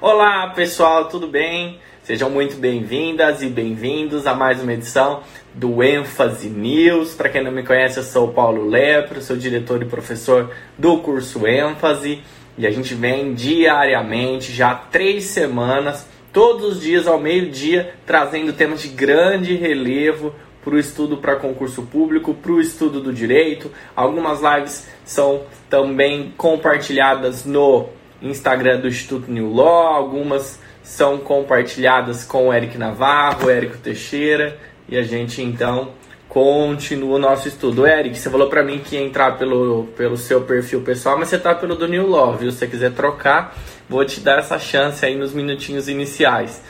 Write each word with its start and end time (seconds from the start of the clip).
Olá 0.00 0.50
pessoal, 0.50 1.08
tudo 1.08 1.26
bem? 1.26 1.80
Sejam 2.04 2.30
muito 2.30 2.54
bem-vindas 2.56 3.42
e 3.42 3.48
bem-vindos 3.48 4.28
a 4.28 4.34
mais 4.34 4.62
uma 4.62 4.72
edição 4.72 5.24
do 5.52 5.82
ênfase 5.82 6.48
News. 6.48 7.14
Para 7.14 7.28
quem 7.28 7.42
não 7.42 7.50
me 7.50 7.64
conhece, 7.64 7.98
eu 7.98 8.04
sou 8.04 8.28
o 8.28 8.32
Paulo 8.32 8.68
Lepro, 8.68 9.20
sou 9.20 9.36
diretor 9.36 9.82
e 9.82 9.86
professor 9.86 10.54
do 10.78 10.98
curso 10.98 11.48
ênfase 11.48 12.22
e 12.56 12.64
a 12.64 12.70
gente 12.70 12.94
vem 12.94 13.34
diariamente, 13.34 14.52
já 14.52 14.70
há 14.70 14.74
três 14.76 15.24
semanas, 15.24 16.08
todos 16.32 16.76
os 16.76 16.80
dias 16.80 17.08
ao 17.08 17.18
meio-dia, 17.18 17.94
trazendo 18.06 18.52
temas 18.52 18.82
de 18.82 18.88
grande 18.88 19.56
relevo 19.56 20.32
para 20.62 20.74
o 20.74 20.78
estudo 20.78 21.16
para 21.16 21.34
concurso 21.34 21.82
público, 21.82 22.34
para 22.34 22.52
o 22.52 22.60
estudo 22.60 23.00
do 23.00 23.12
direito. 23.12 23.72
Algumas 23.96 24.40
lives 24.40 24.88
são 25.04 25.42
também 25.68 26.32
compartilhadas 26.36 27.44
no 27.44 27.88
Instagram 28.22 28.80
do 28.80 28.88
Instituto 28.88 29.30
New 29.30 29.52
Law, 29.52 29.94
algumas 29.94 30.58
são 30.82 31.18
compartilhadas 31.18 32.24
com 32.24 32.48
o 32.48 32.54
Eric 32.54 32.78
Navarro, 32.78 33.46
o 33.46 33.50
Érico 33.50 33.76
Teixeira, 33.76 34.58
e 34.88 34.96
a 34.96 35.02
gente 35.02 35.42
então 35.42 35.90
continua 36.28 37.16
o 37.16 37.18
nosso 37.18 37.48
estudo. 37.48 37.86
Eric, 37.86 38.18
você 38.18 38.30
falou 38.30 38.48
para 38.48 38.62
mim 38.62 38.78
que 38.78 38.96
ia 38.96 39.02
entrar 39.02 39.38
pelo, 39.38 39.84
pelo 39.96 40.16
seu 40.16 40.42
perfil 40.42 40.82
pessoal, 40.82 41.18
mas 41.18 41.28
você 41.28 41.38
tá 41.38 41.54
pelo 41.54 41.74
do 41.74 41.86
New 41.86 42.06
Law, 42.06 42.36
viu? 42.36 42.50
Se 42.50 42.58
você 42.58 42.66
quiser 42.66 42.92
trocar, 42.92 43.56
vou 43.88 44.04
te 44.04 44.20
dar 44.20 44.38
essa 44.38 44.58
chance 44.58 45.04
aí 45.04 45.14
nos 45.14 45.32
minutinhos 45.32 45.88
iniciais. 45.88 46.62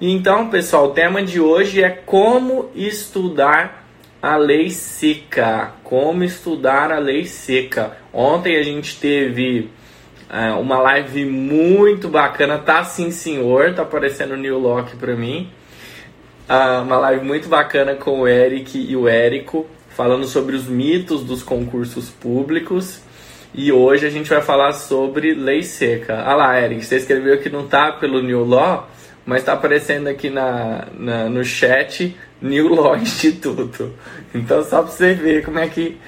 Então, 0.00 0.48
pessoal, 0.48 0.86
o 0.86 0.92
tema 0.92 1.22
de 1.22 1.40
hoje 1.40 1.82
é 1.82 1.90
como 1.90 2.70
estudar 2.74 3.84
a 4.22 4.36
lei 4.36 4.70
seca. 4.70 5.72
Como 5.82 6.22
estudar 6.22 6.92
a 6.92 6.98
lei 6.98 7.24
seca. 7.24 7.96
Ontem 8.12 8.56
a 8.56 8.62
gente 8.62 8.98
teve 8.98 9.70
é, 10.30 10.50
uma 10.52 10.78
live 10.78 11.24
muito 11.24 12.08
bacana, 12.08 12.58
tá 12.58 12.84
sim 12.84 13.10
senhor, 13.10 13.74
tá 13.74 13.82
aparecendo 13.82 14.32
o 14.32 14.36
New 14.36 14.58
Lock 14.58 14.96
pra 14.96 15.16
mim. 15.16 15.50
Uh, 16.48 16.82
uma 16.82 16.98
live 16.98 17.24
muito 17.24 17.48
bacana 17.48 17.94
com 17.94 18.20
o 18.20 18.28
Eric 18.28 18.78
e 18.78 18.96
o 18.96 19.08
Érico, 19.08 19.66
falando 19.90 20.26
sobre 20.26 20.56
os 20.56 20.66
mitos 20.66 21.22
dos 21.22 21.42
concursos 21.42 22.10
públicos. 22.10 23.02
E 23.54 23.72
hoje 23.72 24.06
a 24.06 24.10
gente 24.10 24.28
vai 24.28 24.42
falar 24.42 24.72
sobre 24.72 25.34
lei 25.34 25.62
seca. 25.62 26.22
Ah 26.22 26.34
lá, 26.34 26.60
Eric, 26.60 26.84
você 26.84 26.96
escreveu 26.96 27.38
que 27.38 27.48
não 27.48 27.66
tá 27.66 27.92
pelo 27.92 28.22
New 28.22 28.44
Law, 28.44 28.88
mas 29.24 29.44
tá 29.44 29.54
aparecendo 29.54 30.08
aqui 30.08 30.28
na, 30.28 30.88
na 30.94 31.28
no 31.28 31.42
chat 31.44 32.14
New 32.40 32.68
Law 32.68 32.96
Instituto. 33.00 33.92
Então 34.34 34.62
só 34.62 34.82
pra 34.82 34.92
você 34.92 35.14
ver 35.14 35.44
como 35.44 35.58
é 35.58 35.68
que 35.68 35.98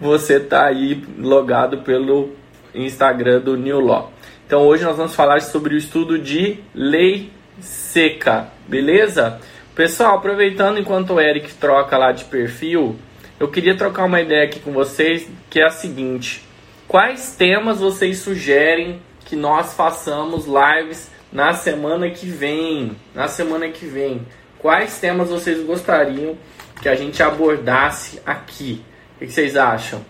você 0.00 0.38
tá 0.38 0.66
aí 0.66 1.02
logado 1.18 1.78
pelo 1.78 2.37
Instagram 2.74 3.40
do 3.40 3.56
New 3.56 3.80
Law. 3.80 4.12
Então 4.46 4.62
hoje 4.62 4.84
nós 4.84 4.96
vamos 4.96 5.14
falar 5.14 5.42
sobre 5.42 5.74
o 5.74 5.78
estudo 5.78 6.18
de 6.18 6.58
lei 6.74 7.30
seca, 7.60 8.48
beleza? 8.66 9.40
Pessoal, 9.74 10.16
aproveitando 10.16 10.78
enquanto 10.78 11.14
o 11.14 11.20
Eric 11.20 11.54
troca 11.54 11.96
lá 11.96 12.12
de 12.12 12.24
perfil, 12.24 12.96
eu 13.38 13.48
queria 13.48 13.76
trocar 13.76 14.04
uma 14.04 14.20
ideia 14.20 14.44
aqui 14.44 14.58
com 14.58 14.72
vocês, 14.72 15.28
que 15.48 15.60
é 15.60 15.66
a 15.66 15.70
seguinte: 15.70 16.42
quais 16.88 17.36
temas 17.36 17.78
vocês 17.78 18.18
sugerem 18.18 19.00
que 19.24 19.36
nós 19.36 19.74
façamos 19.74 20.46
lives 20.46 21.10
na 21.32 21.52
semana 21.52 22.10
que 22.10 22.26
vem? 22.26 22.96
Na 23.14 23.28
semana 23.28 23.68
que 23.68 23.86
vem, 23.86 24.26
quais 24.58 24.98
temas 24.98 25.28
vocês 25.28 25.64
gostariam 25.64 26.36
que 26.82 26.88
a 26.88 26.94
gente 26.94 27.22
abordasse 27.22 28.20
aqui? 28.24 28.82
O 29.16 29.26
que 29.26 29.32
vocês 29.32 29.56
acham? 29.56 30.04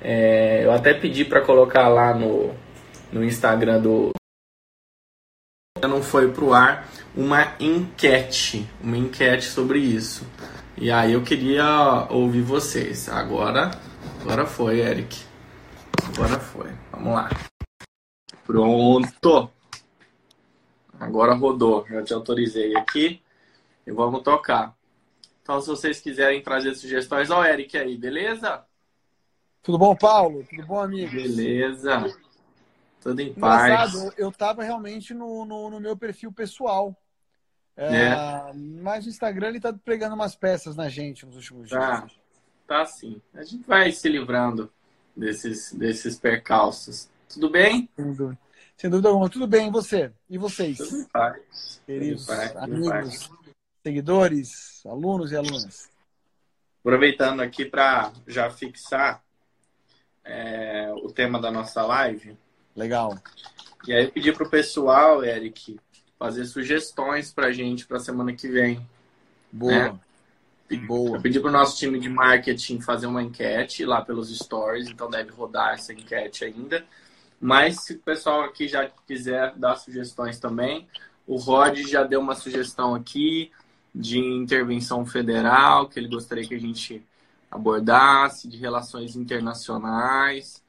É, 0.00 0.64
eu 0.64 0.72
até 0.72 0.94
pedi 0.94 1.24
para 1.24 1.40
colocar 1.40 1.88
lá 1.88 2.14
no, 2.14 2.54
no 3.12 3.24
Instagram 3.24 3.80
do. 3.80 4.10
Não 5.82 6.02
foi 6.02 6.32
pro 6.32 6.52
ar 6.52 6.88
uma 7.16 7.54
enquete, 7.58 8.68
uma 8.80 8.96
enquete 8.96 9.44
sobre 9.44 9.78
isso. 9.78 10.26
E 10.76 10.90
aí 10.90 11.12
eu 11.12 11.22
queria 11.22 12.06
ouvir 12.10 12.42
vocês. 12.42 13.08
Agora, 13.08 13.70
agora 14.20 14.46
foi, 14.46 14.80
Eric. 14.80 15.24
Agora 16.14 16.38
foi. 16.38 16.70
Vamos 16.92 17.14
lá. 17.14 17.28
Pronto. 18.46 19.50
Agora 20.98 21.34
rodou. 21.34 21.86
Já 21.88 22.02
te 22.02 22.14
autorizei 22.14 22.76
aqui 22.76 23.20
e 23.86 23.92
vamos 23.92 24.22
tocar. 24.22 24.76
Então, 25.42 25.60
se 25.60 25.68
vocês 25.68 26.00
quiserem 26.00 26.42
trazer 26.42 26.74
sugestões, 26.74 27.30
ó, 27.30 27.44
Eric 27.44 27.76
aí, 27.76 27.96
beleza? 27.96 28.64
Tudo 29.68 29.76
bom, 29.76 29.94
Paulo? 29.94 30.46
Tudo 30.48 30.66
bom, 30.66 30.80
amigo? 30.80 31.12
Beleza. 31.12 32.16
Tudo 33.02 33.20
em 33.20 33.32
Engraçado, 33.32 34.00
paz. 34.04 34.14
eu 34.16 34.30
estava 34.30 34.62
realmente 34.64 35.12
no, 35.12 35.44
no, 35.44 35.68
no, 35.68 35.78
meu 35.78 35.94
perfil 35.94 36.32
pessoal. 36.32 36.96
É, 37.76 37.96
é. 38.06 38.52
Mas 38.54 39.04
o 39.04 39.10
Instagram 39.10 39.48
ele 39.48 39.60
tá 39.60 39.70
pregando 39.70 40.14
umas 40.14 40.34
peças 40.34 40.74
na 40.74 40.88
gente 40.88 41.26
nos 41.26 41.36
últimos 41.36 41.68
tá. 41.68 42.00
dias. 42.00 42.18
Tá 42.66 42.86
sim. 42.86 43.20
A 43.34 43.42
gente 43.44 43.66
vai 43.66 43.92
se 43.92 44.08
livrando 44.08 44.72
desses, 45.14 45.70
desses 45.74 46.18
percalços. 46.18 47.10
Tudo 47.28 47.50
bem? 47.50 47.90
Sem 47.94 48.14
dúvida. 48.14 48.38
Sem 48.74 48.88
dúvida 48.88 49.08
alguma. 49.10 49.28
Tudo 49.28 49.46
bem, 49.46 49.68
e 49.68 49.70
você? 49.70 50.10
E 50.30 50.38
vocês? 50.38 50.78
Tudo 50.78 50.96
em 50.96 51.04
paz. 51.08 51.82
Queridos 51.84 52.24
paz, 52.24 52.56
amigos, 52.56 53.30
seguidores, 53.82 54.82
alunos 54.86 55.30
e 55.30 55.36
alunas. 55.36 55.90
Aproveitando 56.80 57.42
aqui 57.42 57.66
para 57.66 58.14
já 58.26 58.48
fixar 58.48 59.22
é, 60.28 60.92
o 61.02 61.10
tema 61.10 61.40
da 61.40 61.50
nossa 61.50 61.82
live. 61.82 62.36
Legal. 62.76 63.18
E 63.86 63.92
aí 63.92 64.04
eu 64.04 64.12
pedi 64.12 64.32
para 64.32 64.46
o 64.46 64.50
pessoal, 64.50 65.24
Eric, 65.24 65.80
fazer 66.18 66.44
sugestões 66.44 67.32
para 67.32 67.46
a 67.46 67.52
gente 67.52 67.86
para 67.86 67.96
a 67.96 68.00
semana 68.00 68.32
que 68.34 68.46
vem. 68.48 68.86
Boa. 69.50 69.72
Né? 69.72 69.98
Boa. 70.86 71.16
Eu 71.16 71.22
pedi 71.22 71.40
para 71.40 71.48
o 71.48 71.52
nosso 71.52 71.78
time 71.78 71.98
de 71.98 72.10
marketing 72.10 72.80
fazer 72.80 73.06
uma 73.06 73.22
enquete 73.22 73.86
lá 73.86 74.02
pelos 74.02 74.36
stories, 74.36 74.88
então 74.88 75.08
deve 75.08 75.30
rodar 75.30 75.74
essa 75.74 75.92
enquete 75.92 76.44
ainda. 76.44 76.84
Mas 77.40 77.84
se 77.84 77.94
o 77.94 77.98
pessoal 77.98 78.42
aqui 78.42 78.68
já 78.68 78.90
quiser 79.06 79.54
dar 79.56 79.76
sugestões 79.76 80.38
também, 80.38 80.86
o 81.26 81.36
Rod 81.36 81.78
já 81.78 82.02
deu 82.02 82.20
uma 82.20 82.34
sugestão 82.34 82.94
aqui 82.94 83.50
de 83.94 84.18
intervenção 84.18 85.06
federal, 85.06 85.88
que 85.88 85.98
ele 85.98 86.08
gostaria 86.08 86.46
que 86.46 86.54
a 86.54 86.60
gente 86.60 87.02
abordasse, 87.50 88.48
de 88.48 88.56
relações 88.56 89.16
internacionais, 89.16 90.62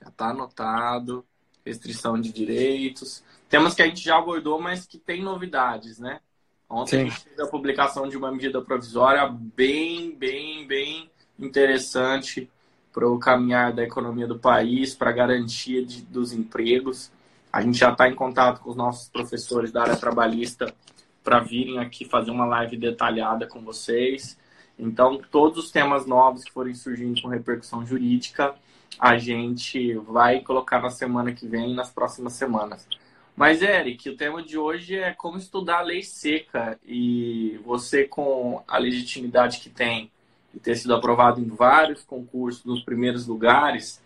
já 0.00 0.08
está 0.08 0.30
anotado, 0.30 1.24
restrição 1.64 2.20
de 2.20 2.32
direitos, 2.32 3.24
temas 3.48 3.74
que 3.74 3.82
a 3.82 3.86
gente 3.86 4.02
já 4.02 4.18
abordou, 4.18 4.60
mas 4.60 4.86
que 4.86 4.98
tem 4.98 5.22
novidades, 5.22 5.98
né? 5.98 6.20
Ontem 6.68 6.98
Sim. 6.98 7.06
a 7.06 7.10
gente 7.10 7.24
teve 7.24 7.42
a 7.42 7.46
publicação 7.46 8.08
de 8.08 8.16
uma 8.16 8.30
medida 8.30 8.60
provisória 8.60 9.26
bem, 9.28 10.14
bem, 10.16 10.66
bem 10.66 11.10
interessante 11.38 12.50
para 12.92 13.08
o 13.08 13.18
caminhar 13.18 13.72
da 13.72 13.82
economia 13.82 14.26
do 14.26 14.38
país, 14.38 14.94
para 14.94 15.10
a 15.10 15.12
garantia 15.12 15.84
de, 15.84 16.02
dos 16.02 16.32
empregos. 16.32 17.12
A 17.52 17.60
gente 17.60 17.78
já 17.78 17.92
está 17.92 18.08
em 18.08 18.14
contato 18.14 18.60
com 18.60 18.70
os 18.70 18.76
nossos 18.76 19.08
professores 19.08 19.70
da 19.70 19.82
área 19.82 19.96
trabalhista 19.96 20.74
para 21.22 21.40
virem 21.40 21.78
aqui 21.78 22.04
fazer 22.04 22.30
uma 22.30 22.46
live 22.46 22.76
detalhada 22.76 23.46
com 23.46 23.60
vocês. 23.60 24.38
Então, 24.78 25.20
todos 25.30 25.64
os 25.64 25.70
temas 25.70 26.06
novos 26.06 26.44
que 26.44 26.52
forem 26.52 26.74
surgindo 26.74 27.22
com 27.22 27.28
repercussão 27.28 27.84
jurídica, 27.84 28.54
a 28.98 29.16
gente 29.16 29.94
vai 29.94 30.40
colocar 30.40 30.80
na 30.80 30.90
semana 30.90 31.32
que 31.32 31.46
vem 31.46 31.72
e 31.72 31.74
nas 31.74 31.90
próximas 31.90 32.34
semanas. 32.34 32.86
Mas, 33.34 33.60
Eric, 33.60 34.08
o 34.08 34.16
tema 34.16 34.42
de 34.42 34.56
hoje 34.56 34.96
é 34.96 35.12
como 35.12 35.36
estudar 35.36 35.78
a 35.78 35.82
lei 35.82 36.02
seca. 36.02 36.78
E 36.86 37.60
você, 37.64 38.04
com 38.04 38.62
a 38.66 38.78
legitimidade 38.78 39.60
que 39.60 39.68
tem 39.68 40.10
e 40.54 40.58
ter 40.58 40.74
sido 40.76 40.94
aprovado 40.94 41.40
em 41.40 41.48
vários 41.48 42.02
concursos 42.02 42.64
nos 42.64 42.82
primeiros 42.82 43.26
lugares, 43.26 44.02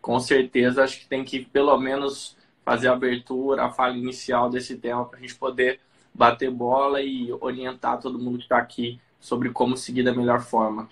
com 0.00 0.18
certeza 0.20 0.84
acho 0.84 1.00
que 1.00 1.06
tem 1.06 1.24
que 1.24 1.44
pelo 1.44 1.76
menos 1.78 2.36
fazer 2.64 2.88
a 2.88 2.92
abertura, 2.92 3.64
a 3.64 3.70
fala 3.70 3.96
inicial 3.96 4.48
desse 4.48 4.76
tema 4.76 5.04
para 5.04 5.18
a 5.18 5.20
gente 5.20 5.34
poder 5.34 5.80
bater 6.14 6.50
bola 6.50 7.02
e 7.02 7.32
orientar 7.40 8.00
todo 8.00 8.18
mundo 8.18 8.38
que 8.38 8.44
está 8.44 8.58
aqui 8.58 9.00
sobre 9.22 9.50
como 9.50 9.76
seguir 9.76 10.02
da 10.02 10.12
melhor 10.12 10.42
forma. 10.42 10.88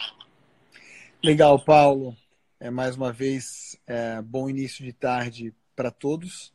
Legal, 1.23 1.63
Paulo. 1.63 2.17
É, 2.61 2.71
mais 2.71 2.97
uma 2.97 3.13
vez, 3.13 3.77
é, 3.87 4.23
bom 4.23 4.49
início 4.49 4.85
de 4.85 4.93
tarde 4.93 5.53
para 5.75 5.91
todos. 5.91 6.55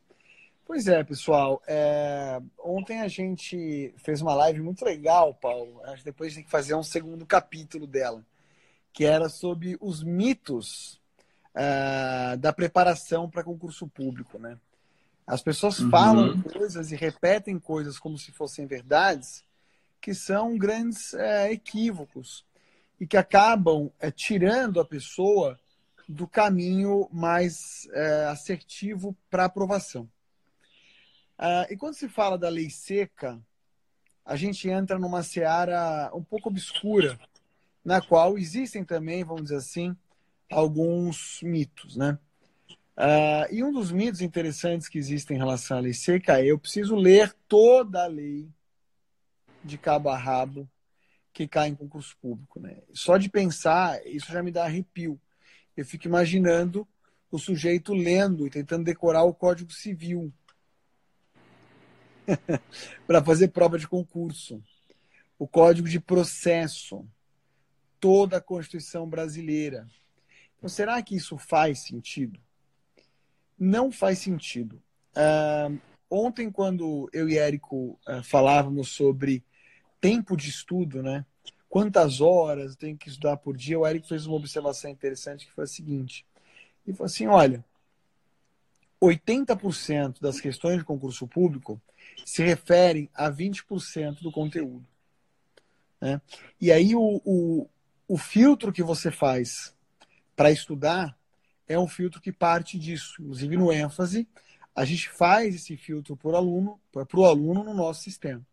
Pois 0.66 0.88
é, 0.88 1.04
pessoal. 1.04 1.62
É, 1.68 2.42
ontem 2.64 3.02
a 3.02 3.08
gente 3.08 3.94
fez 3.98 4.22
uma 4.22 4.34
live 4.34 4.62
muito 4.62 4.86
legal, 4.86 5.34
Paulo. 5.34 5.82
Acho 5.84 5.98
que 5.98 6.06
depois 6.06 6.28
a 6.28 6.30
gente 6.30 6.38
tem 6.38 6.46
que 6.46 6.52
fazer 6.52 6.76
um 6.76 6.84
segundo 6.84 7.26
capítulo 7.26 7.86
dela, 7.86 8.26
que 8.94 9.04
era 9.04 9.28
sobre 9.28 9.78
os 9.82 10.02
mitos 10.02 11.00
é, 11.54 12.38
da 12.38 12.54
preparação 12.54 13.30
para 13.30 13.44
concurso 13.44 13.86
público, 13.88 14.40
né? 14.40 14.58
As 15.28 15.42
pessoas 15.42 15.80
uhum. 15.80 15.90
falam 15.90 16.42
coisas 16.42 16.92
e 16.92 16.96
repetem 16.96 17.60
coisas 17.60 18.00
como 18.00 18.18
se 18.18 18.32
fossem 18.32 18.66
verdades, 18.66 19.44
que 20.02 20.14
são 20.14 20.58
grandes 20.58 21.14
é, 21.14 21.52
equívocos 21.52 22.46
e 23.00 23.08
que 23.08 23.18
acabam 23.18 23.92
é, 24.00 24.12
tirando 24.12 24.80
a 24.80 24.86
pessoa 24.86 25.60
do 26.08 26.28
caminho 26.28 27.10
mais 27.12 27.88
é, 27.94 28.26
assertivo 28.26 29.16
para 29.30 29.46
aprovação. 29.46 30.10
Uh, 31.38 31.68
e 31.70 31.76
quando 31.76 31.96
se 31.96 32.08
fala 32.08 32.38
da 32.38 32.48
lei 32.48 32.70
seca, 32.70 33.42
a 34.26 34.36
gente 34.36 34.70
entra 34.70 34.98
numa 34.98 35.22
seara 35.22 36.10
um 36.14 36.24
pouco 36.24 36.50
obscura, 36.50 37.20
na 37.84 38.02
qual 38.02 38.38
existem 38.38 38.86
também, 38.86 39.24
vamos 39.24 39.44
dizer 39.44 39.58
assim, 39.58 39.96
alguns 40.50 41.40
mitos, 41.44 41.98
né? 41.98 42.18
Uh, 42.98 43.54
e 43.54 43.62
um 43.62 43.74
dos 43.74 43.92
mitos 43.92 44.22
interessantes 44.22 44.88
que 44.88 44.98
existem 44.98 45.36
em 45.36 45.40
relação 45.40 45.78
à 45.78 45.82
lei 45.82 45.94
seca 45.94 46.40
é 46.40 46.46
eu 46.46 46.58
preciso 46.58 46.96
ler 46.96 47.36
toda 47.50 48.06
a 48.06 48.08
lei 48.08 48.48
de 49.66 49.78
cabo 49.78 50.10
a 50.10 50.18
rabo 50.18 50.70
que 51.34 51.48
cai 51.48 51.68
em 51.68 51.76
concurso 51.76 52.16
público. 52.22 52.60
Né? 52.60 52.78
Só 52.94 53.18
de 53.18 53.30
pensar, 53.30 54.00
isso 54.08 54.32
já 54.32 54.42
me 54.42 54.52
dá 54.52 54.64
arrepio. 54.64 55.20
Eu 55.76 55.86
fico 55.86 56.08
imaginando 56.08 56.88
o 57.30 57.38
sujeito 57.38 57.94
lendo 57.94 58.48
e 58.48 58.50
tentando 58.50 58.86
decorar 58.86 59.24
o 59.24 59.34
Código 59.34 59.72
Civil 59.72 60.32
para 63.06 63.24
fazer 63.24 63.50
prova 63.50 63.78
de 63.78 63.88
concurso, 63.88 64.64
o 65.38 65.48
Código 65.48 65.90
de 65.90 66.00
Processo, 66.00 67.06
toda 68.00 68.38
a 68.38 68.42
Constituição 68.42 69.08
brasileira. 69.08 69.88
Então, 70.58 70.70
será 70.70 71.02
que 71.02 71.16
isso 71.16 71.38
faz 71.38 71.80
sentido? 71.80 72.40
Não 73.60 73.92
faz 73.92 74.20
sentido. 74.20 74.82
Uh, 75.12 75.78
ontem, 76.10 76.50
quando 76.50 77.10
eu 77.12 77.28
e 77.28 77.38
Érico 77.38 78.00
uh, 78.08 78.24
falávamos 78.24 78.90
sobre 78.90 79.44
tempo 80.00 80.36
de 80.36 80.50
estudo, 80.50 81.02
né? 81.02 81.26
Quantas 81.70 82.22
horas 82.22 82.76
tenho 82.76 82.98
que 82.98 83.10
estudar 83.10 83.38
por 83.38 83.58
dia? 83.58 83.78
O 83.78 83.86
Érico 83.86 84.08
fez 84.08 84.26
uma 84.26 84.38
observação 84.38 84.90
interessante 84.90 85.46
que 85.46 85.52
foi 85.52 85.66
a 85.66 85.68
seguinte: 85.68 86.26
ele 86.86 86.96
falou 86.96 87.08
assim, 87.08 87.28
olha, 87.28 87.64
80% 89.02 90.22
das 90.22 90.40
questões 90.40 90.78
de 90.78 90.86
concurso 90.86 91.28
público 91.28 91.82
se 92.26 92.44
referem 92.44 93.10
a 93.14 93.30
20% 93.30 94.22
do 94.22 94.32
conteúdo. 94.32 94.86
Né? 96.00 96.22
E 96.60 96.72
aí 96.72 96.96
o, 96.96 97.22
o, 97.26 97.68
o 98.08 98.18
filtro 98.18 98.72
que 98.72 98.84
você 98.84 99.12
faz 99.12 99.76
para 100.36 100.52
estudar 100.52 101.18
é 101.68 101.78
um 101.78 101.88
filtro 101.88 102.22
que 102.22 102.32
parte 102.32 102.78
disso. 102.78 103.22
Inclusive 103.22 103.58
no 103.58 103.72
ênfase, 103.72 104.28
a 104.76 104.86
gente 104.86 105.10
faz 105.10 105.56
esse 105.56 105.76
filtro 105.78 106.16
por 106.16 106.36
aluno, 106.36 106.80
para 106.92 107.08
o 107.14 107.26
aluno 107.26 107.64
no 107.64 107.74
nosso 107.74 108.04
sistema. 108.04 108.46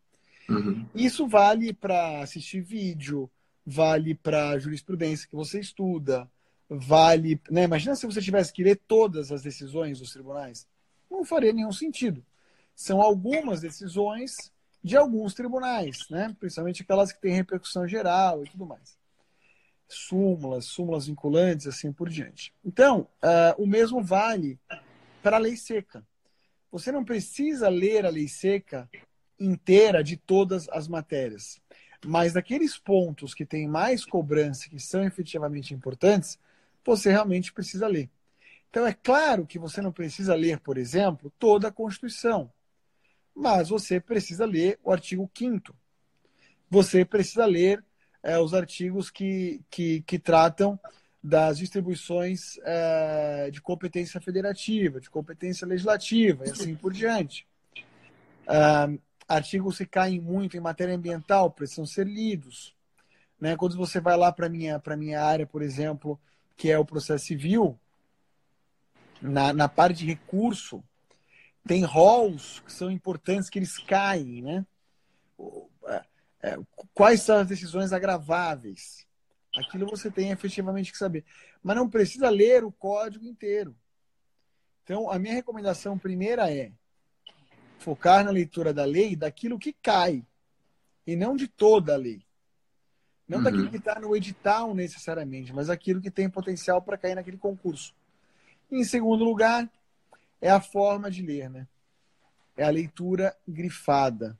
Uhum. 0.49 0.85
Isso 0.93 1.27
vale 1.27 1.73
para 1.73 2.21
assistir 2.21 2.61
vídeo, 2.61 3.29
vale 3.65 4.13
para 4.15 4.57
jurisprudência 4.59 5.27
que 5.27 5.35
você 5.35 5.59
estuda, 5.59 6.29
vale. 6.69 7.39
Né? 7.49 7.63
Imagina 7.63 7.95
se 7.95 8.05
você 8.05 8.21
tivesse 8.21 8.51
que 8.51 8.63
ler 8.63 8.79
todas 8.87 9.31
as 9.31 9.41
decisões 9.41 9.99
dos 9.99 10.11
tribunais. 10.11 10.67
Não 11.09 11.23
faria 11.23 11.53
nenhum 11.53 11.71
sentido. 11.71 12.25
São 12.75 13.01
algumas 13.01 13.61
decisões 13.61 14.51
de 14.83 14.97
alguns 14.97 15.33
tribunais, 15.33 16.09
né? 16.09 16.35
principalmente 16.39 16.81
aquelas 16.81 17.11
que 17.11 17.21
têm 17.21 17.33
repercussão 17.33 17.87
geral 17.87 18.43
e 18.43 18.49
tudo 18.49 18.65
mais. 18.65 18.97
Súmulas, 19.87 20.65
súmulas 20.65 21.05
vinculantes, 21.05 21.67
assim 21.67 21.93
por 21.93 22.09
diante. 22.09 22.53
Então, 22.65 23.07
uh, 23.23 23.61
o 23.61 23.67
mesmo 23.67 24.03
vale 24.03 24.59
para 25.21 25.37
a 25.37 25.39
lei 25.39 25.55
seca. 25.55 26.05
Você 26.71 26.91
não 26.91 27.05
precisa 27.05 27.69
ler 27.69 28.05
a 28.05 28.09
lei 28.09 28.27
seca 28.27 28.89
inteira 29.39 30.03
de 30.03 30.17
todas 30.17 30.67
as 30.69 30.87
matérias. 30.87 31.61
Mas 32.05 32.33
daqueles 32.33 32.77
pontos 32.77 33.33
que 33.33 33.45
têm 33.45 33.67
mais 33.67 34.05
cobrança, 34.05 34.69
que 34.69 34.79
são 34.79 35.03
efetivamente 35.03 35.73
importantes, 35.73 36.37
você 36.85 37.11
realmente 37.11 37.53
precisa 37.53 37.87
ler. 37.87 38.09
Então, 38.69 38.85
é 38.85 38.93
claro 38.93 39.45
que 39.45 39.59
você 39.59 39.81
não 39.81 39.91
precisa 39.91 40.33
ler, 40.35 40.59
por 40.59 40.77
exemplo, 40.77 41.31
toda 41.37 41.67
a 41.67 41.71
Constituição, 41.71 42.51
mas 43.35 43.69
você 43.69 43.99
precisa 43.99 44.45
ler 44.45 44.79
o 44.83 44.91
artigo 44.91 45.29
5. 45.33 45.75
Você 46.69 47.05
precisa 47.05 47.45
ler 47.45 47.83
é, 48.21 48.39
os 48.39 48.53
artigos 48.53 49.11
que, 49.11 49.61
que, 49.69 50.01
que, 50.01 50.17
tratam 50.17 50.79
das 51.23 51.57
distribuições 51.57 52.57
é, 52.63 53.49
de 53.51 53.61
competência 53.61 54.19
federativa, 54.19 54.99
de 54.99 55.09
competência 55.09 55.67
legislativa 55.67 56.45
e 56.45 56.49
assim 56.49 56.75
por 56.75 56.91
diante. 56.91 57.47
Ah, 58.47 58.89
artigos 59.33 59.77
que 59.77 59.85
caem 59.85 60.19
muito 60.19 60.55
em 60.55 60.59
matéria 60.59 60.95
ambiental 60.95 61.51
precisam 61.51 61.85
ser 61.85 62.07
lidos. 62.07 62.75
Né? 63.39 63.57
Quando 63.57 63.75
você 63.75 63.99
vai 63.99 64.15
lá 64.15 64.31
para 64.31 64.45
a 64.45 64.49
minha, 64.49 64.81
minha 64.97 65.21
área, 65.21 65.45
por 65.45 65.61
exemplo, 65.61 66.19
que 66.55 66.71
é 66.71 66.77
o 66.77 66.85
processo 66.85 67.25
civil, 67.25 67.77
na, 69.21 69.53
na 69.53 69.67
parte 69.67 69.99
de 69.99 70.05
recurso, 70.05 70.83
tem 71.65 71.83
roles 71.83 72.59
que 72.59 72.71
são 72.71 72.91
importantes 72.91 73.49
que 73.49 73.57
eles 73.57 73.77
caem, 73.77 74.41
né? 74.41 74.65
É, 75.87 76.03
é, 76.43 76.57
quais 76.93 77.21
são 77.21 77.37
as 77.37 77.47
decisões 77.47 77.93
agraváveis? 77.93 79.07
Aquilo 79.55 79.87
você 79.87 80.11
tem 80.11 80.31
efetivamente 80.31 80.91
que 80.91 80.97
saber. 80.97 81.23
Mas 81.61 81.75
não 81.75 81.89
precisa 81.89 82.29
ler 82.29 82.63
o 82.63 82.71
código 82.71 83.25
inteiro. 83.25 83.75
Então, 84.83 85.09
a 85.09 85.17
minha 85.17 85.33
recomendação 85.33 85.97
primeira 85.97 86.51
é 86.51 86.71
focar 87.83 88.23
na 88.23 88.31
leitura 88.31 88.73
da 88.73 88.85
lei 88.85 89.15
daquilo 89.15 89.59
que 89.59 89.73
cai 89.73 90.25
e 91.05 91.15
não 91.17 91.35
de 91.35 91.47
toda 91.47 91.93
a 91.93 91.97
lei. 91.97 92.25
Não 93.27 93.39
uhum. 93.39 93.43
daquilo 93.43 93.69
que 93.69 93.77
está 93.77 93.99
no 93.99 94.15
edital 94.15 94.73
necessariamente, 94.73 95.53
mas 95.53 95.69
aquilo 95.69 96.01
que 96.01 96.09
tem 96.09 96.29
potencial 96.29 96.81
para 96.81 96.97
cair 96.97 97.15
naquele 97.15 97.37
concurso. 97.37 97.93
E, 98.71 98.79
em 98.79 98.83
segundo 98.83 99.23
lugar, 99.23 99.69
é 100.41 100.49
a 100.49 100.61
forma 100.61 101.11
de 101.11 101.21
ler, 101.21 101.49
né? 101.49 101.67
É 102.55 102.63
a 102.63 102.69
leitura 102.69 103.35
grifada. 103.47 104.39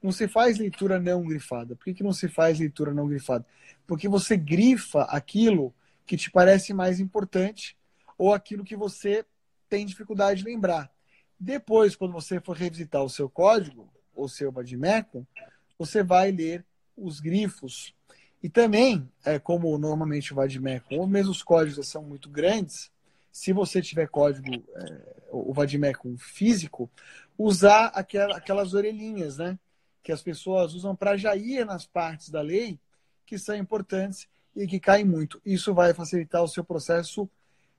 Não 0.00 0.12
se 0.12 0.28
faz 0.28 0.58
leitura 0.58 1.00
não 1.00 1.24
grifada. 1.24 1.74
Por 1.74 1.84
que, 1.84 1.94
que 1.94 2.02
não 2.04 2.12
se 2.12 2.28
faz 2.28 2.60
leitura 2.60 2.94
não 2.94 3.08
grifada? 3.08 3.44
Porque 3.86 4.08
você 4.08 4.36
grifa 4.36 5.02
aquilo 5.02 5.74
que 6.06 6.16
te 6.16 6.30
parece 6.30 6.72
mais 6.72 7.00
importante 7.00 7.76
ou 8.16 8.32
aquilo 8.32 8.64
que 8.64 8.76
você 8.76 9.24
tem 9.68 9.84
dificuldade 9.84 10.42
de 10.42 10.48
lembrar. 10.48 10.90
Depois, 11.38 11.94
quando 11.94 12.12
você 12.12 12.40
for 12.40 12.56
revisitar 12.56 13.02
o 13.02 13.10
seu 13.10 13.28
código, 13.28 13.90
ou 14.14 14.28
seu 14.28 14.50
Vadimeco, 14.50 15.26
você 15.78 16.02
vai 16.02 16.32
ler 16.32 16.64
os 16.96 17.20
grifos. 17.20 17.94
E 18.42 18.48
também, 18.48 19.10
é, 19.24 19.38
como 19.38 19.76
normalmente 19.76 20.32
o 20.32 20.36
Vadimeco, 20.36 20.94
ou 20.94 21.06
mesmo 21.06 21.32
os 21.32 21.42
códigos 21.42 21.88
são 21.88 22.02
muito 22.02 22.30
grandes, 22.30 22.90
se 23.30 23.52
você 23.52 23.82
tiver 23.82 24.08
código, 24.08 24.64
é, 24.74 25.26
o 25.30 25.52
Vadimeco 25.52 26.16
físico, 26.16 26.90
usar 27.36 27.88
aquela, 27.88 28.36
aquelas 28.36 28.72
orelhinhas, 28.72 29.36
né? 29.36 29.58
Que 30.02 30.10
as 30.10 30.22
pessoas 30.22 30.72
usam 30.72 30.96
para 30.96 31.16
já 31.16 31.36
ir 31.36 31.66
nas 31.66 31.86
partes 31.86 32.30
da 32.30 32.40
lei 32.40 32.80
que 33.26 33.38
são 33.38 33.54
importantes 33.56 34.26
e 34.54 34.66
que 34.66 34.80
caem 34.80 35.04
muito. 35.04 35.40
Isso 35.44 35.74
vai 35.74 35.92
facilitar 35.92 36.42
o 36.42 36.48
seu 36.48 36.64
processo 36.64 37.28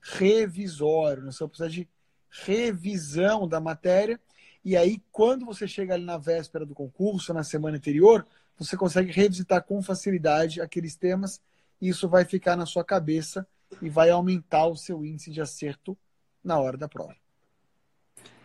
revisório, 0.01 1.23
no 1.23 1.31
seu 1.31 1.49
processo 1.49 1.71
de 1.71 1.87
revisão 2.29 3.47
da 3.47 3.59
matéria. 3.59 4.19
E 4.63 4.75
aí, 4.75 5.01
quando 5.11 5.45
você 5.45 5.67
chega 5.67 5.93
ali 5.93 6.03
na 6.03 6.17
véspera 6.17 6.65
do 6.65 6.75
concurso, 6.75 7.33
na 7.33 7.43
semana 7.43 7.77
anterior, 7.77 8.25
você 8.57 8.75
consegue 8.75 9.11
revisitar 9.11 9.63
com 9.63 9.81
facilidade 9.81 10.61
aqueles 10.61 10.95
temas. 10.95 11.41
E 11.81 11.89
isso 11.89 12.09
vai 12.09 12.25
ficar 12.25 12.55
na 12.55 12.65
sua 12.65 12.83
cabeça 12.83 13.47
e 13.81 13.89
vai 13.89 14.09
aumentar 14.09 14.67
o 14.67 14.75
seu 14.75 15.05
índice 15.05 15.31
de 15.31 15.41
acerto 15.41 15.97
na 16.43 16.59
hora 16.59 16.77
da 16.77 16.87
prova. 16.87 17.15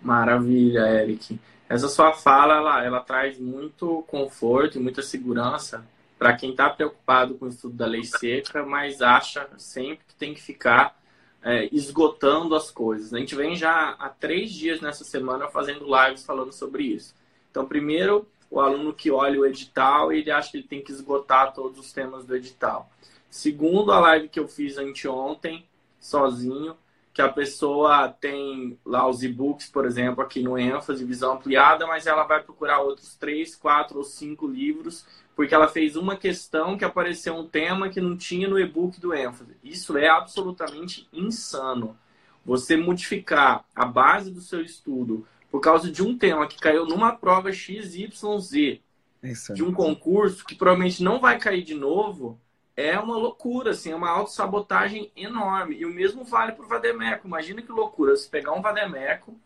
Maravilha, 0.00 0.80
Eric. 0.80 1.40
Essa 1.68 1.88
sua 1.88 2.12
fala, 2.12 2.56
ela, 2.56 2.84
ela 2.84 3.00
traz 3.00 3.38
muito 3.38 4.04
conforto 4.06 4.78
e 4.78 4.82
muita 4.82 5.00
segurança 5.00 5.86
para 6.18 6.36
quem 6.36 6.50
está 6.50 6.68
preocupado 6.68 7.34
com 7.34 7.46
o 7.46 7.48
estudo 7.48 7.74
da 7.74 7.86
lei 7.86 8.04
seca, 8.04 8.64
mas 8.64 9.00
acha 9.00 9.48
sempre 9.56 10.04
que 10.06 10.14
tem 10.14 10.34
que 10.34 10.40
ficar 10.40 10.96
é, 11.42 11.68
esgotando 11.72 12.54
as 12.54 12.70
coisas. 12.70 13.12
A 13.12 13.18
gente 13.18 13.34
vem 13.34 13.56
já 13.56 13.90
há 13.98 14.08
três 14.08 14.52
dias 14.52 14.80
nessa 14.80 15.04
semana 15.04 15.48
fazendo 15.48 15.86
lives 15.86 16.24
falando 16.24 16.52
sobre 16.52 16.84
isso. 16.84 17.14
Então, 17.50 17.66
primeiro, 17.66 18.26
o 18.50 18.60
aluno 18.60 18.92
que 18.92 19.10
olha 19.10 19.40
o 19.40 19.46
edital, 19.46 20.12
ele 20.12 20.30
acha 20.30 20.50
que 20.50 20.58
ele 20.58 20.68
tem 20.68 20.82
que 20.82 20.92
esgotar 20.92 21.52
todos 21.52 21.78
os 21.78 21.92
temas 21.92 22.24
do 22.24 22.36
edital. 22.36 22.90
Segundo, 23.28 23.92
a 23.92 23.98
live 23.98 24.28
que 24.28 24.38
eu 24.38 24.46
fiz 24.46 24.78
anteontem, 24.78 25.66
sozinho, 25.98 26.76
que 27.14 27.20
a 27.20 27.28
pessoa 27.28 28.08
tem 28.08 28.78
lá 28.84 29.06
os 29.06 29.22
e-books, 29.22 29.68
por 29.68 29.84
exemplo, 29.84 30.22
aqui 30.22 30.42
no 30.42 30.58
ênfase, 30.58 31.04
visão 31.04 31.34
ampliada, 31.34 31.86
mas 31.86 32.06
ela 32.06 32.24
vai 32.24 32.42
procurar 32.42 32.80
outros 32.80 33.14
três, 33.14 33.54
quatro 33.54 33.98
ou 33.98 34.04
cinco 34.04 34.46
livros 34.46 35.04
porque 35.34 35.54
ela 35.54 35.68
fez 35.68 35.96
uma 35.96 36.16
questão 36.16 36.76
que 36.76 36.84
apareceu 36.84 37.34
um 37.34 37.46
tema 37.46 37.88
que 37.88 38.00
não 38.00 38.16
tinha 38.16 38.48
no 38.48 38.58
e-book 38.58 39.00
do 39.00 39.14
ênfase. 39.14 39.56
Isso 39.62 39.96
é 39.96 40.08
absolutamente 40.08 41.08
insano. 41.12 41.96
Você 42.44 42.76
modificar 42.76 43.64
a 43.74 43.84
base 43.84 44.30
do 44.30 44.40
seu 44.40 44.60
estudo 44.60 45.26
por 45.50 45.60
causa 45.60 45.90
de 45.90 46.02
um 46.02 46.16
tema 46.16 46.46
que 46.46 46.58
caiu 46.58 46.86
numa 46.86 47.12
prova 47.12 47.52
XYZ 47.52 48.80
Isso. 49.22 49.54
de 49.54 49.62
um 49.62 49.72
concurso 49.72 50.44
que 50.44 50.54
provavelmente 50.54 51.02
não 51.02 51.20
vai 51.20 51.38
cair 51.38 51.62
de 51.62 51.74
novo, 51.74 52.40
é 52.76 52.98
uma 52.98 53.16
loucura, 53.16 53.70
assim, 53.70 53.92
é 53.92 53.94
uma 53.94 54.08
autossabotagem 54.08 55.12
enorme. 55.14 55.76
E 55.76 55.84
o 55.84 55.92
mesmo 55.92 56.24
vale 56.24 56.52
para 56.52 56.64
o 56.64 56.68
Vademeco. 56.68 57.26
Imagina 57.26 57.62
que 57.62 57.70
loucura, 57.70 58.16
você 58.16 58.28
pegar 58.28 58.52
um 58.52 58.62
Vademeco 58.62 59.36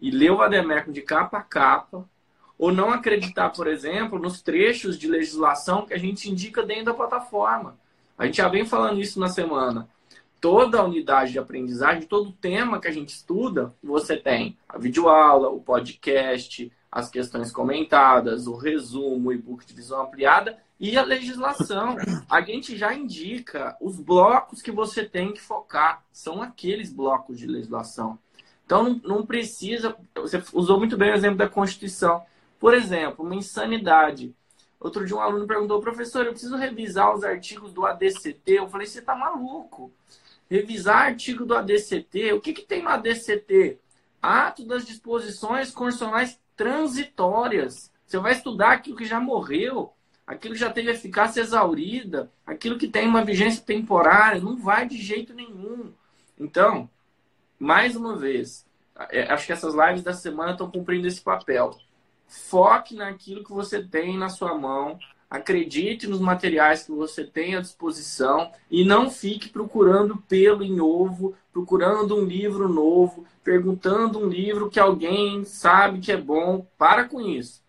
e 0.00 0.10
ler 0.10 0.30
o 0.30 0.42
Ademecum 0.42 0.92
de 0.92 1.02
capa 1.02 1.38
a 1.38 1.42
capa, 1.42 2.08
ou 2.58 2.72
não 2.72 2.90
acreditar, 2.90 3.50
por 3.50 3.66
exemplo, 3.66 4.18
nos 4.18 4.42
trechos 4.42 4.98
de 4.98 5.06
legislação 5.06 5.86
que 5.86 5.94
a 5.94 5.98
gente 5.98 6.28
indica 6.28 6.62
dentro 6.62 6.86
da 6.86 6.94
plataforma. 6.94 7.78
A 8.16 8.26
gente 8.26 8.38
já 8.38 8.48
vem 8.48 8.66
falando 8.66 9.00
isso 9.00 9.20
na 9.20 9.28
semana. 9.28 9.88
Toda 10.40 10.84
unidade 10.84 11.32
de 11.32 11.38
aprendizagem, 11.38 12.02
todo 12.02 12.32
tema 12.32 12.80
que 12.80 12.88
a 12.88 12.92
gente 12.92 13.10
estuda, 13.10 13.72
você 13.82 14.16
tem 14.16 14.56
a 14.68 14.76
videoaula, 14.76 15.48
o 15.48 15.60
podcast, 15.60 16.70
as 16.90 17.08
questões 17.10 17.52
comentadas, 17.52 18.46
o 18.46 18.56
resumo, 18.56 19.28
o 19.28 19.32
e-book 19.32 19.64
de 19.64 19.74
visão 19.74 20.02
ampliada 20.02 20.58
e 20.80 20.96
a 20.96 21.02
legislação. 21.02 21.96
A 22.28 22.40
gente 22.40 22.76
já 22.76 22.94
indica 22.94 23.76
os 23.80 24.00
blocos 24.00 24.62
que 24.62 24.70
você 24.70 25.04
tem 25.04 25.32
que 25.32 25.40
focar. 25.40 26.04
São 26.12 26.42
aqueles 26.42 26.92
blocos 26.92 27.38
de 27.38 27.46
legislação. 27.46 28.18
Então, 28.64 29.00
não 29.04 29.24
precisa. 29.24 29.96
Você 30.14 30.42
usou 30.52 30.78
muito 30.78 30.96
bem 30.96 31.10
o 31.10 31.14
exemplo 31.14 31.38
da 31.38 31.48
Constituição. 31.48 32.22
Por 32.58 32.74
exemplo, 32.74 33.24
uma 33.24 33.34
insanidade. 33.34 34.34
Outro 34.80 35.04
dia 35.04 35.16
um 35.16 35.20
aluno 35.20 35.46
perguntou, 35.46 35.80
professor, 35.80 36.24
eu 36.24 36.32
preciso 36.32 36.56
revisar 36.56 37.14
os 37.14 37.24
artigos 37.24 37.72
do 37.72 37.84
ADCT. 37.84 38.52
Eu 38.52 38.68
falei, 38.68 38.86
você 38.86 39.00
está 39.00 39.14
maluco. 39.14 39.92
Revisar 40.50 41.06
artigo 41.06 41.44
do 41.44 41.54
ADCT, 41.54 42.32
o 42.32 42.40
que, 42.40 42.52
que 42.52 42.62
tem 42.62 42.82
no 42.82 42.88
ADCT? 42.88 43.78
Ato 44.20 44.64
das 44.64 44.86
disposições 44.86 45.70
constitucionais 45.70 46.38
transitórias. 46.56 47.92
Você 48.06 48.18
vai 48.18 48.32
estudar 48.32 48.72
aquilo 48.72 48.96
que 48.96 49.04
já 49.04 49.20
morreu, 49.20 49.92
aquilo 50.26 50.54
que 50.54 50.60
já 50.60 50.70
teve 50.70 50.90
eficácia 50.90 51.40
exaurida, 51.40 52.30
aquilo 52.46 52.78
que 52.78 52.88
tem 52.88 53.06
uma 53.06 53.24
vigência 53.24 53.62
temporária, 53.62 54.40
não 54.40 54.56
vai 54.56 54.86
de 54.88 54.96
jeito 54.96 55.34
nenhum. 55.34 55.92
Então, 56.38 56.88
mais 57.58 57.94
uma 57.94 58.16
vez, 58.16 58.66
é, 59.10 59.30
acho 59.32 59.46
que 59.46 59.52
essas 59.52 59.74
lives 59.74 60.02
da 60.02 60.12
semana 60.12 60.52
estão 60.52 60.70
cumprindo 60.70 61.06
esse 61.06 61.20
papel. 61.20 61.76
Foque 62.28 62.94
naquilo 62.94 63.42
que 63.42 63.52
você 63.52 63.82
tem 63.82 64.18
na 64.18 64.28
sua 64.28 64.54
mão, 64.54 64.98
acredite 65.30 66.06
nos 66.06 66.20
materiais 66.20 66.84
que 66.84 66.92
você 66.92 67.24
tem 67.24 67.56
à 67.56 67.60
disposição 67.60 68.52
e 68.70 68.84
não 68.84 69.10
fique 69.10 69.48
procurando 69.48 70.16
pelo 70.28 70.62
em 70.62 70.78
ovo, 70.80 71.34
procurando 71.52 72.16
um 72.16 72.24
livro 72.24 72.68
novo, 72.68 73.26
perguntando 73.42 74.18
um 74.18 74.28
livro 74.28 74.70
que 74.70 74.78
alguém 74.78 75.44
sabe 75.44 76.00
que 76.00 76.12
é 76.12 76.16
bom. 76.16 76.66
Para 76.76 77.04
com 77.04 77.20
isso. 77.20 77.62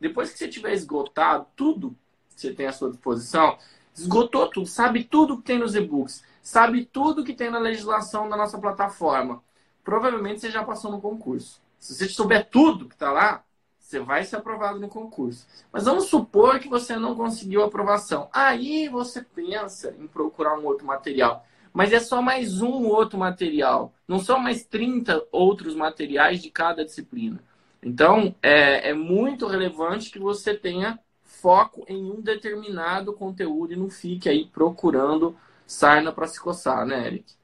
Depois 0.00 0.30
que 0.30 0.38
você 0.38 0.48
tiver 0.48 0.72
esgotado 0.72 1.46
tudo 1.56 1.96
que 2.34 2.40
você 2.40 2.52
tem 2.52 2.66
à 2.66 2.72
sua 2.72 2.90
disposição, 2.90 3.58
esgotou 3.94 4.46
tudo, 4.48 4.66
sabe 4.66 5.04
tudo 5.04 5.38
que 5.38 5.44
tem 5.44 5.58
nos 5.58 5.74
e-books, 5.74 6.22
sabe 6.42 6.84
tudo 6.84 7.24
que 7.24 7.34
tem 7.34 7.50
na 7.50 7.58
legislação 7.58 8.28
da 8.28 8.36
nossa 8.36 8.58
plataforma, 8.58 9.42
provavelmente 9.82 10.40
você 10.40 10.50
já 10.50 10.62
passou 10.62 10.90
no 10.90 11.00
concurso. 11.00 11.60
Se 11.78 11.94
você 11.94 12.08
souber 12.08 12.48
tudo 12.50 12.86
que 12.86 12.94
está 12.94 13.10
lá, 13.10 13.42
você 13.86 14.00
vai 14.00 14.24
ser 14.24 14.36
aprovado 14.36 14.80
no 14.80 14.88
concurso. 14.88 15.46
Mas 15.72 15.84
vamos 15.84 16.06
supor 16.06 16.58
que 16.58 16.68
você 16.68 16.96
não 16.96 17.14
conseguiu 17.14 17.62
aprovação. 17.62 18.28
Aí 18.32 18.88
você 18.88 19.22
pensa 19.22 19.94
em 19.96 20.08
procurar 20.08 20.58
um 20.58 20.64
outro 20.66 20.84
material. 20.84 21.46
Mas 21.72 21.92
é 21.92 22.00
só 22.00 22.20
mais 22.20 22.60
um 22.60 22.88
outro 22.88 23.16
material. 23.16 23.92
Não 24.08 24.18
são 24.18 24.40
mais 24.40 24.64
30 24.64 25.24
outros 25.30 25.76
materiais 25.76 26.42
de 26.42 26.50
cada 26.50 26.84
disciplina. 26.84 27.38
Então, 27.80 28.34
é, 28.42 28.90
é 28.90 28.92
muito 28.94 29.46
relevante 29.46 30.10
que 30.10 30.18
você 30.18 30.52
tenha 30.52 30.98
foco 31.22 31.84
em 31.86 32.10
um 32.10 32.20
determinado 32.20 33.12
conteúdo 33.12 33.72
e 33.72 33.76
não 33.76 33.88
fique 33.88 34.28
aí 34.28 34.46
procurando 34.46 35.36
sarna 35.64 36.10
para 36.10 36.26
se 36.26 36.40
coçar, 36.40 36.84
né, 36.84 37.06
Eric? 37.06 37.34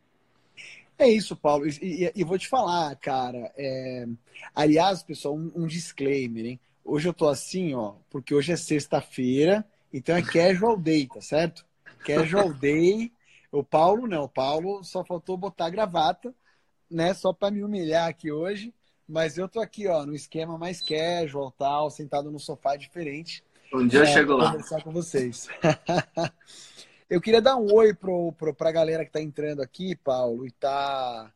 É 1.02 1.09
isso, 1.09 1.35
Paulo. 1.35 1.66
E, 1.66 1.73
e, 1.82 2.12
e 2.14 2.23
vou 2.23 2.38
te 2.38 2.47
falar, 2.47 2.94
cara. 2.94 3.52
É... 3.56 4.06
Aliás, 4.54 5.02
pessoal, 5.02 5.35
um, 5.35 5.50
um, 5.56 5.66
disclaimer, 5.66 6.47
hein? 6.47 6.61
Hoje 6.85 7.09
eu 7.09 7.12
tô 7.12 7.28
assim, 7.28 7.75
ó, 7.75 7.94
porque 8.09 8.32
hoje 8.32 8.52
é 8.52 8.56
sexta-feira, 8.56 9.64
então 9.92 10.16
é 10.16 10.23
casual 10.23 10.76
day, 10.76 11.09
tá 11.09 11.21
certo? 11.21 11.66
Casual 12.06 12.52
day. 12.54 13.12
O 13.50 13.64
Paulo 13.64 14.06
não, 14.06 14.25
o 14.25 14.28
Paulo 14.28 14.85
só 14.85 15.04
faltou 15.04 15.37
botar 15.37 15.71
gravata, 15.71 16.32
né? 16.88 17.12
Só 17.14 17.32
para 17.32 17.50
me 17.50 17.64
humilhar 17.64 18.09
aqui 18.09 18.30
hoje. 18.30 18.73
Mas 19.09 19.37
eu 19.37 19.49
tô 19.49 19.61
aqui, 19.61 19.88
ó, 19.88 20.06
no 20.06 20.14
esquema 20.14 20.56
mais 20.56 20.80
casual, 20.80 21.50
tal, 21.50 21.90
sentado 21.90 22.30
no 22.30 22.38
sofá 22.38 22.76
diferente. 22.76 23.42
Um 23.75 23.88
dia 23.88 24.00
é, 24.00 24.02
eu 24.02 24.06
chego 24.06 24.35
lá. 24.35 24.52
conversar 24.52 24.82
com 24.85 24.92
vocês. 24.92 25.49
Eu 27.12 27.21
queria 27.21 27.42
dar 27.42 27.57
um 27.57 27.71
oi 27.75 27.92
para 27.92 28.71
a 28.71 28.73
galera 28.73 29.04
que 29.04 29.11
está 29.11 29.21
entrando 29.21 29.61
aqui, 29.61 29.95
Paulo, 29.95 30.47
e 30.47 30.49
está 30.49 31.31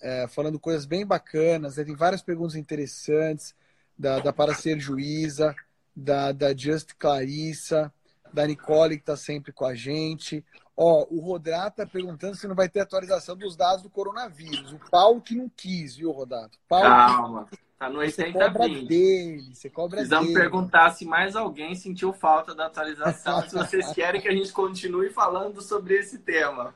é, 0.00 0.26
falando 0.26 0.58
coisas 0.58 0.84
bem 0.84 1.06
bacanas. 1.06 1.76
Né? 1.76 1.84
Tem 1.84 1.94
várias 1.94 2.20
perguntas 2.20 2.56
interessantes 2.56 3.54
da, 3.96 4.18
da 4.18 4.32
Para 4.32 4.56
Ser 4.56 4.80
Juíza, 4.80 5.54
da, 5.94 6.32
da 6.32 6.52
Just 6.52 6.94
Clarissa, 6.98 7.94
da 8.32 8.44
Nicole, 8.44 8.96
que 8.96 9.02
está 9.02 9.16
sempre 9.16 9.52
com 9.52 9.64
a 9.64 9.72
gente. 9.72 10.44
Ó, 10.76 11.06
o 11.08 11.20
Rodato 11.20 11.80
está 11.80 11.86
perguntando 11.86 12.34
se 12.34 12.48
não 12.48 12.56
vai 12.56 12.68
ter 12.68 12.80
atualização 12.80 13.36
dos 13.36 13.54
dados 13.54 13.84
do 13.84 13.88
coronavírus. 13.88 14.72
O 14.72 14.80
Paulo 14.90 15.20
que 15.20 15.36
não 15.36 15.48
quis, 15.48 15.94
viu, 15.94 16.10
Rodato? 16.10 16.58
Paulo 16.68 16.88
Calma. 16.88 17.46
Que... 17.48 17.69
Tá 17.80 17.88
no 17.88 18.00
80 18.00 18.30
você 18.30 18.32
cobra 18.32 18.68
dele, 18.68 19.54
você 19.54 19.70
cobra 19.70 19.96
Precisamos 19.96 20.28
dele. 20.28 20.38
perguntar 20.38 20.90
se 20.90 21.06
mais 21.06 21.34
alguém 21.34 21.74
sentiu 21.74 22.12
falta 22.12 22.54
da 22.54 22.66
atualização, 22.66 23.40
se 23.48 23.54
vocês 23.54 23.90
querem 23.96 24.20
que 24.20 24.28
a 24.28 24.34
gente 24.34 24.52
continue 24.52 25.08
falando 25.08 25.62
sobre 25.62 25.94
esse 25.94 26.18
tema. 26.18 26.74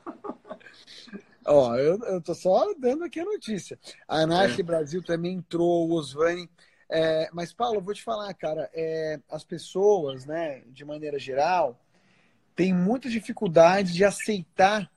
Ó, 1.45 1.75
eu, 1.75 1.99
eu 2.05 2.19
tô 2.19 2.33
só 2.33 2.73
dando 2.79 3.03
aqui 3.03 3.19
a 3.19 3.25
notícia. 3.25 3.77
A 4.07 4.21
Anarque 4.21 4.61
é. 4.61 4.63
Brasil 4.63 5.03
também 5.03 5.33
entrou, 5.33 5.87
o 5.87 5.93
Osvani. 5.93 6.49
É, 6.89 7.29
mas, 7.31 7.53
Paulo, 7.53 7.75
eu 7.75 7.83
vou 7.83 7.93
te 7.93 8.01
falar, 8.01 8.33
cara, 8.33 8.67
é, 8.73 9.19
as 9.29 9.43
pessoas, 9.43 10.25
né, 10.25 10.63
de 10.69 10.83
maneira 10.83 11.19
geral, 11.19 11.79
têm 12.55 12.73
muita 12.73 13.07
dificuldade 13.11 13.93
de 13.93 14.03
aceitar 14.03 14.91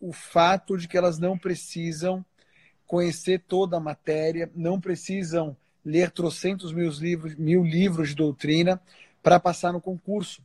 o 0.00 0.12
fato 0.12 0.76
de 0.76 0.88
que 0.88 0.98
elas 0.98 1.16
não 1.20 1.38
precisam 1.38 2.26
conhecer 2.94 3.40
toda 3.40 3.76
a 3.76 3.80
matéria, 3.80 4.48
não 4.54 4.80
precisam 4.80 5.56
ler 5.84 6.12
trocentos 6.12 6.72
mil 6.72 6.88
livros, 6.90 7.34
mil 7.34 7.64
livros 7.64 8.10
de 8.10 8.14
doutrina 8.14 8.80
para 9.20 9.40
passar 9.40 9.72
no 9.72 9.80
concurso. 9.80 10.40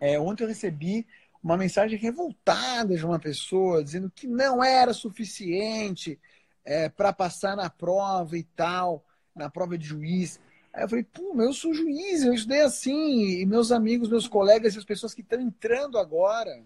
É, 0.00 0.18
ontem 0.18 0.42
eu 0.42 0.48
recebi 0.48 1.06
uma 1.40 1.56
mensagem 1.56 1.96
revoltada 1.96 2.96
de 2.96 3.06
uma 3.06 3.20
pessoa 3.20 3.84
dizendo 3.84 4.10
que 4.10 4.26
não 4.26 4.64
era 4.64 4.92
suficiente 4.92 6.18
é, 6.64 6.88
para 6.88 7.12
passar 7.12 7.54
na 7.56 7.70
prova 7.70 8.36
e 8.36 8.42
tal, 8.42 9.06
na 9.32 9.48
prova 9.48 9.78
de 9.78 9.86
juiz. 9.86 10.40
Aí 10.72 10.82
eu 10.82 10.88
falei, 10.88 11.04
pô, 11.04 11.40
eu 11.40 11.52
sou 11.52 11.72
juiz, 11.72 12.24
eu 12.24 12.34
estudei 12.34 12.62
assim, 12.62 13.38
e 13.38 13.46
meus 13.46 13.70
amigos, 13.70 14.08
meus 14.08 14.26
colegas 14.26 14.74
e 14.74 14.78
as 14.78 14.84
pessoas 14.84 15.14
que 15.14 15.20
estão 15.20 15.40
entrando 15.40 15.98
agora 15.98 16.64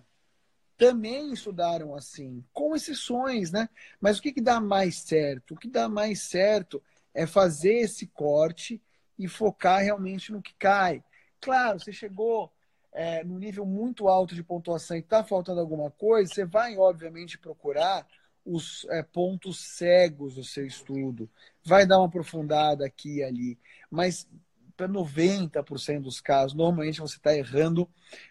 também 0.76 1.32
estudaram 1.32 1.94
assim, 1.94 2.44
com 2.52 2.76
exceções, 2.76 3.50
né? 3.50 3.68
Mas 4.00 4.18
o 4.18 4.22
que, 4.22 4.32
que 4.32 4.40
dá 4.40 4.60
mais 4.60 4.96
certo? 4.98 5.54
O 5.54 5.56
que 5.56 5.68
dá 5.68 5.88
mais 5.88 6.22
certo 6.22 6.82
é 7.14 7.26
fazer 7.26 7.74
esse 7.74 8.06
corte 8.06 8.82
e 9.18 9.26
focar 9.26 9.82
realmente 9.82 10.30
no 10.30 10.42
que 10.42 10.54
cai. 10.54 11.02
Claro, 11.40 11.80
você 11.80 11.92
chegou 11.92 12.52
é, 12.92 13.24
no 13.24 13.38
nível 13.38 13.64
muito 13.64 14.08
alto 14.08 14.34
de 14.34 14.42
pontuação 14.42 14.96
e 14.96 15.00
está 15.00 15.24
faltando 15.24 15.60
alguma 15.60 15.90
coisa, 15.90 16.32
você 16.32 16.44
vai, 16.44 16.76
obviamente, 16.76 17.38
procurar 17.38 18.06
os 18.44 18.86
é, 18.90 19.02
pontos 19.02 19.58
cegos 19.58 20.34
do 20.36 20.44
seu 20.44 20.66
estudo, 20.66 21.28
vai 21.64 21.86
dar 21.86 21.98
uma 21.98 22.06
aprofundada 22.06 22.86
aqui 22.86 23.16
e 23.16 23.24
ali, 23.24 23.58
mas 23.90 24.28
para 24.76 24.86
90% 24.86 26.02
dos 26.02 26.20
casos, 26.20 26.54
normalmente 26.54 27.00
você 27.00 27.16
está 27.16 27.34
errando 27.34 27.88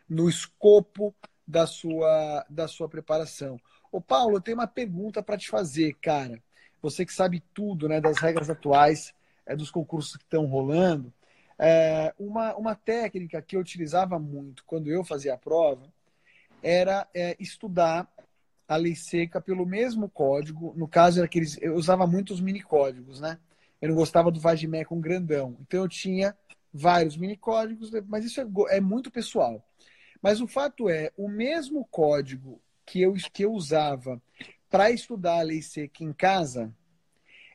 no 0.08 0.30
escopo 0.30 1.14
da 1.48 1.68
sua, 1.68 2.46
da 2.50 2.68
sua 2.68 2.90
preparação. 2.90 3.60
Ô 3.92 4.02
Paulo, 4.02 4.38
eu 4.38 4.42
tenho 4.42 4.58
uma 4.58 4.68
pergunta 4.68 5.22
para 5.22 5.38
te 5.38 5.50
fazer, 5.50 5.94
cara. 6.02 6.42
Você 6.82 7.06
que 7.06 7.14
sabe 7.14 7.42
tudo 7.54 7.88
né, 7.88 8.02
das 8.02 8.18
regras 8.18 8.50
atuais 8.50 9.14
é, 9.46 9.56
dos 9.56 9.72
concursos 9.72 10.18
que 10.18 10.24
estão 10.24 10.46
rolando. 10.46 11.14
É, 11.58 12.14
uma, 12.20 12.56
uma 12.56 12.76
técnica 12.76 13.42
que 13.42 13.56
eu 13.56 13.62
utilizava 13.62 14.20
muito 14.20 14.64
quando 14.66 14.90
eu 14.90 15.04
fazia 15.04 15.34
a 15.34 15.38
prova 15.38 15.88
era 16.62 17.08
é, 17.14 17.36
estudar 17.40 18.08
a 18.68 18.76
lei 18.76 18.96
seca 18.96 19.40
pelo 19.40 19.66
mesmo 19.66 20.10
código. 20.10 20.74
No 20.76 20.88
caso, 20.88 21.20
era 21.20 21.26
aqueles, 21.26 21.58
eu 21.62 21.76
usava 21.76 22.08
muito 22.08 22.34
os 22.34 22.42
mini 22.42 22.62
códigos, 22.62 23.20
né? 23.20 23.38
Eu 23.82 23.90
não 23.90 23.96
gostava 23.96 24.32
do 24.32 24.40
Vagimé 24.40 24.84
com 24.84 25.00
grandão. 25.00 25.56
Então 25.62 25.84
eu 25.84 25.88
tinha 25.88 26.36
vários 26.74 27.16
mini 27.16 27.38
códigos, 27.38 27.92
mas 28.08 28.26
isso 28.26 28.42
é, 28.42 28.78
é 28.78 28.82
muito 28.82 29.12
pessoal. 29.12 29.64
Mas 30.26 30.42
o 30.42 30.48
fato 30.48 30.90
é, 30.90 31.12
o 31.16 31.30
mesmo 31.30 31.86
código 31.86 32.60
que 32.84 33.00
eu, 33.00 33.14
que 33.32 33.46
eu 33.46 33.54
usava 33.54 34.20
para 34.72 34.90
estudar 34.90 35.38
a 35.38 35.44
lei 35.44 35.62
seca 35.62 36.04
em 36.04 36.12
casa 36.12 36.74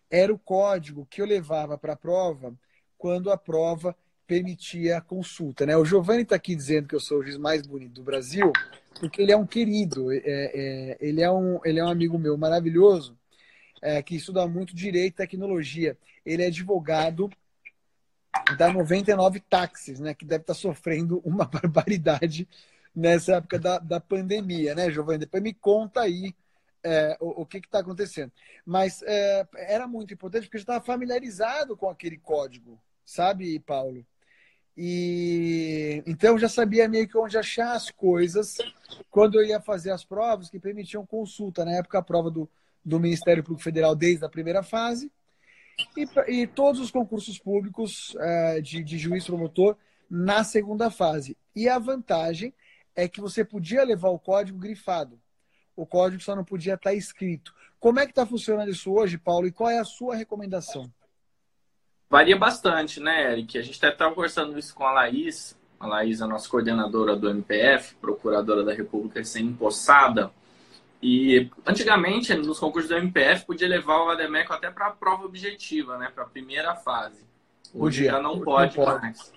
era 0.09 0.33
o 0.33 0.39
código 0.39 1.05
que 1.11 1.21
eu 1.21 1.27
levava 1.27 1.77
para 1.77 1.95
a 1.95 1.97
prova 1.97 2.55
quando 2.97 3.33
a 3.33 3.37
prova 3.37 3.97
permitia 4.25 4.99
a 4.99 5.01
consulta. 5.01 5.67
Né? 5.67 5.77
O 5.77 5.85
Giovanni 5.85 6.23
está 6.23 6.37
aqui 6.37 6.55
dizendo 6.55 6.87
que 6.87 6.95
eu 6.95 7.01
sou 7.01 7.19
o 7.19 7.23
juiz 7.25 7.37
mais 7.37 7.67
bonito 7.67 7.95
do 7.95 8.05
Brasil, 8.05 8.53
porque 9.01 9.21
ele 9.21 9.33
é 9.33 9.37
um 9.37 9.49
querido, 9.49 10.13
é, 10.13 10.21
é, 10.25 10.99
ele, 11.01 11.23
é 11.23 11.31
um, 11.31 11.59
ele 11.65 11.81
é 11.81 11.85
um 11.85 11.89
amigo 11.89 12.17
meu 12.21 12.39
maravilhoso. 12.39 13.19
é, 13.83 14.01
que 14.01 14.15
estuda 14.15 14.47
muito 14.47 14.77
direito 14.77 15.15
e 15.15 15.17
tecnologia. 15.17 15.99
Ele 16.25 16.45
é 16.45 16.47
advogado 16.47 17.29
da 18.57 18.73
99 18.73 19.41
Táxis, 19.41 20.01
né? 20.01 20.15
Que 20.15 20.25
deve 20.25 20.43
estar 20.43 20.55
sofrendo 20.55 21.21
uma 21.25 21.45
barbaridade 21.47 22.49
nessa 22.95 23.35
época 23.37 23.59
da, 23.59 23.79
da 23.79 24.01
pandemia, 24.01 24.75
né, 24.75 24.91
Giovanni? 24.91 25.21
Depois 25.21 25.43
me 25.43 25.55
conta 25.55 26.01
aí 26.03 26.35
é, 26.83 27.17
o, 27.21 27.43
o, 27.43 27.47
que 27.47 27.59
está 27.59 27.81
acontecendo. 27.81 28.33
Mas 28.65 29.03
é, 29.03 29.47
era 29.55 29.87
muito 29.87 30.15
importante 30.15 30.45
porque 30.45 30.57
eu 30.57 30.61
estava 30.61 30.85
familiarizado 30.85 31.77
com 31.77 31.89
aquele 31.89 32.19
código, 32.19 32.81
sabe, 33.05 33.59
Paulo? 33.61 34.05
E 34.77 36.03
então 36.07 36.39
já 36.39 36.49
sabia 36.49 36.89
meio 36.89 37.07
que 37.07 37.19
onde 37.19 37.37
achar 37.37 37.73
as 37.75 37.91
coisas 37.91 38.57
quando 39.11 39.39
eu 39.39 39.45
ia 39.45 39.61
fazer 39.61 39.91
as 39.91 40.05
provas 40.05 40.49
que 40.49 40.59
permitiam 40.59 41.05
consulta. 41.05 41.65
Na 41.65 41.73
época, 41.73 41.99
a 41.99 42.03
prova 42.03 42.31
do, 42.31 42.49
do 42.85 42.99
Ministério 42.99 43.43
Público 43.43 43.63
Federal 43.63 43.95
desde 43.95 44.25
a 44.25 44.29
primeira 44.29 44.63
fase 44.63 45.11
e, 45.97 46.43
e 46.43 46.47
todos 46.47 46.81
os 46.81 46.91
concursos 46.91 47.39
públicos 47.39 48.17
é, 48.19 48.61
de, 48.61 48.83
de 48.83 48.99
juiz 48.99 49.25
promotor 49.27 49.77
na 50.09 50.43
segunda 50.43 50.91
fase. 50.91 51.37
E 51.55 51.69
a 51.69 51.79
vantagem 51.79 52.55
é 52.95 53.09
que 53.09 53.21
você 53.21 53.45
podia 53.45 53.85
levar 53.85 54.09
o 54.11 54.19
código 54.19 54.59
grifado. 54.59 55.21
O 55.77 55.87
código 55.87 56.23
só 56.23 56.35
não 56.35 56.45
podia 56.45 56.75
estar 56.75 56.93
escrito. 56.93 57.55
Como 57.79 57.99
é 57.99 58.05
que 58.05 58.13
está 58.13 58.27
funcionando 58.27 58.71
isso 58.71 58.93
hoje, 58.93 59.17
Paulo? 59.17 59.47
E 59.47 59.53
qual 59.53 59.71
é 59.71 59.79
a 59.79 59.85
sua 59.85 60.15
recomendação? 60.15 60.93
Varia 62.11 62.37
bastante, 62.37 63.01
né, 63.01 63.33
Eric? 63.33 63.57
A 63.57 63.63
gente 63.63 63.79
até 63.79 63.93
estava 63.93 64.15
conversando 64.15 64.59
isso 64.59 64.75
com 64.75 64.85
a 64.85 64.93
Laís. 64.93 65.57
A 65.79 65.87
Laís 65.87 66.21
é 66.21 66.25
a 66.25 66.27
nossa 66.27 66.49
coordenadora 66.49 67.17
do 67.17 67.31
MPF, 67.31 67.95
procuradora 67.95 68.65
da 68.65 68.75
República 68.75 69.21
recém-impossada. 69.21 70.31
E 71.03 71.51
antigamente, 71.67 72.35
nos 72.35 72.59
concursos 72.59 72.91
do 72.91 72.97
MPF, 72.97 73.47
podia 73.47 73.67
levar 73.67 74.03
o 74.05 74.11
Ademeco 74.11 74.53
até 74.53 74.71
para 74.71 74.89
a 74.89 74.91
prova 74.91 75.25
objetiva, 75.25 75.97
né? 75.97 76.11
Para 76.15 76.25
a 76.25 76.29
primeira 76.29 76.77
fase. 76.77 77.25
Hoje 77.73 78.05
já 78.05 78.21
não 78.21 78.41
pode, 78.41 78.77
não 78.77 78.85
pode 78.85 79.01
mais. 79.01 79.33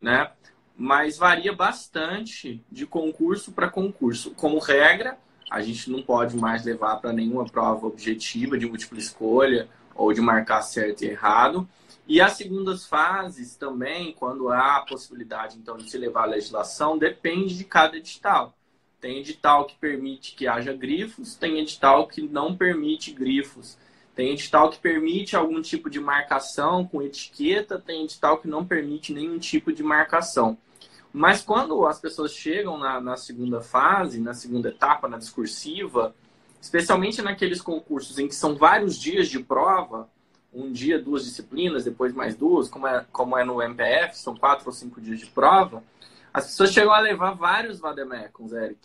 Né? 0.00 0.30
Mas 0.76 1.16
varia 1.16 1.52
bastante 1.52 2.62
de 2.70 2.86
concurso 2.86 3.52
para 3.52 3.68
concurso. 3.68 4.32
Como 4.32 4.58
regra, 4.58 5.18
a 5.50 5.60
gente 5.60 5.90
não 5.90 6.02
pode 6.02 6.36
mais 6.36 6.64
levar 6.64 6.96
para 6.96 7.12
nenhuma 7.12 7.46
prova 7.46 7.86
objetiva 7.86 8.56
de 8.56 8.66
múltipla 8.66 8.98
escolha 8.98 9.68
ou 9.94 10.12
de 10.12 10.20
marcar 10.20 10.62
certo 10.62 11.02
e 11.02 11.08
errado. 11.08 11.68
E 12.06 12.20
as 12.20 12.32
segundas 12.32 12.86
fases 12.86 13.56
também, 13.56 14.12
quando 14.12 14.50
há 14.50 14.76
a 14.76 14.86
possibilidade 14.86 15.56
então 15.58 15.76
de 15.76 15.90
se 15.90 15.98
levar 15.98 16.24
a 16.24 16.26
legislação, 16.26 16.98
depende 16.98 17.56
de 17.56 17.64
cada 17.64 17.96
edital. 17.96 18.54
Tem 19.02 19.18
edital 19.18 19.64
que 19.64 19.74
permite 19.74 20.32
que 20.36 20.46
haja 20.46 20.72
grifos, 20.72 21.34
tem 21.34 21.58
edital 21.58 22.06
que 22.06 22.22
não 22.22 22.56
permite 22.56 23.10
grifos. 23.10 23.76
Tem 24.14 24.30
edital 24.30 24.70
que 24.70 24.78
permite 24.78 25.34
algum 25.34 25.60
tipo 25.60 25.90
de 25.90 25.98
marcação 25.98 26.86
com 26.86 27.02
etiqueta, 27.02 27.80
tem 27.84 28.04
edital 28.04 28.38
que 28.38 28.46
não 28.46 28.64
permite 28.64 29.12
nenhum 29.12 29.40
tipo 29.40 29.72
de 29.72 29.82
marcação. 29.82 30.56
Mas 31.12 31.42
quando 31.42 31.84
as 31.84 31.98
pessoas 31.98 32.32
chegam 32.32 32.78
na, 32.78 33.00
na 33.00 33.16
segunda 33.16 33.60
fase, 33.60 34.20
na 34.20 34.34
segunda 34.34 34.68
etapa, 34.68 35.08
na 35.08 35.18
discursiva, 35.18 36.14
especialmente 36.60 37.20
naqueles 37.20 37.60
concursos 37.60 38.20
em 38.20 38.28
que 38.28 38.36
são 38.36 38.54
vários 38.54 38.96
dias 38.96 39.26
de 39.26 39.40
prova, 39.40 40.08
um 40.54 40.70
dia, 40.70 41.02
duas 41.02 41.24
disciplinas, 41.24 41.82
depois 41.82 42.14
mais 42.14 42.36
duas, 42.36 42.68
como 42.68 42.86
é, 42.86 43.04
como 43.10 43.36
é 43.36 43.42
no 43.42 43.60
MPF, 43.60 44.16
são 44.16 44.36
quatro 44.36 44.66
ou 44.66 44.72
cinco 44.72 45.00
dias 45.00 45.18
de 45.18 45.26
prova, 45.26 45.82
as 46.32 46.46
pessoas 46.46 46.72
chegam 46.72 46.92
a 46.92 47.00
levar 47.00 47.32
vários 47.32 47.78
vademecums, 47.78 48.52
Eric. 48.52 48.80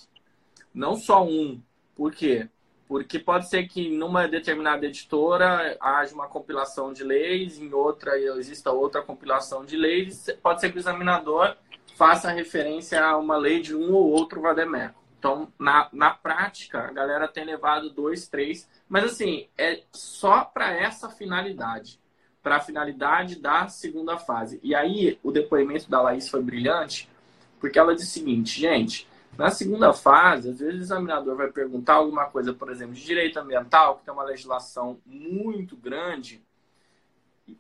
Não 0.74 0.96
só 0.96 1.24
um. 1.24 1.62
Por 1.96 2.12
quê? 2.12 2.50
Porque 2.88 3.20
pode 3.20 3.50
ser 3.50 3.68
que 3.68 3.90
numa 3.90 4.28
determinada 4.28 4.86
editora 4.86 5.78
haja 5.80 6.14
uma 6.14 6.28
compilação 6.28 6.94
de 6.94 7.04
leis, 7.04 7.58
em 7.58 7.74
outra 7.74 8.18
exista 8.20 8.72
outra 8.72 9.02
compilação 9.02 9.66
de 9.66 9.76
leis. 9.76 10.28
Pode 10.42 10.62
ser 10.62 10.72
que 10.72 10.78
o 10.78 10.80
examinador 10.80 11.56
faça 11.96 12.32
referência 12.32 13.04
a 13.04 13.18
uma 13.18 13.38
lei 13.38 13.60
de 13.62 13.76
um 13.76 13.94
ou 13.94 14.12
outro 14.12 14.42
vademeco. 14.42 15.04
Então, 15.18 15.52
na, 15.58 15.90
na 15.92 16.12
prática, 16.12 16.80
a 16.80 16.92
galera 16.92 17.28
tem 17.28 17.44
levado 17.44 17.90
dois, 17.90 18.28
três, 18.28 18.70
mas 18.88 19.04
assim, 19.04 19.48
é 19.58 19.82
só 19.92 20.46
para 20.46 20.72
essa 20.72 21.10
finalidade, 21.10 22.00
para 22.44 22.58
a 22.58 22.62
finalidade 22.62 23.42
da 23.42 23.68
segunda 23.68 24.18
fase. 24.18 24.60
E 24.62 24.76
aí, 24.76 25.20
o 25.24 25.32
depoimento 25.32 25.90
da 25.90 26.02
Laís 26.02 26.30
foi 26.30 26.42
brilhante, 26.44 27.10
porque 27.60 27.80
ela 27.80 27.96
disse 27.96 28.08
o 28.08 28.14
seguinte, 28.14 28.60
gente, 28.60 29.08
na 29.38 29.52
segunda 29.52 29.94
fase, 29.94 30.50
às 30.50 30.60
vezes 30.60 30.80
o 30.80 30.84
examinador 30.84 31.36
vai 31.36 31.52
perguntar 31.52 31.96
alguma 31.96 32.26
coisa, 32.26 32.54
por 32.54 32.72
exemplo, 32.72 32.96
de 32.96 33.04
direito 33.04 33.40
ambiental, 33.40 33.98
que 33.98 34.06
tem 34.06 34.14
uma 34.14 34.24
legislação 34.24 35.00
muito 35.06 35.78
grande, 35.78 36.44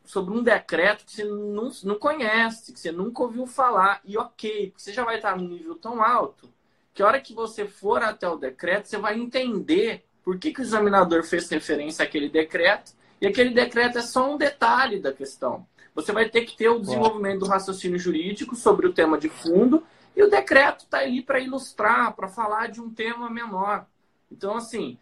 sobre 0.03 0.33
um 0.33 0.43
decreto 0.43 1.05
que 1.05 1.11
você 1.11 1.23
não, 1.23 1.71
não 1.83 1.95
conhece, 1.95 2.73
que 2.73 2.79
você 2.79 2.91
nunca 2.91 3.23
ouviu 3.23 3.45
falar. 3.45 4.01
E 4.03 4.17
ok, 4.17 4.71
porque 4.71 4.81
você 4.81 4.91
já 4.91 5.05
vai 5.05 5.17
estar 5.17 5.37
num 5.37 5.47
nível 5.47 5.75
tão 5.75 6.03
alto 6.03 6.51
que 6.97 7.03
a 7.03 7.05
hora 7.05 7.21
que 7.21 7.31
você 7.31 7.67
for 7.67 8.01
até 8.01 8.27
o 8.27 8.37
decreto, 8.37 8.87
você 8.87 8.97
vai 8.97 9.15
entender 9.19 10.03
por 10.23 10.39
que, 10.39 10.51
que 10.51 10.61
o 10.61 10.63
examinador 10.63 11.23
fez 11.23 11.47
referência 11.47 12.03
àquele 12.03 12.27
decreto. 12.27 12.91
E 13.21 13.27
aquele 13.27 13.51
decreto 13.51 13.99
é 13.99 14.01
só 14.01 14.33
um 14.33 14.35
detalhe 14.35 14.99
da 14.99 15.13
questão. 15.13 15.65
Você 15.97 16.11
vai 16.11 16.29
ter 16.29 16.45
que 16.45 16.55
ter 16.55 16.69
o 16.69 16.79
desenvolvimento 16.79 17.39
do 17.39 17.47
raciocínio 17.47 17.97
jurídico 17.97 18.55
sobre 18.55 18.85
o 18.85 18.93
tema 18.93 19.17
de 19.17 19.29
fundo 19.29 19.83
e 20.15 20.21
o 20.21 20.29
decreto 20.29 20.81
está 20.81 20.99
ali 20.99 21.23
para 21.23 21.39
ilustrar, 21.39 22.15
para 22.15 22.27
falar 22.27 22.67
de 22.67 22.79
um 22.79 22.87
tema 22.87 23.31
menor. 23.31 23.87
Então, 24.31 24.55
assim, 24.55 24.99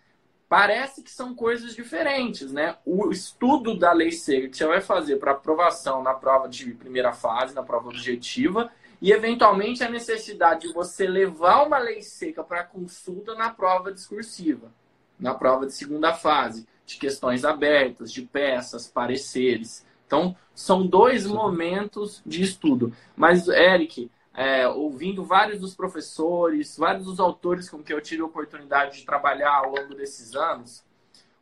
parece 0.47 1.03
que 1.03 1.11
são 1.11 1.35
coisas 1.35 1.75
diferentes, 1.75 2.49
né? 2.49 2.77
O 2.85 3.11
estudo 3.11 3.77
da 3.77 3.91
lei 3.91 4.09
seca 4.09 4.47
que 4.47 4.55
você 4.55 4.65
vai 4.65 4.79
fazer 4.79 5.17
para 5.17 5.33
aprovação 5.33 6.01
na 6.01 6.13
prova 6.13 6.47
de 6.47 6.73
primeira 6.73 7.11
fase, 7.11 7.53
na 7.53 7.61
prova 7.61 7.89
objetiva, 7.89 8.71
e 9.01 9.11
eventualmente 9.11 9.83
a 9.83 9.89
necessidade 9.89 10.65
de 10.65 10.73
você 10.73 11.05
levar 11.05 11.67
uma 11.67 11.77
lei 11.77 12.01
seca 12.01 12.41
para 12.41 12.63
consulta 12.63 13.35
na 13.35 13.49
prova 13.49 13.91
discursiva, 13.91 14.71
na 15.19 15.33
prova 15.33 15.65
de 15.65 15.73
segunda 15.73 16.13
fase, 16.13 16.65
de 16.85 16.95
questões 16.95 17.43
abertas, 17.43 18.13
de 18.13 18.21
peças, 18.21 18.87
pareceres. 18.87 19.85
Então, 20.05 20.35
são 20.53 20.85
dois 20.85 21.25
momentos 21.25 22.21
de 22.25 22.43
estudo. 22.43 22.93
Mas, 23.15 23.47
Eric, 23.47 24.09
é, 24.33 24.67
ouvindo 24.67 25.23
vários 25.23 25.59
dos 25.59 25.75
professores, 25.75 26.77
vários 26.77 27.05
dos 27.05 27.19
autores 27.19 27.69
com 27.69 27.81
que 27.81 27.93
eu 27.93 28.01
tive 28.01 28.21
a 28.21 28.25
oportunidade 28.25 28.99
de 28.99 29.05
trabalhar 29.05 29.55
ao 29.55 29.71
longo 29.71 29.95
desses 29.95 30.35
anos, 30.35 30.83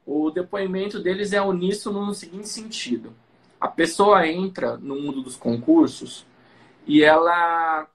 o 0.06 0.30
depoimento 0.30 0.99
deles 0.99 1.34
é 1.34 1.41
uníssono 1.41 2.06
no 2.06 2.13
seguinte 2.13 2.49
sentido: 2.49 3.13
a 3.60 3.67
pessoa 3.67 4.28
entra 4.28 4.78
no 4.78 4.95
mundo 4.95 5.21
dos 5.21 5.36
concursos 5.36 6.26
e 6.86 7.04
ela 7.04 7.88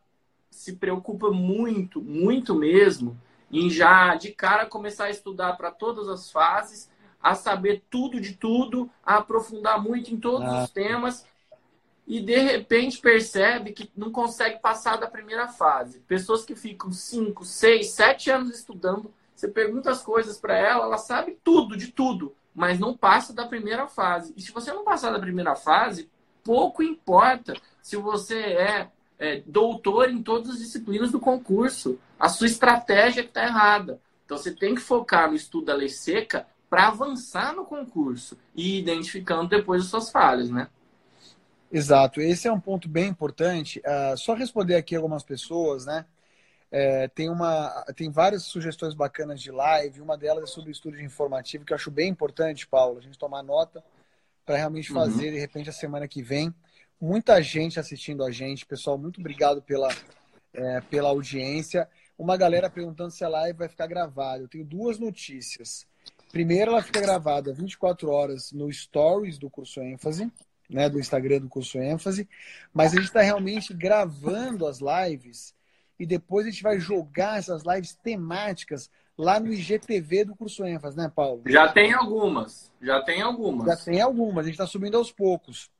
se 0.51 0.77
preocupa 0.77 1.31
muito, 1.31 2.01
muito 2.01 2.55
mesmo, 2.55 3.17
em 3.51 3.71
já 3.71 4.15
de 4.17 4.31
cara 4.31 4.67
começar 4.67 5.05
a 5.05 5.11
estudar 5.11 5.57
para 5.57 5.71
todas 5.71 6.09
as 6.09 6.31
fases, 6.31 6.91
a 7.23 7.35
saber 7.35 7.83
tudo 7.91 8.21
de 8.21 8.35
tudo, 8.35 8.91
a 9.05 9.17
aprofundar 9.17 9.83
muito 9.83 10.13
em 10.13 10.19
todos 10.19 10.49
ah. 10.49 10.65
os 10.65 10.71
temas 10.71 11.27
e 12.09 12.21
de 12.21 12.39
repente 12.39 12.99
percebe 12.99 13.73
que 13.73 13.91
não 13.95 14.11
consegue 14.11 14.59
passar 14.61 14.97
da 14.97 15.07
primeira 15.07 15.47
fase. 15.47 16.01
Pessoas 16.01 16.43
que 16.43 16.57
ficam 16.57 16.91
5, 16.91 17.45
6, 17.45 17.91
7 17.91 18.31
anos 18.31 18.57
estudando, 18.57 19.13
você 19.35 19.47
pergunta 19.47 19.91
as 19.91 20.03
coisas 20.03 20.39
para 20.39 20.57
ela, 20.57 20.87
ela 20.87 20.97
sabe 20.97 21.39
tudo, 21.45 21.77
de 21.77 21.89
tudo, 21.89 22.35
mas 22.55 22.79
não 22.79 22.97
passa 22.97 23.35
da 23.35 23.47
primeira 23.47 23.87
fase. 23.87 24.33
E 24.37 24.41
se 24.41 24.51
você 24.53 24.73
não 24.73 24.85
passar 24.85 25.13
da 25.13 25.19
primeira 25.19 25.55
fase, 25.55 26.09
pouco 26.43 26.83
importa 26.83 27.55
se 27.83 27.95
você 27.97 28.39
é, 28.39 28.89
é 29.19 29.43
doutor 29.45 30.09
em 30.09 30.23
todas 30.23 30.53
as 30.53 30.59
disciplinas 30.61 31.13
do 31.13 31.21
concurso. 31.21 31.99
A 32.19 32.31
sua 32.31 32.47
estratégia 32.47 33.21
está 33.21 33.45
errada. 33.45 34.01
Então 34.25 34.39
você 34.39 34.51
tem 34.51 34.75
que 34.75 34.81
focar 34.81 35.29
no 35.29 35.37
estudo 35.37 35.67
da 35.67 35.75
lei 35.75 35.91
seca 35.91 36.47
para 36.69 36.89
avançar 36.89 37.55
no 37.55 37.65
concurso 37.65 38.37
e 38.55 38.79
identificando 38.79 39.49
depois 39.49 39.83
as 39.83 39.89
suas 39.89 40.11
falhas, 40.11 40.51
né? 40.51 40.69
Exato, 41.71 42.21
esse 42.21 42.49
é 42.49 42.53
um 42.53 42.61
ponto 42.61 42.89
bem 42.89 43.09
importante. 43.09 43.81
Uh, 43.81 44.17
só 44.17 44.35
responder 44.35 44.75
aqui 44.75 44.97
algumas 44.97 45.23
pessoas, 45.23 45.85
né? 45.85 46.07
É, 46.71 47.09
tem, 47.09 47.31
uma, 47.31 47.71
tem 47.97 48.11
várias 48.11 48.45
sugestões 48.45 48.93
bacanas 48.93 49.41
de 49.41 49.51
live, 49.51 50.03
uma 50.03 50.19
delas 50.19 50.45
é 50.45 50.53
sobre 50.53 50.71
estúdio 50.71 51.01
informativo, 51.01 51.65
que 51.65 51.73
eu 51.73 51.77
acho 51.77 51.91
bem 51.91 52.11
importante, 52.11 52.67
Paulo, 52.67 52.99
a 52.99 53.01
gente 53.01 53.19
tomar 53.19 53.43
nota 53.43 53.83
para 54.45 54.57
realmente 54.57 54.93
uhum. 54.93 55.01
fazer, 55.01 55.27
uhum. 55.27 55.33
de 55.33 55.39
repente, 55.39 55.71
a 55.71 55.73
semana 55.73 56.07
que 56.07 56.23
vem. 56.23 56.55
Muita 57.01 57.41
gente 57.43 57.79
assistindo 57.79 58.25
a 58.25 58.31
gente, 58.31 58.67
pessoal, 58.67 58.99
muito 58.99 59.21
obrigado 59.21 59.63
pela, 59.63 59.89
é, 60.53 60.81
pela 60.83 61.09
audiência. 61.09 61.89
Uma 62.19 62.37
galera 62.37 62.69
perguntando 62.69 63.13
se 63.13 63.25
a 63.25 63.29
live 63.29 63.59
vai 63.59 63.69
ficar 63.69 63.87
gravada. 63.87 64.43
Eu 64.43 64.49
tenho 64.49 64.65
duas 64.65 64.99
notícias. 64.99 65.87
Primeiro, 66.31 66.73
ela 66.73 66.83
fica 66.83 67.01
gravada 67.01 67.53
24 67.53 68.11
horas 68.11 68.53
no 68.53 68.73
Stories 68.73 69.39
do 69.39 69.49
curso 69.49 69.81
ênfase 69.81 70.31
né, 70.69 70.89
do 70.89 70.99
Instagram 70.99 71.41
do 71.41 71.49
curso 71.49 71.79
ênfase, 71.79 72.29
mas 72.73 72.93
a 72.93 72.97
gente 72.97 73.07
está 73.07 73.23
realmente 73.23 73.73
gravando 73.73 74.67
as 74.67 74.81
lives 74.81 75.55
e 75.99 76.05
depois 76.05 76.47
a 76.47 76.51
gente 76.51 76.63
vai 76.63 76.79
jogar 76.79 77.39
essas 77.39 77.63
lives 77.65 77.95
temáticas 77.95 78.91
lá 79.17 79.41
no 79.41 79.53
IGTV 79.53 80.27
do 80.27 80.37
curso 80.37 80.65
ênfase, 80.65 80.97
né, 80.97 81.11
Paulo? 81.13 81.43
Já 81.47 81.73
tem 81.73 81.93
algumas. 81.93 82.71
Já 82.81 83.03
tem 83.03 83.23
algumas. 83.23 83.67
Já 83.67 83.85
tem 83.85 84.01
algumas. 84.01 84.45
A 84.45 84.49
gente 84.49 84.55
está 84.55 84.67
subindo 84.67 84.97
aos 84.97 85.11
poucos. 85.11 85.71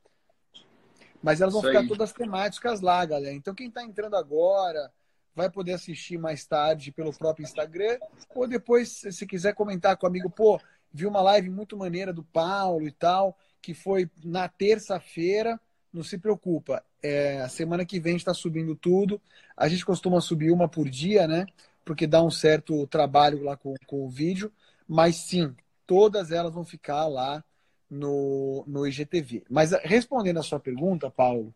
Mas 1.21 1.39
elas 1.39 1.53
vão 1.53 1.61
Isso 1.61 1.69
ficar 1.69 1.81
aí. 1.81 1.87
todas 1.87 2.11
temáticas 2.11 2.81
lá, 2.81 3.05
galera. 3.05 3.35
Então, 3.35 3.53
quem 3.53 3.67
está 3.67 3.83
entrando 3.83 4.15
agora 4.15 4.91
vai 5.39 5.49
poder 5.49 5.71
assistir 5.71 6.17
mais 6.17 6.45
tarde 6.45 6.91
pelo 6.91 7.13
próprio 7.13 7.45
Instagram. 7.45 7.97
Ou 8.35 8.45
depois, 8.45 8.89
se 9.09 9.25
quiser 9.25 9.55
comentar 9.55 9.95
com 9.95 10.05
o 10.05 10.09
amigo, 10.09 10.29
pô, 10.29 10.59
vi 10.91 11.05
uma 11.05 11.21
live 11.21 11.49
muito 11.49 11.77
maneira 11.77 12.11
do 12.11 12.23
Paulo 12.23 12.85
e 12.85 12.91
tal, 12.91 13.37
que 13.61 13.73
foi 13.73 14.09
na 14.21 14.49
terça-feira. 14.49 15.57
Não 15.93 16.03
se 16.03 16.17
preocupa. 16.17 16.83
É, 17.01 17.39
a 17.39 17.47
semana 17.47 17.85
que 17.85 18.01
vem 18.01 18.17
está 18.17 18.33
subindo 18.33 18.75
tudo. 18.75 19.21
A 19.55 19.69
gente 19.69 19.85
costuma 19.85 20.19
subir 20.19 20.51
uma 20.51 20.67
por 20.67 20.89
dia, 20.89 21.25
né? 21.25 21.45
Porque 21.85 22.05
dá 22.05 22.21
um 22.21 22.29
certo 22.29 22.85
trabalho 22.87 23.41
lá 23.41 23.55
com, 23.55 23.75
com 23.87 24.05
o 24.05 24.09
vídeo. 24.09 24.51
Mas 24.85 25.15
sim, 25.15 25.55
todas 25.87 26.31
elas 26.31 26.53
vão 26.53 26.65
ficar 26.65 27.07
lá 27.07 27.41
no, 27.89 28.65
no 28.67 28.85
IGTV. 28.85 29.45
Mas 29.49 29.71
respondendo 29.83 30.39
a 30.39 30.43
sua 30.43 30.59
pergunta, 30.59 31.09
Paulo, 31.09 31.55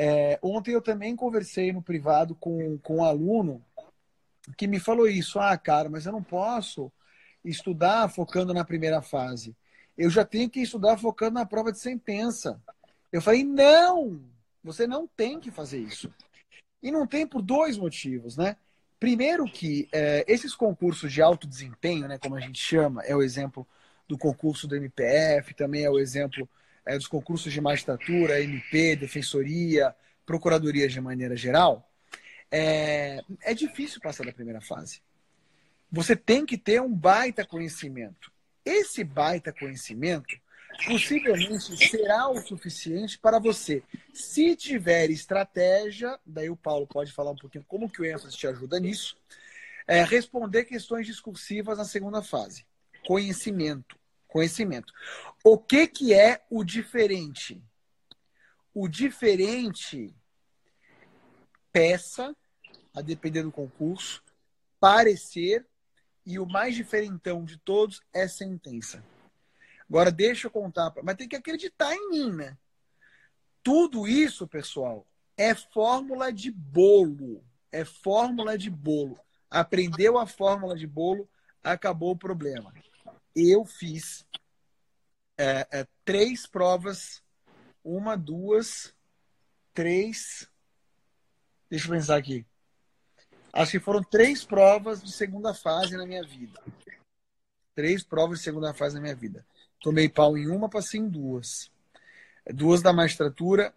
é, 0.00 0.38
ontem 0.40 0.70
eu 0.70 0.80
também 0.80 1.16
conversei 1.16 1.72
no 1.72 1.82
privado 1.82 2.32
com, 2.36 2.78
com 2.78 2.98
um 2.98 3.04
aluno 3.04 3.60
que 4.56 4.68
me 4.68 4.78
falou 4.78 5.08
isso. 5.08 5.40
Ah, 5.40 5.58
cara, 5.58 5.88
mas 5.88 6.06
eu 6.06 6.12
não 6.12 6.22
posso 6.22 6.92
estudar 7.44 8.08
focando 8.08 8.54
na 8.54 8.64
primeira 8.64 9.02
fase. 9.02 9.56
Eu 9.96 10.08
já 10.08 10.24
tenho 10.24 10.48
que 10.48 10.60
estudar 10.60 10.98
focando 10.98 11.34
na 11.34 11.44
prova 11.44 11.72
de 11.72 11.80
sentença. 11.80 12.62
Eu 13.10 13.20
falei, 13.20 13.42
não! 13.42 14.22
Você 14.62 14.86
não 14.86 15.04
tem 15.04 15.40
que 15.40 15.50
fazer 15.50 15.80
isso. 15.80 16.14
E 16.80 16.92
não 16.92 17.04
tem 17.04 17.26
por 17.26 17.42
dois 17.42 17.76
motivos, 17.76 18.36
né? 18.36 18.56
Primeiro 19.00 19.46
que 19.46 19.88
é, 19.90 20.24
esses 20.28 20.54
concursos 20.54 21.12
de 21.12 21.20
alto 21.20 21.44
desempenho, 21.44 22.06
né, 22.06 22.18
como 22.18 22.36
a 22.36 22.40
gente 22.40 22.60
chama, 22.60 23.02
é 23.02 23.16
o 23.16 23.22
exemplo 23.22 23.66
do 24.06 24.16
concurso 24.16 24.68
do 24.68 24.76
MPF, 24.76 25.54
também 25.54 25.82
é 25.82 25.90
o 25.90 25.98
exemplo 25.98 26.48
é, 26.88 26.96
dos 26.96 27.06
concursos 27.06 27.52
de 27.52 27.60
magistratura, 27.60 28.40
MP, 28.40 28.96
defensoria, 28.96 29.94
procuradoria 30.24 30.88
de 30.88 30.98
maneira 31.02 31.36
geral, 31.36 31.86
é, 32.50 33.20
é 33.42 33.52
difícil 33.52 34.00
passar 34.00 34.24
da 34.24 34.32
primeira 34.32 34.62
fase. 34.62 35.02
Você 35.92 36.16
tem 36.16 36.46
que 36.46 36.56
ter 36.56 36.80
um 36.80 36.92
baita 36.92 37.44
conhecimento. 37.44 38.32
Esse 38.64 39.04
baita 39.04 39.52
conhecimento 39.52 40.34
possivelmente 40.86 41.76
será 41.88 42.30
o 42.30 42.40
suficiente 42.40 43.18
para 43.18 43.38
você, 43.38 43.82
se 44.14 44.54
tiver 44.54 45.10
estratégia, 45.10 46.18
daí 46.24 46.48
o 46.48 46.56
Paulo 46.56 46.86
pode 46.86 47.12
falar 47.12 47.32
um 47.32 47.36
pouquinho 47.36 47.64
como 47.66 47.90
que 47.90 48.00
o 48.00 48.04
ênfase 48.04 48.36
te 48.36 48.46
ajuda 48.46 48.78
nisso, 48.78 49.16
é, 49.86 50.04
responder 50.04 50.64
questões 50.64 51.06
discursivas 51.06 51.78
na 51.78 51.84
segunda 51.84 52.22
fase. 52.22 52.64
Conhecimento 53.06 53.98
conhecimento. 54.28 54.92
O 55.42 55.58
que, 55.58 55.86
que 55.88 56.14
é 56.14 56.44
o 56.50 56.62
diferente? 56.62 57.62
O 58.72 58.86
diferente, 58.86 60.14
peça, 61.72 62.36
a 62.94 63.00
depender 63.00 63.42
do 63.42 63.50
concurso, 63.50 64.22
parecer, 64.78 65.66
e 66.24 66.38
o 66.38 66.46
mais 66.46 66.74
diferentão 66.74 67.44
de 67.44 67.56
todos 67.56 68.02
é 68.12 68.28
sentença. 68.28 69.02
Agora, 69.88 70.12
deixa 70.12 70.46
eu 70.46 70.50
contar, 70.50 70.92
mas 71.02 71.16
tem 71.16 71.26
que 71.26 71.36
acreditar 71.36 71.94
em 71.94 72.10
mim, 72.10 72.30
né? 72.30 72.56
Tudo 73.62 74.06
isso, 74.06 74.46
pessoal, 74.46 75.06
é 75.36 75.54
fórmula 75.54 76.30
de 76.30 76.50
bolo. 76.50 77.42
É 77.72 77.84
fórmula 77.84 78.56
de 78.58 78.68
bolo. 78.68 79.18
Aprendeu 79.50 80.18
a 80.18 80.26
fórmula 80.26 80.76
de 80.76 80.86
bolo, 80.86 81.28
acabou 81.62 82.12
o 82.12 82.16
problema 82.16 82.72
eu 83.38 83.64
fiz 83.64 84.26
é, 85.36 85.66
é, 85.70 85.86
três 86.04 86.46
provas, 86.46 87.22
uma, 87.84 88.16
duas, 88.16 88.92
três. 89.72 90.50
Deixa 91.70 91.86
eu 91.86 91.92
pensar 91.92 92.16
aqui. 92.16 92.44
Acho 93.52 93.72
que 93.72 93.80
foram 93.80 94.02
três 94.02 94.44
provas 94.44 95.02
de 95.02 95.12
segunda 95.12 95.54
fase 95.54 95.96
na 95.96 96.06
minha 96.06 96.24
vida. 96.24 96.60
Três 97.74 98.02
provas 98.02 98.38
de 98.38 98.44
segunda 98.44 98.74
fase 98.74 98.96
na 98.96 99.00
minha 99.00 99.14
vida. 99.14 99.46
Tomei 99.80 100.08
pau 100.08 100.36
em 100.36 100.48
uma, 100.48 100.68
passei 100.68 101.00
em 101.00 101.08
duas. 101.08 101.70
Duas 102.52 102.82
da 102.82 102.92
magistratura. 102.92 103.72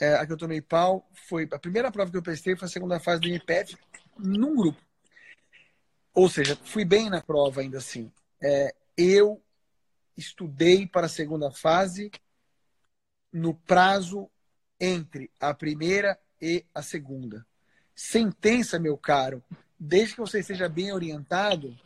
É, 0.00 0.14
a 0.14 0.26
que 0.26 0.32
eu 0.32 0.36
tomei 0.36 0.60
pau 0.60 1.08
foi. 1.12 1.48
A 1.50 1.58
primeira 1.58 1.90
prova 1.90 2.10
que 2.10 2.16
eu 2.16 2.22
prestei 2.22 2.54
foi 2.54 2.66
a 2.66 2.70
segunda 2.70 3.00
fase 3.00 3.22
do 3.22 3.28
INPEF, 3.28 3.76
num 4.16 4.54
grupo. 4.54 4.80
Ou 6.14 6.28
seja, 6.28 6.56
fui 6.64 6.84
bem 6.84 7.08
na 7.08 7.22
prova 7.22 7.60
ainda 7.60 7.78
assim. 7.78 8.12
É, 8.40 8.74
eu 8.98 9.40
estudei 10.16 10.84
para 10.84 11.06
a 11.06 11.08
segunda 11.08 11.52
fase 11.52 12.10
no 13.32 13.54
prazo 13.54 14.28
entre 14.80 15.30
a 15.38 15.54
primeira 15.54 16.18
e 16.42 16.66
a 16.74 16.82
segunda. 16.82 17.46
Sentença, 17.94 18.78
meu 18.78 18.98
caro, 18.98 19.42
desde 19.78 20.14
que 20.14 20.20
você 20.20 20.40
esteja 20.40 20.68
bem 20.68 20.92
orientado, 20.92 21.78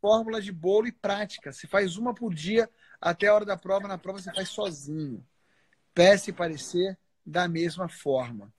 fórmula 0.00 0.42
de 0.42 0.50
bolo 0.50 0.88
e 0.88 0.92
prática. 0.92 1.52
Se 1.52 1.68
faz 1.68 1.96
uma 1.96 2.12
por 2.12 2.34
dia 2.34 2.68
até 3.00 3.28
a 3.28 3.34
hora 3.34 3.44
da 3.44 3.56
prova, 3.56 3.86
na 3.86 3.98
prova 3.98 4.20
você 4.20 4.32
faz 4.32 4.48
sozinho. 4.48 5.24
Peça 5.94 6.30
e 6.30 6.32
parecer 6.32 6.98
da 7.24 7.46
mesma 7.46 7.88
forma. 7.88 8.52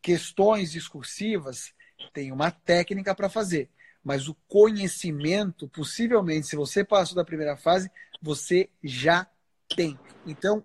Questões 0.00 0.72
discursivas 0.72 1.74
tem 2.14 2.32
uma 2.32 2.50
técnica 2.50 3.14
para 3.14 3.28
fazer 3.28 3.70
mas 4.04 4.28
o 4.28 4.34
conhecimento, 4.48 5.68
possivelmente, 5.68 6.46
se 6.46 6.56
você 6.56 6.84
passou 6.84 7.16
da 7.16 7.24
primeira 7.24 7.56
fase, 7.56 7.90
você 8.20 8.68
já 8.82 9.26
tem. 9.74 9.98
Então, 10.26 10.64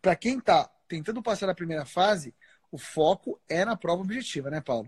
para 0.00 0.16
quem 0.16 0.38
está 0.38 0.70
tentando 0.88 1.22
passar 1.22 1.46
da 1.46 1.54
primeira 1.54 1.84
fase, 1.84 2.34
o 2.70 2.78
foco 2.78 3.40
é 3.48 3.64
na 3.64 3.76
prova 3.76 4.02
objetiva, 4.02 4.50
né, 4.50 4.60
Paulo? 4.60 4.86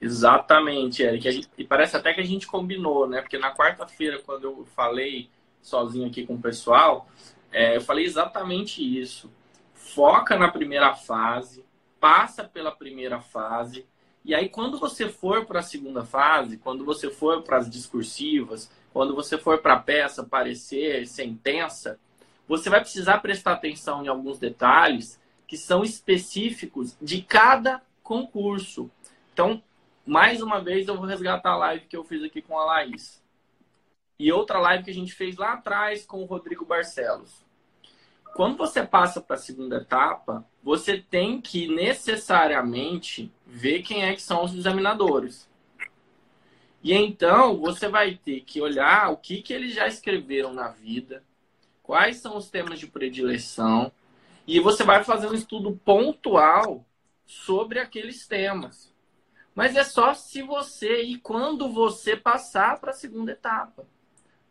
Exatamente, 0.00 1.02
Eric. 1.02 1.46
E 1.56 1.64
parece 1.64 1.96
até 1.96 2.12
que 2.12 2.20
a 2.20 2.24
gente 2.24 2.46
combinou, 2.46 3.08
né? 3.08 3.20
Porque 3.20 3.38
na 3.38 3.54
quarta-feira, 3.54 4.20
quando 4.20 4.44
eu 4.44 4.64
falei 4.74 5.30
sozinho 5.62 6.06
aqui 6.06 6.26
com 6.26 6.34
o 6.34 6.40
pessoal, 6.40 7.08
é, 7.50 7.76
eu 7.76 7.80
falei 7.80 8.04
exatamente 8.04 8.82
isso. 8.82 9.30
Foca 9.72 10.36
na 10.36 10.50
primeira 10.50 10.94
fase, 10.94 11.64
passa 12.00 12.44
pela 12.44 12.70
primeira 12.70 13.20
fase, 13.20 13.86
e 14.24 14.34
aí, 14.34 14.48
quando 14.48 14.78
você 14.78 15.10
for 15.10 15.44
para 15.44 15.60
a 15.60 15.62
segunda 15.62 16.02
fase, 16.02 16.56
quando 16.56 16.82
você 16.82 17.10
for 17.10 17.42
para 17.42 17.58
as 17.58 17.68
discursivas, 17.68 18.70
quando 18.90 19.14
você 19.14 19.36
for 19.36 19.58
para 19.58 19.74
a 19.74 19.80
peça, 19.80 20.24
parecer, 20.24 21.06
sentença, 21.06 22.00
você 22.48 22.70
vai 22.70 22.80
precisar 22.80 23.18
prestar 23.18 23.52
atenção 23.52 24.02
em 24.02 24.08
alguns 24.08 24.38
detalhes 24.38 25.20
que 25.46 25.58
são 25.58 25.84
específicos 25.84 26.96
de 27.02 27.20
cada 27.20 27.82
concurso. 28.02 28.90
Então, 29.34 29.62
mais 30.06 30.40
uma 30.40 30.58
vez, 30.58 30.88
eu 30.88 30.96
vou 30.96 31.04
resgatar 31.04 31.50
a 31.50 31.56
live 31.58 31.86
que 31.86 31.96
eu 31.96 32.04
fiz 32.04 32.22
aqui 32.22 32.40
com 32.40 32.58
a 32.58 32.64
Laís. 32.64 33.22
E 34.18 34.32
outra 34.32 34.58
live 34.58 34.84
que 34.84 34.90
a 34.90 34.94
gente 34.94 35.12
fez 35.12 35.36
lá 35.36 35.52
atrás 35.52 36.06
com 36.06 36.22
o 36.22 36.26
Rodrigo 36.26 36.64
Barcelos. 36.64 37.44
Quando 38.34 38.56
você 38.56 38.86
passa 38.86 39.20
para 39.20 39.36
a 39.36 39.38
segunda 39.38 39.76
etapa, 39.76 40.46
você 40.64 40.96
tem 40.96 41.42
que 41.42 41.68
necessariamente 41.68 43.30
ver 43.46 43.82
quem 43.82 44.02
é 44.02 44.14
que 44.14 44.22
são 44.22 44.42
os 44.42 44.54
examinadores. 44.54 45.46
E 46.82 46.94
então 46.94 47.58
você 47.60 47.86
vai 47.86 48.14
ter 48.16 48.40
que 48.40 48.62
olhar 48.62 49.12
o 49.12 49.18
que, 49.18 49.42
que 49.42 49.52
eles 49.52 49.74
já 49.74 49.86
escreveram 49.86 50.54
na 50.54 50.68
vida, 50.68 51.22
quais 51.82 52.16
são 52.16 52.38
os 52.38 52.48
temas 52.48 52.80
de 52.80 52.86
predileção, 52.86 53.92
e 54.46 54.58
você 54.58 54.84
vai 54.84 55.04
fazer 55.04 55.26
um 55.26 55.34
estudo 55.34 55.78
pontual 55.84 56.84
sobre 57.26 57.78
aqueles 57.78 58.26
temas. 58.26 58.90
Mas 59.54 59.76
é 59.76 59.84
só 59.84 60.14
se 60.14 60.42
você 60.42 61.02
e 61.02 61.18
quando 61.18 61.70
você 61.70 62.16
passar 62.16 62.80
para 62.80 62.90
a 62.90 62.94
segunda 62.94 63.32
etapa 63.32 63.86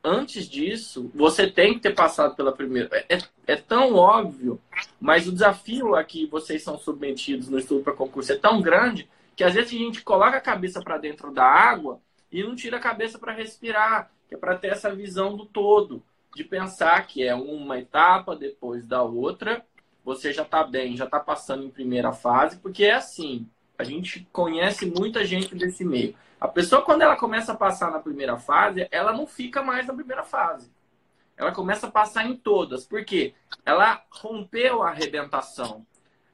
antes 0.04 0.48
disso, 0.48 1.10
você 1.16 1.50
tem 1.50 1.76
que 1.76 1.80
ter 1.80 1.96
passado 1.96 2.36
pela 2.36 2.52
primeira. 2.52 2.90
É, 3.10 3.18
é 3.48 3.56
tão 3.56 3.96
óbvio, 3.96 4.60
mas 5.00 5.28
o 5.28 5.32
desafio 5.32 5.96
a 5.96 6.04
que 6.04 6.26
vocês 6.26 6.62
são 6.62 6.78
submetidos 6.78 7.48
no 7.48 7.58
estudo 7.58 7.84
para 7.84 7.94
concurso 7.94 8.34
é 8.34 8.38
tão 8.38 8.62
grande 8.62 9.08
que 9.36 9.44
às 9.44 9.54
vezes 9.54 9.72
a 9.72 9.78
gente 9.78 10.02
coloca 10.04 10.38
a 10.38 10.42
cabeça 10.42 10.82
para 10.82 10.98
dentro 10.98 11.32
da 11.32 11.46
água 11.46 12.00
e 12.32 12.44
não 12.44 12.56
tira 12.56 12.78
a 12.78 12.82
cabeça 12.82 13.18
para 13.18 13.32
respirar, 13.32 14.12
que 14.28 14.36
é 14.36 14.38
para 14.38 14.58
ter 14.58 14.70
essa 14.70 14.94
visão 14.94 15.36
do 15.36 15.46
todo, 15.46 16.04
de 16.36 16.44
pensar 16.44 17.06
que 17.08 17.24
é 17.24 17.34
uma 17.34 17.80
etapa 17.80 18.36
depois 18.36 18.86
da 18.86 19.02
outra, 19.04 19.66
você 20.04 20.34
já 20.34 20.44
está 20.44 20.64
bem, 20.64 20.98
já 20.98 21.06
está 21.06 21.20
passando 21.20 21.64
em 21.64 21.70
primeira 21.70 22.12
fase, 22.12 22.58
porque 22.58 22.86
é 22.86 22.94
assim. 22.94 23.48
A 23.78 23.84
gente 23.84 24.28
conhece 24.32 24.86
muita 24.86 25.26
gente 25.26 25.56
desse 25.56 25.84
meio. 25.84 26.16
A 26.44 26.48
pessoa, 26.50 26.82
quando 26.82 27.04
ela 27.04 27.16
começa 27.16 27.54
a 27.54 27.56
passar 27.56 27.90
na 27.90 28.00
primeira 28.00 28.36
fase, 28.36 28.86
ela 28.92 29.14
não 29.14 29.26
fica 29.26 29.64
mais 29.64 29.88
na 29.88 29.94
primeira 29.94 30.24
fase. 30.24 30.70
Ela 31.38 31.54
começa 31.54 31.88
a 31.88 31.92
passar 31.92 32.26
em 32.26 32.36
todas. 32.36 32.86
Por 32.86 33.06
quê? 33.06 33.34
Ela 33.66 34.04
rompeu 34.12 34.84
a 34.84 34.90
arrebentação. 34.90 35.88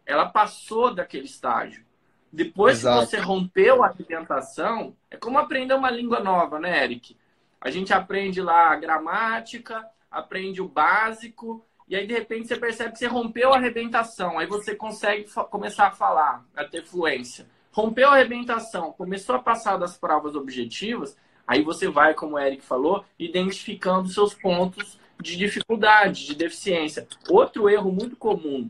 Ela 0.08 0.28
passou 0.28 0.92
daquele 0.96 1.26
estágio. 1.26 1.86
Depois 2.34 2.80
Exato. 2.80 3.02
que 3.02 3.06
você 3.06 3.20
rompeu 3.20 3.84
a 3.84 3.90
arrebentação, 3.90 4.98
é 5.12 5.16
como 5.16 5.38
aprender 5.38 5.76
uma 5.76 5.92
língua 5.92 6.20
nova, 6.20 6.58
né, 6.58 6.84
Eric? 6.84 7.16
A 7.62 7.70
gente 7.70 7.94
aprende 7.94 8.42
lá 8.42 8.72
a 8.72 8.78
gramática, 8.78 9.88
aprende 10.10 10.60
o 10.60 10.68
básico, 10.68 11.64
e 11.88 11.96
aí 11.96 12.08
de 12.08 12.16
repente 12.16 12.48
você 12.48 12.58
percebe 12.58 12.94
que 12.94 12.98
você 12.98 13.06
rompeu 13.06 13.54
a 13.54 13.58
arrebentação, 13.58 14.40
aí 14.40 14.48
você 14.48 14.76
consegue 14.76 15.30
começar 15.52 15.86
a 15.86 15.92
falar, 15.92 16.44
a 16.56 16.66
ter 16.66 16.84
fluência. 16.84 17.48
Rompeu 17.72 18.10
a 18.10 18.14
arrebentação, 18.14 18.92
começou 18.94 19.36
a 19.36 19.40
passar 19.40 19.78
das 19.78 19.98
provas 19.98 20.36
objetivas, 20.36 21.16
aí 21.48 21.62
você 21.62 21.88
vai, 21.88 22.14
como 22.14 22.36
o 22.36 22.40
Eric 22.40 22.64
falou, 22.64 23.06
identificando 23.18 24.10
seus 24.10 24.34
pontos 24.34 25.00
de 25.22 25.36
dificuldade, 25.36 26.26
de 26.26 26.36
deficiência. 26.36 27.08
Outro 27.30 27.70
erro 27.70 27.92
muito 27.92 28.16
comum, 28.16 28.70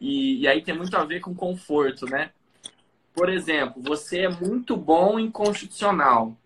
e, 0.00 0.40
e 0.40 0.48
aí 0.48 0.62
tem 0.62 0.76
muito 0.76 0.96
a 0.96 1.04
ver 1.04 1.20
com 1.20 1.34
conforto, 1.34 2.06
né? 2.06 2.30
Por 3.14 3.28
exemplo, 3.28 3.80
você 3.80 4.22
é 4.22 4.28
muito 4.28 4.76
bom 4.76 5.18
em 5.18 5.30
constitucional. 5.30 6.36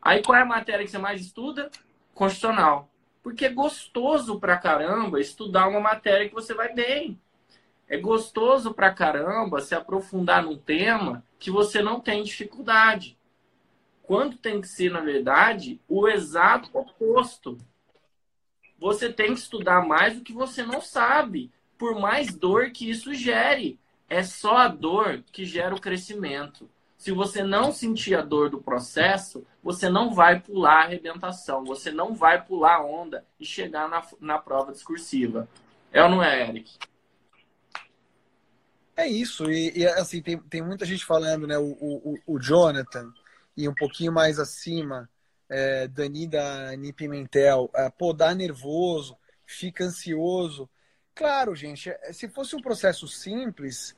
Aí 0.00 0.22
qual 0.22 0.38
é 0.38 0.42
a 0.42 0.46
matéria 0.46 0.84
que 0.84 0.90
você 0.90 0.98
mais 0.98 1.20
estuda? 1.20 1.70
Constitucional. 2.14 2.88
Porque 3.22 3.46
é 3.46 3.48
gostoso 3.48 4.38
pra 4.38 4.56
caramba 4.56 5.20
estudar 5.20 5.68
uma 5.68 5.80
matéria 5.80 6.28
que 6.28 6.34
você 6.34 6.54
vai 6.54 6.72
bem. 6.72 7.18
É 7.88 7.96
gostoso 7.96 8.74
pra 8.74 8.92
caramba 8.92 9.60
se 9.60 9.74
aprofundar 9.74 10.42
num 10.42 10.58
tema 10.58 11.24
que 11.38 11.50
você 11.50 11.80
não 11.80 12.00
tem 12.00 12.22
dificuldade. 12.22 13.16
Quando 14.02 14.36
tem 14.36 14.60
que 14.60 14.68
ser, 14.68 14.90
na 14.90 15.00
verdade, 15.00 15.80
o 15.88 16.06
exato 16.06 16.70
oposto. 16.72 17.56
Você 18.78 19.12
tem 19.12 19.32
que 19.32 19.40
estudar 19.40 19.86
mais 19.86 20.16
do 20.16 20.22
que 20.22 20.32
você 20.32 20.62
não 20.62 20.80
sabe, 20.80 21.50
por 21.78 21.98
mais 21.98 22.34
dor 22.34 22.70
que 22.70 22.88
isso 22.88 23.14
gere. 23.14 23.78
É 24.08 24.22
só 24.22 24.58
a 24.58 24.68
dor 24.68 25.22
que 25.32 25.44
gera 25.44 25.74
o 25.74 25.80
crescimento. 25.80 26.68
Se 26.96 27.12
você 27.12 27.42
não 27.42 27.72
sentir 27.72 28.16
a 28.16 28.22
dor 28.22 28.50
do 28.50 28.60
processo, 28.60 29.46
você 29.62 29.88
não 29.88 30.12
vai 30.12 30.40
pular 30.40 30.80
a 30.80 30.84
arrebentação, 30.84 31.64
você 31.64 31.90
não 31.90 32.14
vai 32.14 32.42
pular 32.42 32.76
a 32.76 32.84
onda 32.84 33.24
e 33.38 33.46
chegar 33.46 33.88
na, 33.88 34.02
na 34.20 34.38
prova 34.38 34.72
discursiva. 34.72 35.48
É 35.92 36.02
ou 36.02 36.08
não 36.08 36.22
é, 36.22 36.48
Eric? 36.48 36.76
É 38.98 39.06
isso, 39.06 39.48
e, 39.48 39.78
e 39.78 39.86
assim, 39.86 40.20
tem, 40.20 40.36
tem 40.36 40.60
muita 40.60 40.84
gente 40.84 41.04
falando, 41.04 41.46
né? 41.46 41.56
O, 41.56 41.70
o, 41.70 42.18
o 42.26 42.38
Jonathan, 42.40 43.14
e 43.56 43.68
um 43.68 43.74
pouquinho 43.74 44.10
mais 44.10 44.40
acima, 44.40 45.08
é, 45.48 45.86
Dani 45.86 46.26
da 46.26 46.70
Ani 46.70 46.92
Pimentel, 46.92 47.70
é, 47.76 47.88
pô, 47.90 48.12
dá 48.12 48.34
nervoso, 48.34 49.16
fica 49.46 49.84
ansioso. 49.84 50.68
Claro, 51.14 51.54
gente, 51.54 51.88
é, 51.88 52.12
se 52.12 52.28
fosse 52.28 52.56
um 52.56 52.60
processo 52.60 53.06
simples, 53.06 53.96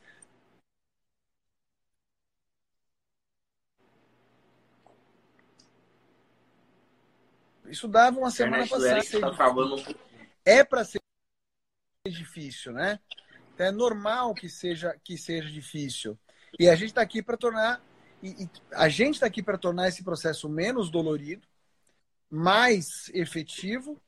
Isso 7.67 7.89
dava 7.89 8.19
uma 8.19 8.31
semana 8.31 8.67
passada. 8.67 9.01
Tá 9.21 9.55
é 10.45 10.63
para 10.63 10.85
ser 10.85 11.01
difícil, 12.07 12.73
né? 12.73 12.99
Então, 13.61 13.69
é 13.69 13.73
normal 13.73 14.35
que 14.35 14.49
seja 14.49 14.99
que 15.05 15.19
seja 15.19 15.51
difícil. 15.51 16.19
E 16.59 16.67
a 16.67 16.75
gente 16.75 16.89
está 16.89 17.03
aqui 17.03 17.23
para 17.23 17.37
tornar 17.37 17.85
e, 18.23 18.45
e, 18.45 18.51
a 18.73 18.89
gente 18.89 19.17
está 19.17 19.27
aqui 19.27 19.43
para 19.43 19.59
tornar 19.59 19.89
esse 19.89 20.03
processo 20.03 20.49
menos 20.49 20.89
dolorido, 20.89 21.47
mais 22.31 23.11
efetivo. 23.13 24.01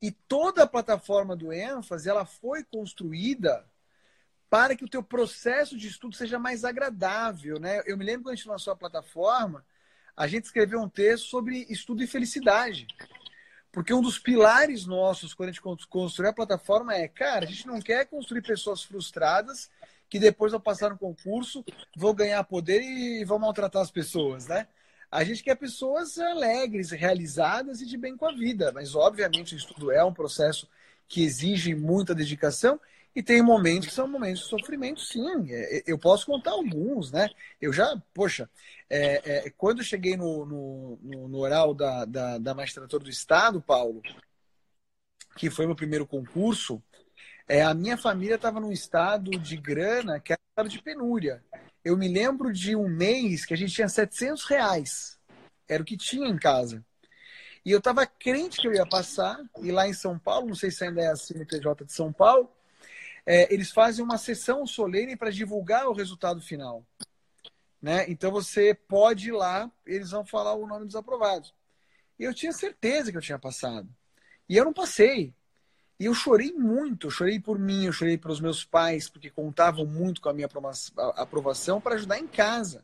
E 0.00 0.10
toda 0.10 0.64
a 0.64 0.66
plataforma 0.66 1.34
do 1.34 1.50
ênfase 1.50 2.06
ela 2.06 2.26
foi 2.26 2.64
construída 2.64 3.64
para 4.50 4.76
que 4.76 4.84
o 4.84 4.88
teu 4.88 5.02
processo 5.02 5.74
de 5.74 5.88
estudo 5.88 6.14
seja 6.14 6.38
mais 6.38 6.62
agradável, 6.62 7.58
né? 7.58 7.80
Eu 7.86 7.96
me 7.96 8.04
lembro 8.04 8.24
quando 8.24 8.34
a 8.34 8.36
gente 8.36 8.48
lançou 8.48 8.74
a 8.74 8.76
plataforma, 8.76 9.64
a 10.14 10.26
gente 10.26 10.44
escreveu 10.44 10.78
um 10.78 10.88
texto 10.88 11.28
sobre 11.28 11.64
estudo 11.70 12.02
e 12.02 12.06
felicidade. 12.06 12.86
Porque 13.72 13.94
um 13.94 14.02
dos 14.02 14.18
pilares 14.18 14.84
nossos, 14.84 15.32
quando 15.32 15.48
a 15.48 15.52
gente 15.52 15.86
construir 15.88 16.28
a 16.28 16.32
plataforma, 16.32 16.94
é, 16.94 17.08
cara, 17.08 17.46
a 17.46 17.48
gente 17.48 17.66
não 17.66 17.80
quer 17.80 18.04
construir 18.04 18.42
pessoas 18.42 18.82
frustradas 18.82 19.70
que 20.10 20.18
depois, 20.18 20.52
ao 20.52 20.60
passar 20.60 20.90
no 20.90 20.98
concurso, 20.98 21.64
vão 21.96 22.14
ganhar 22.14 22.44
poder 22.44 22.82
e 22.82 23.24
vão 23.24 23.38
maltratar 23.38 23.80
as 23.80 23.90
pessoas, 23.90 24.46
né? 24.46 24.68
A 25.10 25.24
gente 25.24 25.42
quer 25.42 25.54
pessoas 25.54 26.18
alegres, 26.18 26.90
realizadas 26.90 27.80
e 27.80 27.86
de 27.86 27.96
bem 27.96 28.14
com 28.14 28.26
a 28.26 28.32
vida. 28.32 28.70
Mas, 28.72 28.94
obviamente, 28.94 29.54
o 29.54 29.56
estudo 29.56 29.90
é 29.90 30.04
um 30.04 30.12
processo 30.12 30.68
que 31.08 31.22
exige 31.22 31.74
muita 31.74 32.14
dedicação 32.14 32.78
e 33.14 33.22
tem 33.22 33.42
momentos 33.42 33.88
que 33.88 33.94
são 33.94 34.08
momentos 34.08 34.42
de 34.42 34.48
sofrimento, 34.48 35.00
sim. 35.00 35.50
É, 35.50 35.78
é, 35.78 35.82
eu 35.86 35.98
posso 35.98 36.26
contar 36.26 36.52
alguns, 36.52 37.12
né? 37.12 37.28
Eu 37.60 37.72
já, 37.72 38.00
poxa, 38.14 38.48
é, 38.88 39.46
é, 39.46 39.50
quando 39.50 39.78
eu 39.78 39.84
cheguei 39.84 40.16
no, 40.16 40.46
no, 40.46 41.28
no, 41.28 41.38
oral 41.38 41.74
da, 41.74 42.04
da, 42.06 42.38
da, 42.38 42.54
magistratura 42.54 43.04
do 43.04 43.10
Estado, 43.10 43.60
Paulo, 43.60 44.00
que 45.36 45.50
foi 45.50 45.66
meu 45.66 45.76
primeiro 45.76 46.06
concurso, 46.06 46.82
é, 47.46 47.62
a 47.62 47.74
minha 47.74 47.98
família 47.98 48.36
estava 48.36 48.60
num 48.60 48.72
estado 48.72 49.30
de 49.32 49.56
grana 49.56 50.18
que 50.18 50.34
era 50.56 50.68
de 50.68 50.80
penúria. 50.80 51.44
Eu 51.84 51.96
me 51.98 52.08
lembro 52.08 52.52
de 52.52 52.74
um 52.74 52.88
mês 52.88 53.44
que 53.44 53.52
a 53.52 53.56
gente 53.56 53.74
tinha 53.74 53.88
700 53.88 54.44
reais. 54.44 55.18
Era 55.68 55.82
o 55.82 55.86
que 55.86 55.96
tinha 55.96 56.28
em 56.28 56.38
casa. 56.38 56.84
E 57.64 57.70
eu 57.70 57.78
estava 57.78 58.06
crente 58.06 58.60
que 58.60 58.66
eu 58.66 58.74
ia 58.74 58.86
passar, 58.86 59.38
e 59.62 59.70
lá 59.70 59.86
em 59.86 59.92
São 59.92 60.18
Paulo, 60.18 60.48
não 60.48 60.54
sei 60.54 60.70
se 60.70 60.84
ainda 60.84 61.00
é 61.02 61.08
assim 61.08 61.34
no 61.34 61.46
TJ 61.46 61.84
de 61.84 61.92
São 61.92 62.12
Paulo, 62.12 62.50
é, 63.24 63.52
eles 63.52 63.70
fazem 63.70 64.04
uma 64.04 64.18
sessão 64.18 64.66
solene 64.66 65.16
para 65.16 65.30
divulgar 65.30 65.86
o 65.86 65.92
resultado 65.92 66.40
final. 66.40 66.84
Né? 67.80 68.04
Então 68.08 68.30
você 68.30 68.74
pode 68.74 69.28
ir 69.28 69.32
lá, 69.32 69.70
eles 69.84 70.10
vão 70.10 70.24
falar 70.24 70.54
o 70.54 70.66
nome 70.66 70.86
dos 70.86 70.96
aprovados. 70.96 71.54
E 72.18 72.24
eu 72.24 72.34
tinha 72.34 72.52
certeza 72.52 73.10
que 73.10 73.16
eu 73.16 73.22
tinha 73.22 73.38
passado. 73.38 73.88
E 74.48 74.56
eu 74.56 74.64
não 74.64 74.72
passei. 74.72 75.34
E 75.98 76.04
eu 76.04 76.14
chorei 76.14 76.52
muito, 76.52 77.06
eu 77.06 77.10
chorei 77.10 77.38
por 77.38 77.58
mim, 77.58 77.86
eu 77.86 77.92
chorei 77.92 78.18
pelos 78.18 78.40
meus 78.40 78.64
pais, 78.64 79.08
porque 79.08 79.30
contavam 79.30 79.86
muito 79.86 80.20
com 80.20 80.28
a 80.28 80.32
minha 80.32 80.48
aprovação 81.16 81.80
para 81.80 81.94
ajudar 81.94 82.18
em 82.18 82.26
casa. 82.26 82.82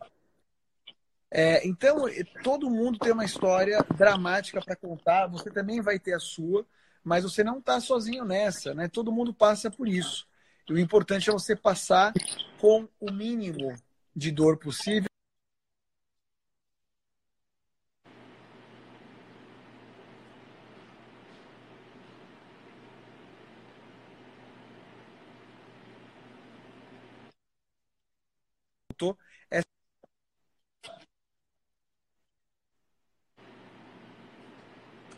É, 1.31 1.67
então, 1.67 2.07
todo 2.43 2.71
mundo 2.71 2.99
tem 2.99 3.13
uma 3.13 3.25
história 3.25 3.85
dramática 3.97 4.61
para 4.61 4.77
contar, 4.77 5.27
você 5.27 5.51
também 5.51 5.81
vai 5.81 5.99
ter 5.99 6.15
a 6.15 6.21
sua, 6.21 6.65
mas 7.09 7.25
você 7.25 7.43
não 7.43 7.59
está 7.59 7.81
sozinho 7.81 8.23
nessa, 8.23 8.75
né? 8.75 8.87
Todo 8.87 9.11
mundo 9.11 9.33
passa 9.33 9.71
por 9.71 9.89
isso. 9.89 10.29
E 10.69 10.75
o 10.75 10.79
importante 10.79 11.31
é 11.31 11.33
você 11.33 11.57
passar 11.57 12.13
com 12.61 12.87
o 13.01 13.11
mínimo 13.11 13.75
de 14.15 14.31
dor 14.31 14.59
possível. 14.59 15.09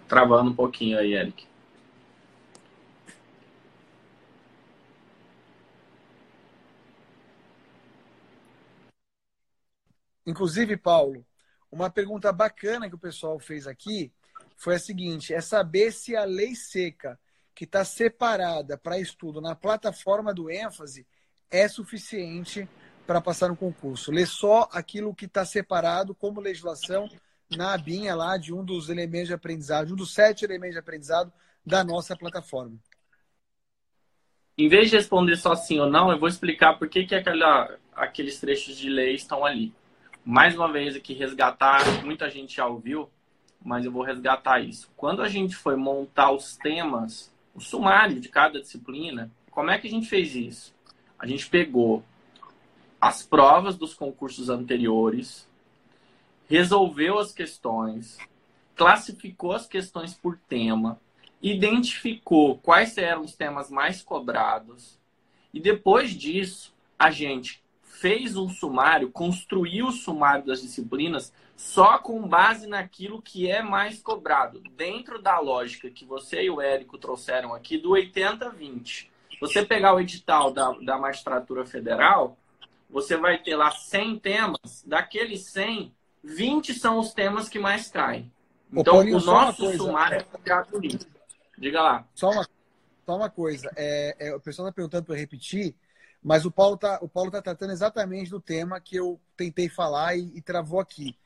Travando 0.07 0.51
um 0.51 0.55
pouquinho 0.55 0.99
aí, 0.99 1.15
Eric. 1.15 1.50
Inclusive, 10.31 10.77
Paulo, 10.77 11.27
uma 11.73 11.91
pergunta 11.91 12.33
bacana 12.33 12.89
que 12.89 12.95
o 12.95 12.99
pessoal 12.99 13.39
fez 13.41 13.67
aqui 13.67 14.13
foi 14.57 14.77
a 14.77 14.79
seguinte: 14.79 15.35
é 15.35 15.41
saber 15.41 15.93
se 15.93 16.15
a 16.15 16.25
lei 16.25 16.55
seca 16.55 17.19
que 17.53 17.65
está 17.65 17.85
separada 17.85 18.79
para 18.79 18.99
estudo 18.99 19.41
na 19.41 19.57
plataforma 19.57 20.33
do 20.33 20.49
ênfase 20.49 21.05
é 21.51 21.67
suficiente 21.67 22.69
para 23.07 23.21
passar 23.21 23.49
no 23.49 23.57
concurso. 23.57 24.13
Lê 24.13 24.25
só 24.25 24.69
aquilo 24.73 25.15
que 25.15 25.25
está 25.25 25.45
separado 25.45 26.15
como 26.15 26.41
legislação 26.41 27.09
na 27.51 27.75
abinha 27.75 28.15
lá 28.15 28.37
de 28.37 28.55
um 28.55 28.65
dos 28.65 28.89
elementos 28.89 29.29
de 29.29 29.35
aprendizado, 29.35 29.93
um 29.93 29.97
dos 29.97 30.15
sete 30.15 30.45
elementos 30.45 30.75
de 30.75 30.79
aprendizado 30.79 31.33
da 31.67 31.83
nossa 31.83 32.17
plataforma. 32.17 32.79
Em 34.57 34.69
vez 34.69 34.91
de 34.91 34.97
responder 34.97 35.37
só 35.37 35.57
sim 35.57 35.81
ou 35.81 35.91
não, 35.91 36.13
eu 36.13 36.21
vou 36.21 36.29
explicar 36.29 36.79
por 36.79 36.89
que, 36.89 37.05
que 37.05 37.17
aquela, 37.17 37.77
aqueles 37.93 38.39
trechos 38.39 38.77
de 38.77 38.89
lei 38.89 39.15
estão 39.15 39.45
ali 39.45 39.75
mais 40.25 40.55
uma 40.55 40.71
vez 40.71 40.97
aqui 40.97 41.15
resgatar, 41.15 42.05
muita 42.05 42.29
gente 42.29 42.57
já 42.57 42.67
ouviu, 42.67 43.09
mas 43.63 43.85
eu 43.85 43.93
vou 43.93 44.03
resgatar 44.03 44.61
isso. 44.61 44.91
Quando 44.97 45.23
a 45.23 45.29
gente 45.29 45.57
foi 45.57 45.77
montar 45.77 46.31
os 46.31 46.57
temas, 46.57 47.33
o 47.55 47.61
sumário 47.61 48.21
de 48.21 48.29
cada 48.29 48.61
disciplina, 48.61 49.31
como 49.51 49.71
é 49.71 49.79
que 49.79 49.87
a 49.87 49.91
gente 49.91 50.09
fez 50.09 50.35
isso? 50.35 50.75
A 51.19 51.27
gente 51.27 51.49
pegou 51.49 52.05
as 53.01 53.23
provas 53.23 53.77
dos 53.77 53.95
concursos 53.95 54.49
anteriores, 54.49 55.49
resolveu 56.49 57.19
as 57.19 57.33
questões, 57.33 58.19
classificou 58.75 59.53
as 59.53 59.67
questões 59.67 60.15
por 60.15 60.39
tema, 60.49 61.01
identificou 61.43 62.59
quais 62.59 62.97
eram 62.99 63.23
os 63.23 63.35
temas 63.35 63.71
mais 63.71 64.03
cobrados 64.03 64.99
e 65.53 65.61
depois 65.61 66.11
disso 66.11 66.75
a 66.99 67.11
gente 67.11 67.63
fez 67.99 68.37
um 68.37 68.49
sumário, 68.49 69.11
construiu 69.11 69.89
o 69.89 69.93
sumário 69.93 70.47
das 70.47 70.63
disciplinas 70.63 71.33
só 71.57 71.99
com 71.99 72.27
base 72.27 72.67
naquilo 72.67 73.21
que 73.21 73.51
é 73.51 73.63
mais 73.63 74.01
cobrado, 74.01 74.63
dentro 74.77 75.21
da 75.21 75.39
lógica 75.39 75.91
que 75.91 76.07
você 76.07 76.45
e 76.45 76.51
o 76.51 76.61
Érico 76.61 76.97
trouxeram 76.97 77.55
aqui 77.55 77.77
do 77.77 77.91
80-20. 77.91 79.09
Você 79.41 79.65
pegar 79.65 79.95
o 79.95 80.01
edital 80.01 80.51
da, 80.51 80.73
da 80.73 80.97
magistratura 80.97 81.67
federal, 81.67 82.39
você 82.89 83.17
vai 83.17 83.39
ter 83.39 83.57
lá 83.57 83.71
100 83.71 84.19
temas, 84.19 84.83
daqueles 84.87 85.47
100, 85.47 85.95
20 86.25 86.75
são 86.75 86.99
os 86.99 87.13
temas 87.13 87.49
que 87.49 87.59
mais 87.59 87.89
caem. 87.89 88.33
Então, 88.73 88.95
Paulinho, 88.95 89.19
o 89.19 89.25
nosso 89.25 89.77
sumário 89.77 90.19
é 90.19 90.21
focado 90.21 90.79
nisso. 90.81 91.07
Diga 91.59 91.83
lá. 91.83 92.05
Só 92.15 92.31
uma, 92.31 92.49
só 93.05 93.17
uma 93.17 93.29
coisa. 93.29 93.71
É, 93.77 94.17
é, 94.19 94.35
o 94.35 94.41
pessoal 94.41 94.69
está 94.69 94.75
perguntando 94.75 95.05
para 95.05 95.17
repetir, 95.17 95.75
mas 96.23 96.45
o 96.45 96.51
Paulo 96.51 96.75
está 96.75 96.99
tá 96.99 97.43
tratando 97.43 97.73
exatamente 97.73 98.31
do 98.31 98.41
tema 98.41 98.81
que 98.81 98.97
eu 98.97 99.21
tentei 99.37 99.69
falar 99.69 100.17
e, 100.17 100.31
e 100.35 100.43
travou 100.43 100.81
aqui. 100.81 101.17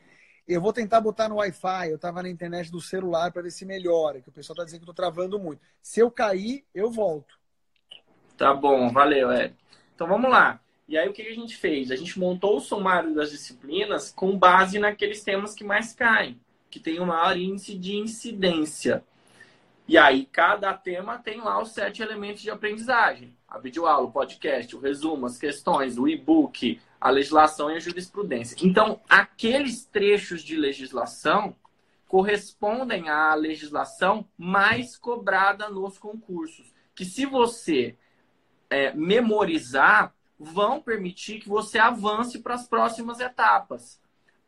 Eu 0.47 0.61
vou 0.61 0.73
tentar 0.73 1.01
botar 1.01 1.29
no 1.29 1.37
Wi-Fi, 1.37 1.89
eu 1.89 1.97
estava 1.97 2.23
na 2.23 2.29
internet 2.29 2.71
do 2.71 2.81
celular 2.81 3.33
para 3.33 3.43
ver 3.43 3.51
se 3.51 3.65
melhora, 3.65 4.21
que 4.21 4.29
o 4.29 4.33
pessoal 4.33 4.55
está 4.55 4.65
dizendo 4.65 4.81
que 4.81 4.89
eu 4.89 4.93
estou 4.93 4.95
travando 4.95 5.39
muito. 5.39 5.63
Se 5.81 6.01
eu 6.01 6.11
cair, 6.11 6.65
eu 6.75 6.91
volto. 6.91 7.39
Tá 8.37 8.53
bom, 8.53 8.93
valeu, 8.93 9.33
Eric. 9.33 9.57
Então 9.95 10.07
vamos 10.07 10.31
lá. 10.31 10.61
E 10.87 10.99
aí 10.99 11.09
o 11.09 11.13
que 11.13 11.23
a 11.23 11.35
gente 11.35 11.57
fez? 11.57 11.91
A 11.91 11.97
gente 11.97 12.19
montou 12.19 12.57
o 12.57 12.61
sumário 12.61 13.15
das 13.15 13.31
disciplinas 13.31 14.13
com 14.13 14.37
base 14.37 14.79
naqueles 14.79 15.25
temas 15.25 15.55
que 15.55 15.65
mais 15.65 15.95
caem, 15.95 16.39
que 16.71 16.79
tem 16.79 17.01
o 17.01 17.07
maior 17.07 17.37
índice 17.37 17.75
de 17.75 17.97
incidência. 17.97 19.03
E 19.89 19.97
aí 19.97 20.27
cada 20.27 20.75
tema 20.75 21.19
tem 21.19 21.41
lá 21.41 21.61
os 21.61 21.73
sete 21.73 22.03
elementos 22.03 22.43
de 22.43 22.51
aprendizagem. 22.51 23.35
A 23.55 23.59
videoaula, 23.61 24.09
o 24.09 24.11
podcast, 24.11 24.75
o 24.75 24.81
resumo, 24.81 25.27
as 25.27 25.39
questões, 25.39 25.97
o 25.97 26.09
e-book, 26.09 26.81
a 27.01 27.09
legislação 27.09 27.71
e 27.71 27.77
a 27.77 27.79
jurisprudência. 27.79 28.57
Então, 28.61 29.01
aqueles 29.09 29.85
trechos 29.85 30.43
de 30.43 30.57
legislação 30.57 31.55
correspondem 32.09 33.09
à 33.09 33.33
legislação 33.35 34.29
mais 34.37 34.97
cobrada 34.97 35.69
nos 35.69 35.99
concursos. 35.99 36.73
Que 36.97 37.05
se 37.05 37.27
você 37.27 37.97
é, 38.69 38.93
memorizar, 38.93 40.13
vão 40.37 40.81
permitir 40.81 41.39
que 41.39 41.49
você 41.49 41.79
avance 41.79 42.41
para 42.41 42.55
as 42.55 42.67
próximas 42.67 43.21
etapas. 43.21 44.01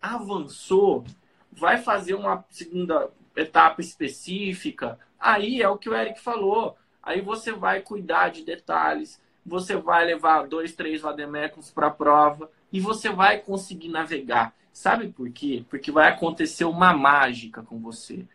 Avançou, 0.03 1.05
vai 1.53 1.79
fazer 1.79 2.15
uma 2.15 2.45
segunda 2.51 3.09
etapa 3.37 3.81
específica, 3.81 4.99
aí 5.17 5.63
é 5.63 5.69
o 5.69 5.79
que 5.79 5.89
o 5.89 5.95
Eric 5.95 6.21
falou. 6.21 6.77
Aí 7.07 7.23
você 7.23 7.53
vai 7.53 7.81
cuidar 7.81 8.31
de 8.31 8.45
detalhes, 8.45 9.19
você 9.45 9.77
vai 9.77 10.05
levar 10.05 10.47
dois, 10.47 10.75
três 10.75 11.01
vademecums 11.01 11.71
para 11.71 11.87
a 11.87 11.91
prova 11.91 12.51
e 12.71 12.81
você 12.81 13.09
vai 13.09 13.39
conseguir 13.39 13.89
navegar. 13.89 14.55
Sabe 14.73 15.09
por 15.09 15.31
quê? 15.31 15.65
Porque 15.71 15.91
vai 15.91 16.09
acontecer 16.09 16.67
uma 16.67 16.93
mágica 16.93 17.63
com 17.63 17.79
você. 17.79 18.27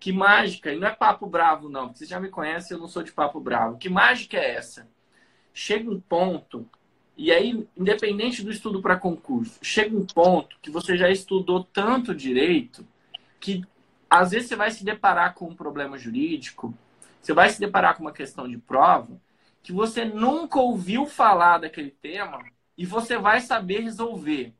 Que 0.00 0.10
mágica? 0.10 0.72
E 0.72 0.78
não 0.78 0.88
é 0.88 0.90
papo 0.90 1.26
bravo, 1.26 1.68
não. 1.68 1.94
Você 1.94 2.04
já 2.04 2.18
me 2.18 2.28
conhece, 2.28 2.74
eu 2.74 2.78
não 2.78 2.88
sou 2.88 3.04
de 3.04 3.12
papo 3.12 3.38
bravo. 3.38 3.78
Que 3.78 3.88
mágica 3.88 4.36
é 4.36 4.56
essa? 4.56 4.88
chega 5.54 5.88
um 5.88 6.00
ponto, 6.00 6.68
e 7.16 7.30
aí, 7.30 7.64
independente 7.76 8.42
do 8.42 8.50
estudo 8.50 8.82
para 8.82 8.98
concurso, 8.98 9.60
chega 9.62 9.96
um 9.96 10.04
ponto 10.04 10.56
que 10.60 10.68
você 10.68 10.96
já 10.96 11.08
estudou 11.08 11.62
tanto 11.62 12.12
direito 12.12 12.84
que 13.38 13.64
às 14.10 14.32
vezes 14.32 14.48
você 14.48 14.56
vai 14.56 14.70
se 14.72 14.84
deparar 14.84 15.32
com 15.34 15.46
um 15.46 15.54
problema 15.54 15.96
jurídico, 15.96 16.74
você 17.24 17.32
vai 17.32 17.48
se 17.48 17.58
deparar 17.58 17.96
com 17.96 18.02
uma 18.02 18.12
questão 18.12 18.46
de 18.46 18.58
prova, 18.58 19.18
que 19.62 19.72
você 19.72 20.04
nunca 20.04 20.60
ouviu 20.60 21.06
falar 21.06 21.56
daquele 21.56 21.90
tema 21.90 22.44
e 22.76 22.84
você 22.84 23.16
vai 23.16 23.40
saber 23.40 23.80
resolver. 23.80 24.52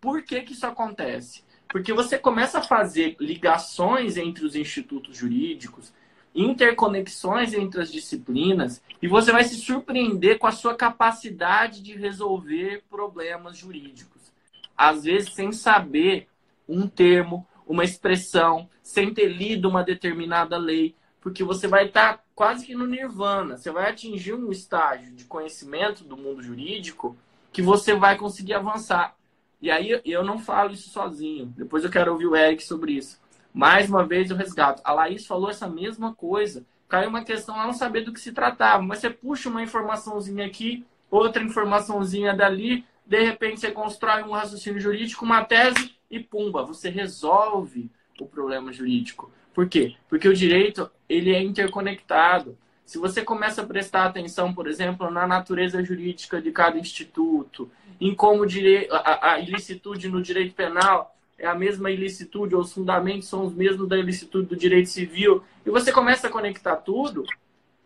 Por 0.00 0.22
que, 0.22 0.40
que 0.42 0.52
isso 0.52 0.64
acontece? 0.64 1.42
Porque 1.68 1.92
você 1.92 2.16
começa 2.16 2.60
a 2.60 2.62
fazer 2.62 3.16
ligações 3.18 4.16
entre 4.16 4.46
os 4.46 4.54
institutos 4.54 5.16
jurídicos, 5.16 5.92
interconexões 6.32 7.52
entre 7.54 7.80
as 7.80 7.90
disciplinas 7.90 8.80
e 9.02 9.08
você 9.08 9.32
vai 9.32 9.42
se 9.42 9.56
surpreender 9.56 10.38
com 10.38 10.46
a 10.46 10.52
sua 10.52 10.76
capacidade 10.76 11.82
de 11.82 11.96
resolver 11.96 12.84
problemas 12.88 13.56
jurídicos. 13.56 14.32
Às 14.76 15.02
vezes, 15.02 15.34
sem 15.34 15.50
saber 15.50 16.28
um 16.68 16.86
termo, 16.86 17.44
uma 17.66 17.82
expressão, 17.82 18.70
sem 18.80 19.12
ter 19.12 19.26
lido 19.26 19.68
uma 19.68 19.82
determinada 19.82 20.56
lei, 20.56 20.94
porque 21.26 21.42
você 21.42 21.66
vai 21.66 21.86
estar 21.86 22.24
quase 22.36 22.64
que 22.64 22.72
no 22.72 22.86
nirvana. 22.86 23.56
Você 23.56 23.68
vai 23.72 23.90
atingir 23.90 24.32
um 24.32 24.52
estágio 24.52 25.10
de 25.10 25.24
conhecimento 25.24 26.04
do 26.04 26.16
mundo 26.16 26.40
jurídico 26.40 27.16
que 27.52 27.60
você 27.60 27.94
vai 27.96 28.16
conseguir 28.16 28.54
avançar. 28.54 29.16
E 29.60 29.68
aí 29.68 30.00
eu 30.04 30.22
não 30.22 30.38
falo 30.38 30.70
isso 30.70 30.88
sozinho. 30.88 31.46
Depois 31.46 31.82
eu 31.82 31.90
quero 31.90 32.12
ouvir 32.12 32.28
o 32.28 32.36
Eric 32.36 32.62
sobre 32.62 32.92
isso. 32.92 33.20
Mais 33.52 33.90
uma 33.90 34.06
vez 34.06 34.30
eu 34.30 34.36
resgato. 34.36 34.80
A 34.84 34.92
Laís 34.92 35.26
falou 35.26 35.50
essa 35.50 35.66
mesma 35.66 36.14
coisa. 36.14 36.64
Caiu 36.88 37.08
uma 37.08 37.24
questão, 37.24 37.56
ela 37.56 37.66
não 37.66 37.72
sabia 37.72 38.04
do 38.04 38.12
que 38.12 38.20
se 38.20 38.30
tratava, 38.30 38.80
mas 38.80 39.00
você 39.00 39.10
puxa 39.10 39.48
uma 39.48 39.64
informaçãozinha 39.64 40.46
aqui, 40.46 40.86
outra 41.10 41.42
informaçãozinha 41.42 42.36
dali, 42.36 42.84
de 43.04 43.20
repente 43.20 43.58
você 43.58 43.72
constrói 43.72 44.22
um 44.22 44.30
raciocínio 44.30 44.78
jurídico, 44.78 45.24
uma 45.24 45.44
tese 45.44 45.96
e 46.08 46.20
pumba, 46.20 46.62
você 46.62 46.88
resolve 46.88 47.90
o 48.20 48.26
problema 48.26 48.72
jurídico. 48.72 49.32
Por 49.56 49.66
quê? 49.66 49.96
Porque 50.06 50.28
o 50.28 50.34
direito 50.34 50.90
ele 51.08 51.34
é 51.34 51.42
interconectado. 51.42 52.58
Se 52.84 52.98
você 52.98 53.22
começa 53.22 53.62
a 53.62 53.66
prestar 53.66 54.04
atenção, 54.04 54.52
por 54.52 54.68
exemplo, 54.68 55.10
na 55.10 55.26
natureza 55.26 55.82
jurídica 55.82 56.42
de 56.42 56.52
cada 56.52 56.78
instituto, 56.78 57.70
em 57.98 58.14
como 58.14 58.44
a, 58.90 59.32
a 59.32 59.40
ilicitude 59.40 60.10
no 60.10 60.20
direito 60.20 60.54
penal 60.54 61.16
é 61.38 61.46
a 61.46 61.54
mesma 61.54 61.90
ilicitude, 61.90 62.54
ou 62.54 62.60
os 62.60 62.74
fundamentos 62.74 63.28
são 63.28 63.46
os 63.46 63.54
mesmos 63.54 63.88
da 63.88 63.96
ilicitude 63.96 64.46
do 64.46 64.54
direito 64.54 64.90
civil, 64.90 65.42
e 65.64 65.70
você 65.70 65.90
começa 65.90 66.26
a 66.26 66.30
conectar 66.30 66.76
tudo, 66.76 67.24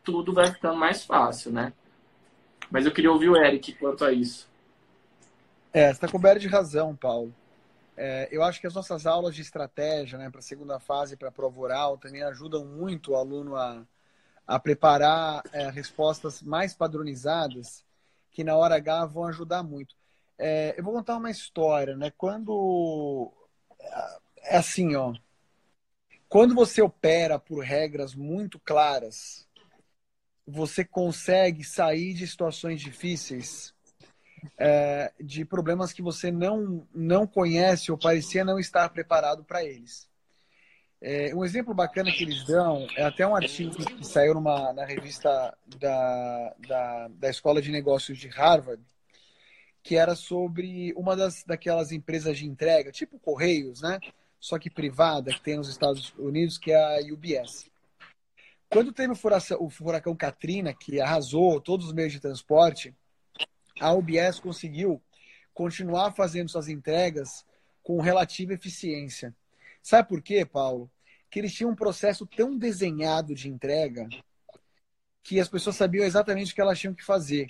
tudo 0.02 0.32
vai 0.32 0.52
ficando 0.52 0.76
mais 0.76 1.04
fácil, 1.04 1.52
né? 1.52 1.72
Mas 2.68 2.84
eu 2.84 2.90
queria 2.90 3.12
ouvir 3.12 3.28
o 3.28 3.36
Eric 3.36 3.74
quanto 3.74 4.04
a 4.04 4.12
isso. 4.12 4.48
É, 5.72 5.86
você 5.86 5.92
está 5.92 6.08
coberto 6.08 6.40
de 6.40 6.48
razão, 6.48 6.96
Paulo. 6.96 7.32
É, 8.02 8.28
eu 8.32 8.42
acho 8.42 8.58
que 8.58 8.66
as 8.66 8.72
nossas 8.72 9.04
aulas 9.06 9.34
de 9.34 9.42
estratégia, 9.42 10.16
né, 10.16 10.30
para 10.30 10.38
a 10.38 10.42
segunda 10.42 10.80
fase, 10.80 11.18
para 11.18 11.28
a 11.28 11.32
prova 11.32 11.60
oral, 11.60 11.98
também 11.98 12.22
ajudam 12.22 12.64
muito 12.64 13.12
o 13.12 13.14
aluno 13.14 13.56
a, 13.56 13.86
a 14.46 14.58
preparar 14.58 15.42
é, 15.52 15.68
respostas 15.68 16.40
mais 16.40 16.72
padronizadas, 16.72 17.84
que 18.30 18.42
na 18.42 18.56
hora 18.56 18.76
H 18.76 19.04
vão 19.04 19.26
ajudar 19.26 19.62
muito. 19.62 19.94
É, 20.38 20.74
eu 20.78 20.82
vou 20.82 20.94
contar 20.94 21.18
uma 21.18 21.30
história, 21.30 21.94
né? 21.94 22.10
Quando 22.16 23.30
é 24.44 24.56
assim, 24.56 24.96
ó. 24.96 25.12
Quando 26.26 26.54
você 26.54 26.80
opera 26.80 27.38
por 27.38 27.62
regras 27.62 28.14
muito 28.14 28.58
claras, 28.58 29.46
você 30.46 30.86
consegue 30.86 31.62
sair 31.62 32.14
de 32.14 32.26
situações 32.26 32.80
difíceis, 32.80 33.74
é, 34.58 35.12
de 35.20 35.44
problemas 35.44 35.92
que 35.92 36.02
você 36.02 36.30
não, 36.30 36.86
não 36.94 37.26
conhece 37.26 37.90
ou 37.90 37.98
parecia 37.98 38.44
não 38.44 38.58
estar 38.58 38.88
preparado 38.90 39.44
para 39.44 39.64
eles. 39.64 40.08
É, 41.02 41.34
um 41.34 41.44
exemplo 41.44 41.72
bacana 41.72 42.12
que 42.12 42.22
eles 42.22 42.44
dão 42.44 42.86
é 42.94 43.02
até 43.04 43.26
um 43.26 43.34
artigo 43.34 43.74
que 43.74 44.06
saiu 44.06 44.34
numa, 44.34 44.72
na 44.74 44.84
revista 44.84 45.56
da, 45.78 46.54
da, 46.68 47.08
da 47.08 47.30
Escola 47.30 47.62
de 47.62 47.70
Negócios 47.70 48.18
de 48.18 48.28
Harvard, 48.28 48.82
que 49.82 49.96
era 49.96 50.14
sobre 50.14 50.92
uma 50.94 51.16
das 51.16 51.42
daquelas 51.42 51.90
empresas 51.90 52.36
de 52.36 52.46
entrega, 52.46 52.92
tipo 52.92 53.18
Correios, 53.18 53.80
né? 53.80 53.98
Só 54.38 54.58
que 54.58 54.68
privada, 54.68 55.32
que 55.32 55.40
tem 55.40 55.56
nos 55.56 55.68
Estados 55.70 56.12
Unidos, 56.18 56.58
que 56.58 56.70
é 56.70 56.76
a 56.76 57.12
UBS. 57.12 57.70
Quando 58.68 58.92
teve 58.92 59.12
o 59.12 59.16
furacão, 59.16 59.58
o 59.60 59.70
furacão 59.70 60.14
Katrina, 60.14 60.72
que 60.72 61.00
arrasou 61.00 61.60
todos 61.60 61.86
os 61.86 61.92
meios 61.92 62.12
de 62.12 62.20
transporte, 62.20 62.94
a 63.80 63.92
UBS 63.92 64.38
conseguiu 64.38 65.02
continuar 65.54 66.12
fazendo 66.12 66.50
suas 66.50 66.68
entregas 66.68 67.44
com 67.82 68.00
relativa 68.00 68.52
eficiência. 68.52 69.34
Sabe 69.82 70.08
por 70.08 70.22
quê, 70.22 70.44
Paulo? 70.44 70.90
Que 71.30 71.38
eles 71.38 71.54
tinham 71.54 71.70
um 71.70 71.76
processo 71.76 72.26
tão 72.26 72.56
desenhado 72.56 73.34
de 73.34 73.48
entrega 73.48 74.08
que 75.22 75.40
as 75.40 75.48
pessoas 75.48 75.76
sabiam 75.76 76.04
exatamente 76.04 76.52
o 76.52 76.54
que 76.54 76.60
elas 76.60 76.78
tinham 76.78 76.94
que 76.94 77.04
fazer. 77.04 77.46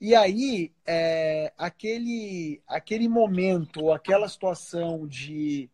E 0.00 0.14
aí, 0.14 0.72
é, 0.86 1.52
aquele, 1.58 2.62
aquele 2.66 3.08
momento, 3.08 3.92
aquela 3.92 4.28
situação 4.28 5.06
de, 5.06 5.68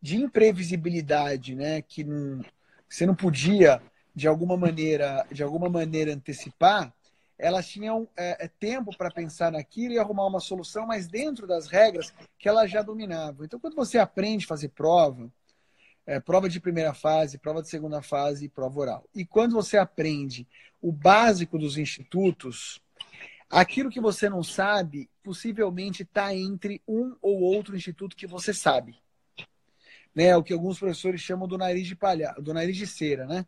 de 0.00 0.16
imprevisibilidade, 0.16 1.54
né, 1.54 1.82
que 1.82 2.02
não, 2.02 2.42
você 2.88 3.04
não 3.04 3.14
podia 3.14 3.82
de 4.14 4.26
alguma 4.26 4.56
maneira, 4.56 5.26
de 5.30 5.42
alguma 5.42 5.68
maneira 5.68 6.12
antecipar, 6.12 6.92
elas 7.40 7.68
tinham 7.68 8.08
é, 8.16 8.44
é 8.44 8.48
tempo 8.48 8.96
para 8.96 9.10
pensar 9.10 9.50
naquilo 9.50 9.94
e 9.94 9.98
arrumar 9.98 10.26
uma 10.26 10.40
solução, 10.40 10.86
mas 10.86 11.06
dentro 11.06 11.46
das 11.46 11.66
regras 11.66 12.12
que 12.38 12.48
elas 12.48 12.70
já 12.70 12.82
dominavam. 12.82 13.44
Então, 13.44 13.58
quando 13.58 13.74
você 13.74 13.98
aprende 13.98 14.44
a 14.44 14.48
fazer 14.48 14.68
prova, 14.68 15.30
é, 16.06 16.20
prova 16.20 16.48
de 16.48 16.60
primeira 16.60 16.94
fase, 16.94 17.38
prova 17.38 17.62
de 17.62 17.68
segunda 17.68 18.02
fase 18.02 18.46
e 18.46 18.48
prova 18.48 18.80
oral, 18.80 19.04
e 19.14 19.24
quando 19.24 19.52
você 19.52 19.76
aprende 19.76 20.46
o 20.80 20.92
básico 20.92 21.58
dos 21.58 21.76
institutos, 21.76 22.80
Aquilo 23.50 23.90
que 23.90 24.00
você 24.00 24.30
não 24.30 24.44
sabe, 24.44 25.10
possivelmente 25.24 26.04
está 26.04 26.32
entre 26.32 26.80
um 26.86 27.16
ou 27.20 27.40
outro 27.40 27.74
instituto 27.74 28.14
que 28.14 28.26
você 28.26 28.54
sabe. 28.54 28.96
Né? 30.14 30.36
O 30.36 30.42
que 30.42 30.52
alguns 30.52 30.78
professores 30.78 31.20
chamam 31.20 31.48
do 31.48 31.58
nariz 31.58 31.84
de 31.88 31.96
palha, 31.96 32.32
do 32.38 32.54
nariz 32.54 32.76
de 32.76 32.86
cera, 32.86 33.26
né? 33.26 33.44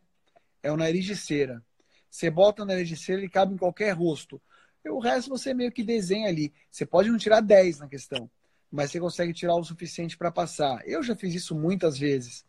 É 0.60 0.72
o 0.72 0.76
nariz 0.76 1.04
de 1.04 1.14
cera. 1.14 1.64
Você 2.12 2.28
bota 2.28 2.62
o 2.62 2.66
nariz 2.66 2.86
de 2.86 2.94
cera, 2.94 3.18
ele 3.18 3.28
cabe 3.28 3.54
em 3.54 3.56
qualquer 3.56 3.92
rosto. 3.92 4.38
E 4.84 4.90
o 4.90 4.98
resto 4.98 5.30
você 5.30 5.54
meio 5.54 5.72
que 5.72 5.82
desenha 5.82 6.28
ali. 6.28 6.52
Você 6.70 6.84
pode 6.84 7.08
não 7.08 7.16
tirar 7.16 7.40
10 7.40 7.78
na 7.78 7.88
questão, 7.88 8.30
mas 8.70 8.90
você 8.90 9.00
consegue 9.00 9.32
tirar 9.32 9.54
o 9.54 9.64
suficiente 9.64 10.14
para 10.14 10.30
passar. 10.30 10.86
Eu 10.86 11.02
já 11.02 11.16
fiz 11.16 11.34
isso 11.34 11.54
muitas 11.54 11.98
vezes. 11.98 12.44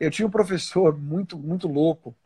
Eu 0.00 0.10
tinha 0.10 0.26
um 0.26 0.30
professor 0.30 0.96
muito, 0.98 1.38
muito 1.38 1.68
louco 1.68 2.16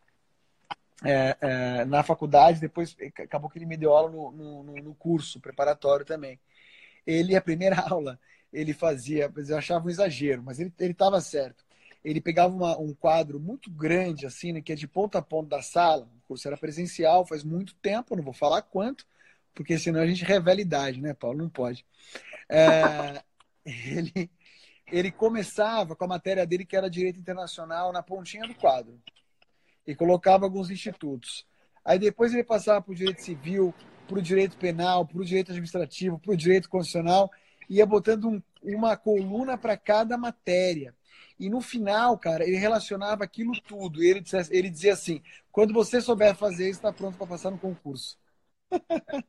é, 1.03 1.37
é, 1.41 1.85
na 1.85 2.03
faculdade, 2.03 2.61
depois 2.61 2.95
acabou 3.17 3.49
que 3.49 3.57
ele 3.57 3.65
me 3.65 3.75
deu 3.75 3.91
aula 3.91 4.09
no, 4.09 4.31
no, 4.31 4.75
no, 4.81 4.95
curso 4.95 5.41
preparatório 5.41 6.05
também. 6.05 6.39
Ele, 7.05 7.35
a 7.35 7.41
primeira 7.41 7.75
aula, 7.91 8.17
ele 8.53 8.73
fazia, 8.73 9.29
eu 9.35 9.57
achava 9.57 9.85
um 9.85 9.89
exagero, 9.89 10.41
mas 10.41 10.57
ele 10.57 10.71
estava 10.79 11.19
certo. 11.19 11.65
Ele 12.01 12.21
pegava 12.21 12.55
uma, 12.55 12.79
um 12.79 12.93
quadro 12.93 13.41
muito 13.41 13.69
grande, 13.69 14.25
assim, 14.25 14.53
né, 14.53 14.61
que 14.61 14.71
é 14.71 14.75
de 14.75 14.87
ponta 14.87 15.17
a 15.17 15.21
ponta 15.21 15.57
da 15.57 15.61
sala, 15.61 16.07
curso 16.31 16.47
era 16.47 16.55
presencial, 16.55 17.25
faz 17.25 17.43
muito 17.43 17.75
tempo, 17.75 18.15
não 18.15 18.23
vou 18.23 18.33
falar 18.33 18.61
quanto, 18.61 19.05
porque 19.53 19.77
senão 19.77 19.99
a 19.99 20.07
gente 20.07 20.23
revela 20.23 20.61
idade, 20.61 21.01
né, 21.01 21.13
Paulo? 21.13 21.39
Não 21.39 21.49
pode. 21.49 21.85
É, 22.47 23.21
ele, 23.65 24.31
ele 24.87 25.11
começava 25.11 25.93
com 25.93 26.05
a 26.05 26.07
matéria 26.07 26.45
dele, 26.45 26.65
que 26.65 26.77
era 26.77 26.89
Direito 26.89 27.19
Internacional, 27.19 27.91
na 27.91 28.01
pontinha 28.01 28.47
do 28.47 28.55
quadro 28.55 28.97
e 29.85 29.93
colocava 29.93 30.45
alguns 30.45 30.69
institutos. 30.69 31.45
Aí 31.83 31.99
depois 31.99 32.33
ele 32.33 32.45
passava 32.45 32.81
para 32.81 32.93
o 32.93 32.95
direito 32.95 33.21
civil, 33.21 33.73
para 34.07 34.19
o 34.19 34.21
direito 34.21 34.55
penal, 34.55 35.05
para 35.05 35.19
o 35.19 35.25
direito 35.25 35.51
administrativo, 35.51 36.17
para 36.17 36.31
o 36.31 36.37
direito 36.37 36.69
constitucional, 36.69 37.29
ia 37.69 37.85
botando 37.85 38.29
um, 38.29 38.41
uma 38.63 38.95
coluna 38.95 39.57
para 39.57 39.75
cada 39.75 40.17
matéria. 40.17 40.95
E 41.41 41.49
no 41.49 41.59
final, 41.59 42.19
cara, 42.19 42.47
ele 42.47 42.55
relacionava 42.55 43.23
aquilo 43.23 43.59
tudo. 43.63 44.03
Ele, 44.03 44.21
dizia, 44.21 44.47
ele 44.51 44.69
dizia 44.69 44.93
assim: 44.93 45.23
quando 45.51 45.73
você 45.73 45.99
souber 45.99 46.35
fazer 46.35 46.69
isso, 46.69 46.77
está 46.77 46.93
pronto 46.93 47.17
para 47.17 47.25
passar 47.25 47.49
no 47.49 47.57
concurso. 47.57 48.15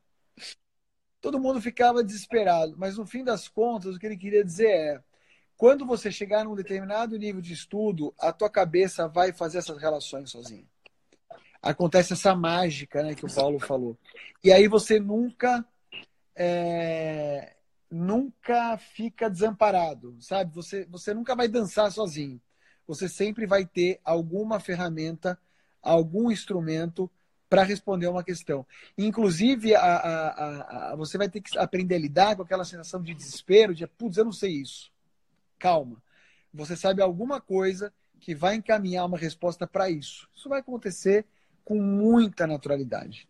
Todo 1.23 1.41
mundo 1.41 1.59
ficava 1.59 2.05
desesperado, 2.05 2.75
mas 2.77 2.99
no 2.99 3.07
fim 3.07 3.25
das 3.25 3.49
contas, 3.49 3.97
o 3.97 3.99
que 3.99 4.05
ele 4.05 4.19
queria 4.19 4.45
dizer 4.45 4.69
é: 4.69 5.03
quando 5.57 5.87
você 5.87 6.13
chegar 6.13 6.45
num 6.45 6.55
determinado 6.55 7.17
nível 7.17 7.41
de 7.41 7.55
estudo, 7.55 8.15
a 8.19 8.31
tua 8.31 8.51
cabeça 8.51 9.09
vai 9.09 9.33
fazer 9.33 9.57
essas 9.57 9.79
relações 9.79 10.31
sozinha. 10.31 10.67
Acontece 11.63 12.13
essa 12.13 12.35
mágica, 12.35 13.03
né, 13.03 13.15
que 13.15 13.25
o 13.25 13.35
Paulo 13.35 13.59
falou. 13.59 13.97
E 14.45 14.53
aí 14.53 14.69
você 14.69 15.01
nunca 15.01 15.65
é, 16.37 17.55
nunca 17.93 18.77
fica 18.79 19.29
desamparado, 19.29 20.17
sabe? 20.21 20.55
Você 20.55 20.87
você 20.87 21.15
nunca 21.15 21.35
vai 21.37 21.49
dançar 21.49 21.91
sozinho. 21.93 22.41
Você 22.87 23.09
sempre 23.09 23.47
vai 23.47 23.65
ter 23.65 24.01
alguma 24.05 24.59
ferramenta, 24.59 25.39
algum 25.81 26.31
instrumento 26.31 27.11
para 27.49 27.63
responder 27.63 28.09
uma 28.09 28.25
questão. 28.25 28.67
Inclusive, 28.97 29.75
a, 29.75 29.81
a, 29.81 30.93
a, 30.93 30.97
você 30.97 31.19
vai 31.19 31.29
ter 31.29 31.41
que 31.41 31.57
aprender 31.59 31.97
a 31.97 31.99
lidar 31.99 32.37
com 32.37 32.43
aquela 32.43 32.65
sensação 32.65 33.03
de 33.03 33.15
desespero, 33.15 33.75
de, 33.75 33.87
putz, 33.87 34.17
eu 34.17 34.25
não 34.25 34.33
sei 34.33 34.53
isso 34.53 34.93
calma. 35.63 36.03
Você 36.53 36.77
sabe 36.77 37.01
alguma 37.01 37.41
coisa 37.41 37.95
que 38.19 38.35
vai 38.35 38.57
encaminhar 38.57 39.07
uma 39.07 39.17
resposta 39.17 39.65
para 39.65 39.89
isso. 39.89 40.29
Isso 40.35 40.49
vai 40.49 40.59
acontecer 40.59 41.25
com 41.65 41.81
muita 41.81 42.49
naturalidade. 42.49 43.29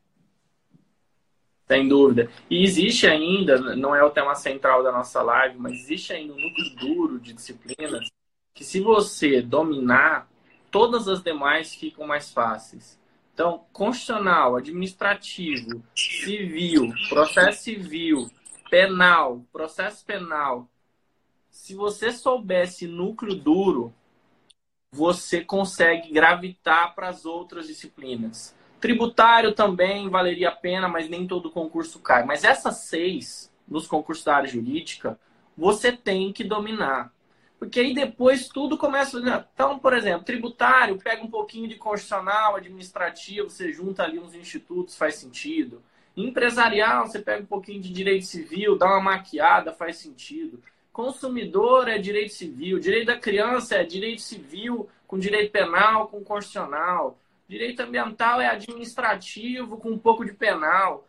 Sem 1.72 1.88
dúvida. 1.88 2.30
E 2.50 2.62
existe 2.62 3.06
ainda, 3.06 3.58
não 3.74 3.94
é 3.94 4.04
o 4.04 4.10
tema 4.10 4.34
central 4.34 4.82
da 4.82 4.92
nossa 4.92 5.22
live, 5.22 5.58
mas 5.58 5.72
existe 5.72 6.12
ainda 6.12 6.34
um 6.34 6.40
núcleo 6.40 6.76
duro 6.76 7.18
de 7.18 7.32
disciplinas 7.32 8.10
que, 8.52 8.62
se 8.62 8.78
você 8.80 9.40
dominar, 9.40 10.28
todas 10.70 11.08
as 11.08 11.22
demais 11.22 11.74
ficam 11.74 12.06
mais 12.06 12.30
fáceis. 12.30 13.00
Então, 13.32 13.64
constitucional, 13.72 14.56
administrativo, 14.56 15.82
civil, 15.96 16.92
processo 17.08 17.62
civil, 17.62 18.30
penal, 18.70 19.42
processo 19.50 20.04
penal, 20.04 20.68
se 21.50 21.74
você 21.74 22.12
soubesse 22.12 22.86
núcleo 22.86 23.34
duro, 23.34 23.94
você 24.90 25.42
consegue 25.42 26.12
gravitar 26.12 26.94
para 26.94 27.08
as 27.08 27.24
outras 27.24 27.66
disciplinas. 27.66 28.54
Tributário 28.82 29.52
também 29.52 30.08
valeria 30.08 30.48
a 30.48 30.56
pena, 30.56 30.88
mas 30.88 31.08
nem 31.08 31.24
todo 31.24 31.52
concurso 31.52 32.00
cai. 32.00 32.24
Mas 32.24 32.42
essas 32.42 32.78
seis, 32.78 33.48
nos 33.68 33.86
concursos 33.86 34.24
da 34.24 34.34
área 34.34 34.48
jurídica, 34.48 35.16
você 35.56 35.92
tem 35.92 36.32
que 36.32 36.42
dominar. 36.42 37.12
Porque 37.60 37.78
aí 37.78 37.94
depois 37.94 38.48
tudo 38.48 38.76
começa. 38.76 39.20
Então, 39.54 39.78
por 39.78 39.94
exemplo, 39.94 40.24
tributário, 40.24 40.98
pega 40.98 41.22
um 41.22 41.30
pouquinho 41.30 41.68
de 41.68 41.76
constitucional, 41.76 42.56
administrativo, 42.56 43.48
você 43.48 43.72
junta 43.72 44.02
ali 44.02 44.18
uns 44.18 44.34
institutos, 44.34 44.96
faz 44.96 45.14
sentido. 45.14 45.80
Empresarial, 46.16 47.06
você 47.06 47.20
pega 47.20 47.44
um 47.44 47.46
pouquinho 47.46 47.80
de 47.80 47.92
direito 47.92 48.26
civil, 48.26 48.76
dá 48.76 48.86
uma 48.86 49.00
maquiada, 49.00 49.72
faz 49.72 49.98
sentido. 49.98 50.60
Consumidor 50.92 51.86
é 51.86 51.98
direito 51.98 52.32
civil, 52.32 52.80
direito 52.80 53.06
da 53.06 53.16
criança 53.16 53.76
é 53.76 53.84
direito 53.84 54.22
civil 54.22 54.88
com 55.06 55.20
direito 55.20 55.52
penal, 55.52 56.08
com 56.08 56.24
constitucional. 56.24 57.16
Direito 57.52 57.80
ambiental 57.80 58.40
é 58.40 58.46
administrativo 58.46 59.76
com 59.76 59.90
um 59.90 59.98
pouco 59.98 60.24
de 60.24 60.32
penal. 60.32 61.06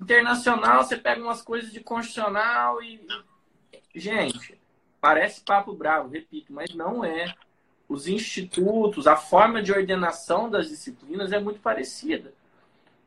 Internacional, 0.00 0.84
você 0.84 0.96
pega 0.96 1.20
umas 1.20 1.42
coisas 1.42 1.72
de 1.72 1.80
constitucional 1.80 2.80
e. 2.80 3.04
Gente, 3.92 4.56
parece 5.00 5.40
papo 5.40 5.74
bravo, 5.74 6.08
repito, 6.08 6.52
mas 6.52 6.72
não 6.72 7.04
é. 7.04 7.34
Os 7.88 8.06
institutos, 8.06 9.08
a 9.08 9.16
forma 9.16 9.60
de 9.60 9.72
ordenação 9.72 10.48
das 10.48 10.68
disciplinas 10.68 11.32
é 11.32 11.40
muito 11.40 11.58
parecida. 11.58 12.32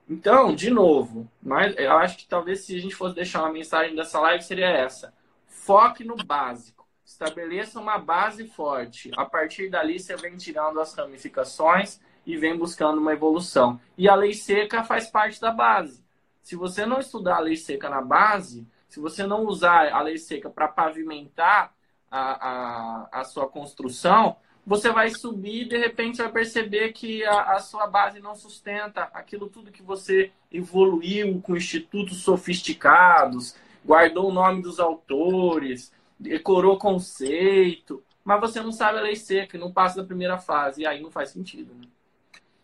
Então, 0.10 0.54
de 0.54 0.70
novo, 0.70 1.26
mas 1.42 1.74
eu 1.78 1.94
acho 1.94 2.18
que 2.18 2.28
talvez 2.28 2.66
se 2.66 2.76
a 2.76 2.82
gente 2.82 2.96
fosse 2.96 3.16
deixar 3.16 3.44
uma 3.44 3.54
mensagem 3.54 3.96
dessa 3.96 4.20
live 4.20 4.44
seria 4.44 4.68
essa 4.68 5.14
Foque 5.48 6.04
no 6.04 6.18
básico. 6.18 6.86
Estabeleça 7.06 7.80
uma 7.80 7.98
base 7.98 8.46
forte. 8.46 9.10
A 9.16 9.24
partir 9.24 9.70
dali, 9.70 9.98
você 9.98 10.18
vem 10.18 10.36
tirando 10.36 10.82
as 10.82 10.94
ramificações 10.94 12.02
e 12.28 12.36
vem 12.36 12.58
buscando 12.58 13.00
uma 13.00 13.14
evolução. 13.14 13.80
E 13.98 14.10
a 14.10 14.14
lei 14.14 14.34
seca 14.34 14.84
faz 14.84 15.10
parte 15.10 15.40
da 15.40 15.50
base. 15.50 16.04
Se 16.44 16.58
você 16.58 16.86
não 16.86 17.00
estudar 17.00 17.38
a 17.38 17.40
lei 17.40 17.56
seca 17.56 17.90
na 17.90 18.02
base, 18.02 18.68
se 18.90 19.00
você 19.00 19.26
não 19.26 19.46
usar 19.46 19.94
a 19.94 20.02
lei 20.02 20.18
seca 20.18 20.50
para 20.50 20.68
pavimentar 20.68 21.74
a, 22.12 22.20
a, 22.20 23.22
a, 23.22 23.24
sua 23.24 23.48
construção, 23.48 24.36
você 24.66 24.92
vai 24.92 25.10
subir 25.10 25.62
e 25.62 25.70
de 25.70 25.78
repente 25.78 26.18
vai 26.18 26.30
perceber 26.30 26.92
que 26.92 27.24
a, 27.24 27.54
a, 27.54 27.60
sua 27.60 27.88
base 27.88 28.20
não 28.20 28.36
sustenta 28.36 29.04
aquilo 29.14 29.48
tudo 29.48 29.72
que 29.72 29.82
você 29.82 30.32
evoluiu 30.52 31.42
com 31.42 31.56
institutos 31.56 32.24
sofisticados, 32.24 33.56
guardou 33.86 34.30
o 34.30 34.34
nome 34.34 34.62
dos 34.62 34.82
autores, 34.82 35.94
decorou 36.20 36.78
conceito, 36.78 38.04
mas 38.24 38.42
você 38.42 38.62
não 38.62 38.74
sabe 38.74 39.00
a 39.00 39.02
lei 39.02 39.16
seca, 39.16 39.58
não 39.58 39.72
passa 39.72 40.02
da 40.02 40.08
primeira 40.08 40.38
fase, 40.38 40.82
e 40.82 40.86
aí 40.86 41.02
não 41.02 41.10
faz 41.10 41.30
sentido. 41.30 41.74
Né? 41.74 41.88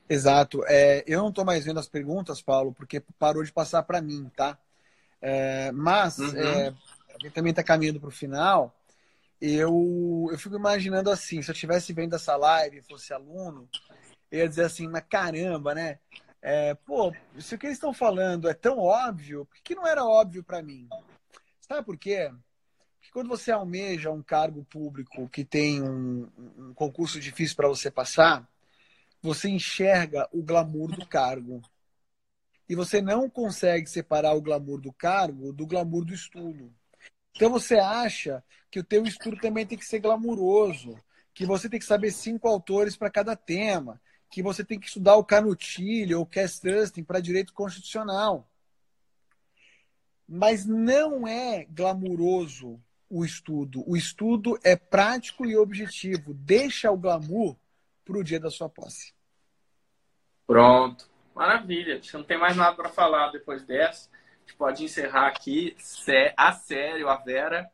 Exato. 0.10 0.64
É, 0.68 1.04
eu 1.08 1.22
não 1.22 1.30
estou 1.30 1.46
mais 1.46 1.66
vendo 1.66 1.80
as 1.80 1.88
perguntas, 1.88 2.42
Paulo, 2.42 2.74
porque 2.74 3.00
parou 3.18 3.44
de 3.44 3.52
passar 3.52 3.84
para 3.84 4.02
mim, 4.02 4.30
tá? 4.36 4.58
É, 5.22 5.72
mas, 5.72 6.18
uhum. 6.20 6.38
é, 6.38 6.68
a 6.68 7.18
gente 7.22 7.34
também 7.34 7.52
está 7.52 7.64
caminhando 7.64 8.00
para 8.00 8.10
o 8.10 8.12
final. 8.12 8.76
Eu, 9.40 10.30
eu 10.32 10.38
fico 10.38 10.56
imaginando 10.56 11.10
assim, 11.10 11.42
se 11.42 11.50
eu 11.50 11.54
estivesse 11.54 11.92
vendo 11.94 12.16
essa 12.16 12.36
live 12.36 12.78
e 12.78 12.82
fosse 12.82 13.14
aluno, 13.14 13.70
eu 14.32 14.40
ia 14.40 14.50
dizer 14.50 14.66
assim, 14.66 14.88
mas 14.88 15.04
caramba, 15.10 15.76
né? 15.76 16.00
É, 16.42 16.74
pô, 16.74 17.14
se 17.40 17.56
o 17.56 17.58
que 17.58 17.68
eles 17.68 17.78
estão 17.78 17.94
falando 17.94 18.50
é 18.50 18.54
tão 18.54 18.78
óbvio, 18.80 19.46
por 19.46 19.58
que 19.62 19.76
não 19.76 19.88
era 19.88 20.04
óbvio 20.04 20.44
para 20.44 20.62
mim? 20.62 20.90
Sabe 21.62 21.86
por 21.86 21.98
quê? 21.98 22.32
Porque 23.00 23.12
quando 23.14 23.30
você 23.30 23.52
almeja 23.52 24.12
um 24.12 24.22
cargo 24.22 24.66
público 24.66 25.30
que 25.30 25.46
tem 25.46 25.82
um, 25.82 26.30
um 26.58 26.74
concurso 26.74 27.20
difícil 27.20 27.56
para 27.56 27.70
você 27.70 27.90
passar, 27.90 28.48
você 29.24 29.48
enxerga 29.48 30.28
o 30.34 30.44
glamour 30.44 30.92
do 30.92 31.08
cargo. 31.08 31.62
E 32.68 32.76
você 32.76 33.02
não 33.02 33.30
consegue 33.30 33.90
separar 33.90 34.34
o 34.34 34.42
glamour 34.42 34.82
do 34.82 34.92
cargo 34.92 35.54
do 35.54 35.66
glamour 35.66 36.04
do 36.04 36.14
estudo. 36.14 36.74
Então 37.34 37.50
você 37.50 37.76
acha 37.76 38.44
que 38.70 38.80
o 38.80 38.84
teu 38.84 39.06
estudo 39.06 39.38
também 39.38 39.66
tem 39.66 39.78
que 39.78 39.86
ser 39.86 40.00
glamuroso, 40.00 40.98
que 41.34 41.46
você 41.46 41.70
tem 41.70 41.80
que 41.80 41.86
saber 41.86 42.12
cinco 42.12 42.48
autores 42.50 42.98
para 42.98 43.10
cada 43.10 43.36
tema, 43.36 44.00
que 44.30 44.44
você 44.44 44.64
tem 44.64 44.78
que 44.80 44.88
estudar 44.88 45.16
o 45.16 45.24
Canutilho 45.24 46.18
ou 46.18 46.24
o 46.24 46.28
Cass 46.28 46.60
Trusting 46.60 47.04
para 47.04 47.22
direito 47.22 47.54
constitucional. 47.54 48.50
Mas 50.28 50.66
não 50.66 51.26
é 51.26 51.66
glamuroso 51.66 52.80
o 53.10 53.24
estudo. 53.24 53.84
O 53.88 53.96
estudo 53.96 54.60
é 54.64 54.76
prático 54.76 55.46
e 55.46 55.56
objetivo. 55.56 56.34
Deixa 56.34 56.92
o 56.92 56.98
glamour 56.98 57.56
para 58.04 58.18
o 58.18 58.24
dia 58.24 58.40
da 58.40 58.50
sua 58.50 58.70
posse. 58.70 59.14
Pronto. 60.46 61.10
Maravilha. 61.34 61.98
Acho 61.98 62.12
que 62.12 62.18
não 62.18 62.24
tem 62.24 62.38
mais 62.38 62.56
nada 62.56 62.76
para 62.76 62.90
falar 62.90 63.32
depois 63.32 63.64
dessa. 63.64 64.10
gente 64.42 64.56
pode 64.56 64.84
encerrar 64.84 65.28
aqui 65.28 65.76
a 66.38 66.54
sério, 66.54 67.10
a 67.10 67.16
Vera. 67.16 67.70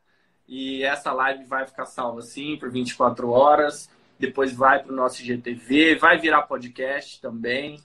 E 0.47 0.83
essa 0.83 1.11
live 1.11 1.43
vai 1.45 1.67
ficar 1.67 1.85
salva 1.85 2.21
sim 2.21 2.57
por 2.57 2.71
24 2.71 3.29
horas. 3.29 3.89
Depois 4.17 4.53
vai 4.53 4.81
para 4.81 4.91
o 4.91 4.95
nosso 4.95 5.21
IGTV, 5.21 5.95
vai 5.95 6.17
virar 6.17 6.41
podcast 6.43 7.21
também. 7.21 7.81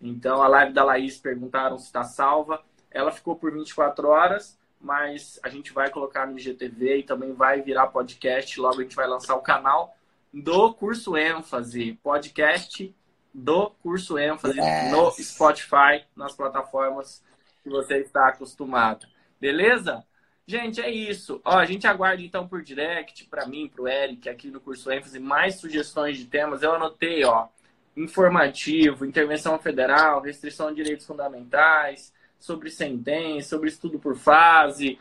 Então 0.00 0.42
a 0.42 0.48
live 0.48 0.72
da 0.72 0.82
Laís 0.82 1.18
perguntaram 1.18 1.78
se 1.78 1.86
está 1.86 2.04
salva. 2.04 2.62
Ela 2.90 3.12
ficou 3.12 3.36
por 3.36 3.52
24 3.52 4.08
horas, 4.08 4.58
mas 4.80 5.38
a 5.42 5.48
gente 5.48 5.72
vai 5.72 5.90
colocar 5.90 6.26
no 6.26 6.38
IGTV 6.38 6.98
e 6.98 7.02
também 7.02 7.32
vai 7.32 7.60
virar 7.62 7.88
podcast. 7.88 8.58
Logo 8.60 8.80
a 8.80 8.82
gente 8.82 8.96
vai 8.96 9.06
lançar 9.06 9.36
o 9.36 9.42
canal 9.42 9.95
do 10.42 10.74
curso 10.74 11.16
ênfase, 11.16 11.98
podcast 12.02 12.94
do 13.32 13.70
curso 13.82 14.18
ênfase 14.18 14.60
yes. 14.60 14.92
no 14.92 15.10
Spotify, 15.12 16.04
nas 16.14 16.34
plataformas 16.34 17.24
que 17.62 17.70
você 17.70 18.00
está 18.00 18.28
acostumado. 18.28 19.06
Beleza? 19.40 20.04
Gente, 20.46 20.78
é 20.82 20.90
isso. 20.90 21.40
Ó, 21.42 21.56
a 21.56 21.64
gente 21.64 21.86
aguarda 21.86 22.22
então 22.22 22.46
por 22.46 22.62
direct 22.62 23.24
para 23.28 23.46
mim, 23.46 23.66
para 23.66 23.82
o 23.82 23.88
Eric, 23.88 24.28
aqui 24.28 24.50
no 24.50 24.60
curso 24.60 24.90
ênfase, 24.92 25.18
mais 25.18 25.54
sugestões 25.54 26.18
de 26.18 26.26
temas. 26.26 26.62
Eu 26.62 26.74
anotei, 26.74 27.24
ó, 27.24 27.48
informativo, 27.96 29.06
intervenção 29.06 29.58
federal, 29.58 30.20
restrição 30.20 30.68
de 30.68 30.82
direitos 30.82 31.06
fundamentais, 31.06 32.12
sobre 32.38 32.70
sentença, 32.70 33.48
sobre 33.48 33.70
estudo 33.70 33.98
por 33.98 34.14
fase. 34.14 34.98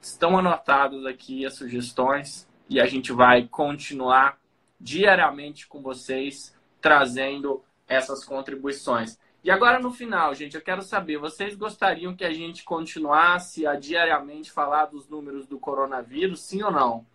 Estão 0.00 0.36
anotadas 0.36 1.06
aqui 1.06 1.46
as 1.46 1.54
sugestões 1.54 2.50
e 2.72 2.80
a 2.80 2.86
gente 2.86 3.12
vai 3.12 3.46
continuar 3.46 4.38
diariamente 4.80 5.66
com 5.66 5.82
vocês 5.82 6.56
trazendo 6.80 7.62
essas 7.86 8.24
contribuições. 8.24 9.18
E 9.44 9.50
agora 9.50 9.78
no 9.78 9.90
final, 9.92 10.34
gente, 10.34 10.54
eu 10.54 10.62
quero 10.62 10.80
saber, 10.80 11.18
vocês 11.18 11.54
gostariam 11.54 12.16
que 12.16 12.24
a 12.24 12.32
gente 12.32 12.64
continuasse 12.64 13.66
a 13.66 13.74
diariamente 13.74 14.50
falar 14.50 14.86
dos 14.86 15.06
números 15.06 15.46
do 15.46 15.58
coronavírus, 15.58 16.40
sim 16.40 16.62
ou 16.62 16.70
não? 16.70 17.06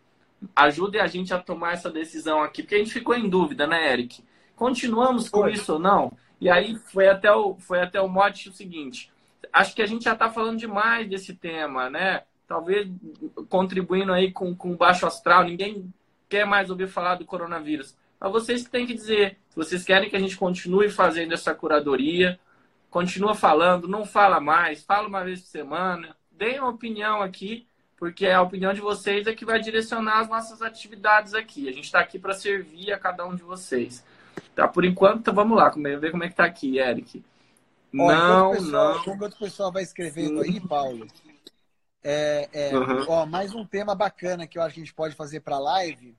Ajudem 0.55 1.01
a 1.01 1.07
gente 1.07 1.33
a 1.33 1.39
tomar 1.39 1.73
essa 1.73 1.89
decisão 1.89 2.43
aqui, 2.43 2.61
porque 2.61 2.75
a 2.75 2.79
gente 2.79 2.93
ficou 2.93 3.15
em 3.15 3.27
dúvida, 3.27 3.65
né, 3.65 3.91
Eric? 3.91 4.23
Continuamos 4.55 5.27
com 5.27 5.47
isso 5.47 5.73
ou 5.73 5.79
não? 5.79 6.11
E 6.39 6.51
aí 6.51 6.75
foi 6.75 7.07
até 7.07 7.31
o, 7.31 7.55
foi 7.55 7.81
até 7.81 7.99
o 7.99 8.07
mote 8.07 8.49
o 8.49 8.53
seguinte: 8.53 9.11
acho 9.51 9.73
que 9.73 9.81
a 9.81 9.87
gente 9.87 10.03
já 10.03 10.13
está 10.13 10.29
falando 10.29 10.59
demais 10.59 11.09
desse 11.09 11.33
tema, 11.33 11.89
né? 11.89 12.23
Talvez 12.47 12.87
contribuindo 13.49 14.13
aí 14.13 14.31
com, 14.31 14.55
com 14.55 14.75
baixo 14.75 15.05
astral, 15.05 15.43
ninguém 15.43 15.93
quer 16.29 16.45
mais 16.45 16.69
ouvir 16.69 16.87
falar 16.87 17.15
do 17.15 17.25
coronavírus. 17.25 17.95
Mas 18.19 18.31
vocês 18.31 18.63
têm 18.63 18.85
que 18.85 18.93
dizer, 18.93 19.37
se 19.49 19.55
vocês 19.55 19.83
querem 19.83 20.09
que 20.09 20.15
a 20.15 20.19
gente 20.19 20.37
continue 20.37 20.89
fazendo 20.89 21.33
essa 21.33 21.53
curadoria, 21.53 22.39
continua 22.89 23.35
falando, 23.35 23.87
não 23.87 24.05
fala 24.05 24.39
mais, 24.39 24.83
fala 24.83 25.07
uma 25.07 25.23
vez 25.23 25.41
por 25.41 25.47
semana, 25.47 26.15
deem 26.31 26.59
uma 26.59 26.69
opinião 26.69 27.21
aqui, 27.21 27.67
porque 27.97 28.27
a 28.27 28.41
opinião 28.41 28.73
de 28.73 28.81
vocês 28.81 29.27
é 29.27 29.33
que 29.33 29.45
vai 29.45 29.59
direcionar 29.59 30.19
as 30.19 30.29
nossas 30.29 30.61
atividades 30.61 31.33
aqui. 31.33 31.67
A 31.67 31.71
gente 31.71 31.85
está 31.85 31.99
aqui 31.99 32.17
para 32.17 32.33
servir 32.33 32.91
a 32.93 32.99
cada 32.99 33.25
um 33.25 33.35
de 33.35 33.43
vocês. 33.43 34.05
Tá, 34.55 34.67
por 34.67 34.85
enquanto, 34.85 35.19
então 35.19 35.33
vamos 35.33 35.57
lá, 35.57 35.69
ver 35.69 36.11
como 36.11 36.23
é 36.23 36.29
que 36.29 36.35
tá 36.35 36.45
aqui, 36.45 36.79
Eric. 36.79 37.23
Ó, 37.97 38.11
não, 38.11 38.51
pessoal, 38.51 38.93
não. 39.05 39.13
Enquanto 39.13 39.33
o 39.33 39.39
pessoal 39.39 39.71
vai 39.71 39.83
escrevendo 39.83 40.41
aí, 40.41 40.59
Paulo, 40.59 41.07
é, 42.09 42.49
é, 42.69 42.77
uhum. 42.77 43.05
ó, 43.07 43.25
mais 43.25 43.53
um 43.53 43.65
tema 43.65 43.93
bacana 43.93 44.47
que 44.47 44.57
eu 44.57 44.61
acho 44.61 44.75
que 44.75 44.81
a 44.81 44.83
gente 44.83 44.93
pode 44.93 45.15
fazer 45.15 45.41
para 45.41 45.59
live 45.59 46.15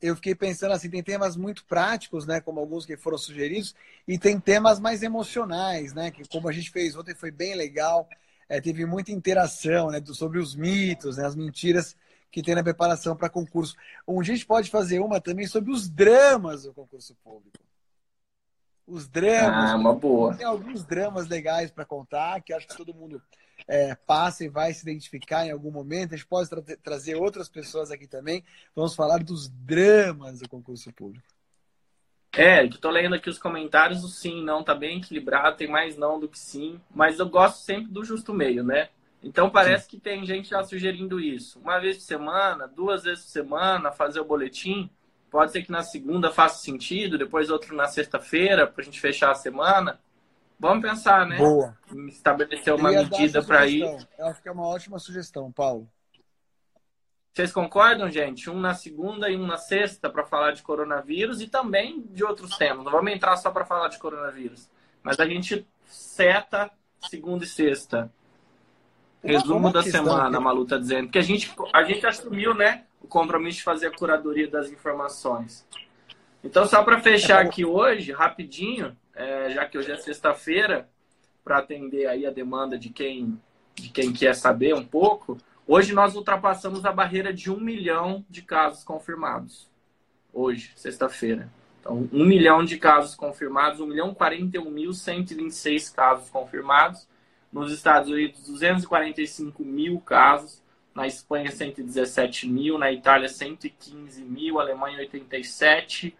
eu 0.00 0.14
fiquei 0.14 0.34
pensando 0.34 0.72
assim, 0.72 0.88
tem 0.88 1.02
temas 1.02 1.36
muito 1.36 1.64
práticos, 1.64 2.26
né, 2.26 2.40
como 2.40 2.60
alguns 2.60 2.86
que 2.86 2.96
foram 2.96 3.18
sugeridos, 3.18 3.74
e 4.06 4.18
tem 4.18 4.38
temas 4.38 4.78
mais 4.78 5.02
emocionais, 5.02 5.92
né, 5.92 6.10
que 6.10 6.26
como 6.28 6.48
a 6.48 6.52
gente 6.52 6.70
fez 6.70 6.96
ontem 6.96 7.14
foi 7.14 7.30
bem 7.30 7.54
legal, 7.54 8.08
é, 8.48 8.60
teve 8.60 8.86
muita 8.86 9.12
interação, 9.12 9.90
né, 9.90 10.02
sobre 10.06 10.38
os 10.38 10.54
mitos, 10.54 11.16
né, 11.16 11.26
as 11.26 11.34
mentiras 11.34 11.96
que 12.30 12.42
tem 12.42 12.54
na 12.54 12.62
preparação 12.62 13.16
para 13.16 13.28
concurso. 13.28 13.74
Um 14.06 14.22
dia 14.22 14.34
a 14.34 14.36
gente 14.36 14.46
pode 14.46 14.70
fazer 14.70 15.00
uma 15.00 15.20
também 15.20 15.46
sobre 15.46 15.72
os 15.72 15.88
dramas 15.88 16.62
do 16.62 16.72
concurso 16.72 17.16
público. 17.24 17.58
Os 18.86 19.08
dramas. 19.08 19.70
Ah, 19.70 19.76
uma 19.76 19.94
boa. 19.94 20.34
Tem 20.34 20.46
alguns 20.46 20.84
dramas 20.84 21.26
legais 21.26 21.70
para 21.70 21.84
contar, 21.84 22.40
que 22.42 22.52
acho 22.52 22.66
que 22.66 22.76
todo 22.76 22.94
mundo 22.94 23.20
é, 23.68 23.94
passa 23.94 24.44
e 24.44 24.48
vai 24.48 24.72
se 24.72 24.82
identificar 24.82 25.46
em 25.46 25.50
algum 25.50 25.70
momento. 25.70 26.14
A 26.14 26.16
gente 26.16 26.26
pode 26.26 26.48
tra 26.48 26.62
trazer 26.82 27.14
outras 27.14 27.48
pessoas 27.48 27.90
aqui 27.90 28.06
também. 28.06 28.42
Vamos 28.74 28.94
falar 28.94 29.22
dos 29.22 29.48
dramas 29.48 30.40
do 30.40 30.48
concurso 30.48 30.90
público. 30.92 31.26
É, 32.32 32.64
estou 32.64 32.90
lendo 32.90 33.14
aqui 33.14 33.28
os 33.28 33.38
comentários, 33.38 34.04
o 34.04 34.08
sim, 34.08 34.42
não, 34.42 34.62
tá 34.62 34.74
bem 34.74 34.98
equilibrado, 34.98 35.56
tem 35.56 35.66
mais 35.66 35.96
não 35.96 36.20
do 36.20 36.28
que 36.28 36.38
sim, 36.38 36.80
mas 36.94 37.18
eu 37.18 37.28
gosto 37.28 37.64
sempre 37.64 37.90
do 37.90 38.04
justo 38.04 38.32
meio, 38.32 38.62
né? 38.62 38.90
Então 39.22 39.50
parece 39.50 39.84
sim. 39.84 39.90
que 39.90 40.00
tem 40.00 40.24
gente 40.24 40.50
já 40.50 40.62
sugerindo 40.62 41.18
isso. 41.18 41.58
Uma 41.58 41.78
vez 41.80 41.96
por 41.96 42.04
semana, 42.04 42.68
duas 42.68 43.02
vezes 43.02 43.24
por 43.24 43.30
semana, 43.30 43.90
fazer 43.90 44.20
o 44.20 44.24
boletim. 44.24 44.88
Pode 45.30 45.52
ser 45.52 45.62
que 45.62 45.72
na 45.72 45.82
segunda 45.82 46.30
faça 46.30 46.62
sentido, 46.62 47.18
depois 47.18 47.50
outro 47.50 47.74
na 47.74 47.86
sexta-feira, 47.86 48.66
para 48.66 48.82
a 48.82 48.84
gente 48.84 49.00
fechar 49.00 49.30
a 49.30 49.34
semana. 49.34 49.98
Vamos 50.58 50.82
pensar, 50.82 51.26
né? 51.26 51.36
Boa. 51.36 51.76
Estabelecer 52.08 52.74
uma 52.74 52.90
medida 52.90 53.42
para 53.42 53.66
ir. 53.66 53.82
Eu 54.18 54.26
acho 54.26 54.42
que 54.42 54.48
é 54.48 54.52
uma 54.52 54.66
ótima 54.66 54.98
sugestão, 54.98 55.52
Paulo. 55.52 55.88
Vocês 57.32 57.52
concordam, 57.52 58.10
gente? 58.10 58.50
Um 58.50 58.58
na 58.58 58.74
segunda 58.74 59.30
e 59.30 59.36
um 59.36 59.46
na 59.46 59.56
sexta 59.56 60.10
para 60.10 60.24
falar 60.24 60.50
de 60.50 60.62
coronavírus 60.62 61.40
e 61.40 61.46
também 61.46 62.02
de 62.10 62.24
outros 62.24 62.56
temas. 62.56 62.84
Não 62.84 62.90
vamos 62.90 63.12
entrar 63.12 63.36
só 63.36 63.52
para 63.52 63.64
falar 63.64 63.86
de 63.88 63.98
coronavírus. 63.98 64.68
Mas 65.04 65.20
a 65.20 65.26
gente 65.26 65.64
seta 65.86 66.68
segunda 67.08 67.44
e 67.44 67.46
sexta. 67.46 68.10
Resumo 69.22 69.72
da 69.72 69.82
semana, 69.84 70.36
a 70.36 70.40
Malu 70.40 70.66
tá 70.66 70.78
dizendo. 70.78 71.04
Porque 71.04 71.18
a 71.18 71.22
gente, 71.22 71.54
a 71.72 71.82
gente 71.84 72.04
assumiu, 72.04 72.54
né? 72.54 72.84
O 73.00 73.06
compromisso 73.06 73.58
de 73.58 73.64
fazer 73.64 73.86
a 73.86 73.96
curadoria 73.96 74.48
das 74.48 74.70
informações. 74.70 75.64
Então, 76.42 76.66
só 76.66 76.82
para 76.82 77.00
fechar 77.00 77.40
aqui 77.40 77.64
hoje, 77.64 78.10
rapidinho, 78.10 78.96
é, 79.18 79.50
já 79.50 79.66
que 79.66 79.76
hoje 79.76 79.90
é 79.90 79.96
sexta-feira, 79.96 80.88
para 81.42 81.58
atender 81.58 82.06
aí 82.06 82.24
a 82.24 82.30
demanda 82.30 82.78
de 82.78 82.88
quem, 82.88 83.38
de 83.74 83.88
quem 83.88 84.12
quer 84.12 84.34
saber 84.34 84.74
um 84.74 84.84
pouco, 84.84 85.36
hoje 85.66 85.92
nós 85.92 86.14
ultrapassamos 86.14 86.84
a 86.84 86.92
barreira 86.92 87.32
de 87.32 87.50
um 87.50 87.58
milhão 87.58 88.24
de 88.30 88.42
casos 88.42 88.84
confirmados. 88.84 89.66
Hoje, 90.32 90.72
sexta-feira. 90.76 91.50
Então, 91.80 92.08
um 92.12 92.24
milhão 92.24 92.64
de 92.64 92.78
casos 92.78 93.16
confirmados, 93.16 93.80
1 93.80 93.86
milhão 93.86 94.14
41 94.14 94.70
mil 94.70 94.92
126 94.92 95.90
casos 95.90 96.30
confirmados. 96.30 97.08
Nos 97.52 97.72
Estados 97.72 98.10
Unidos, 98.10 98.46
245 98.46 99.64
mil 99.64 99.98
casos. 100.00 100.62
Na 100.94 101.06
Espanha, 101.06 101.50
117 101.50 102.46
mil. 102.48 102.78
Na 102.78 102.92
Itália, 102.92 103.28
115 103.28 104.22
mil. 104.22 104.60
Alemanha, 104.60 104.98
87 104.98 106.14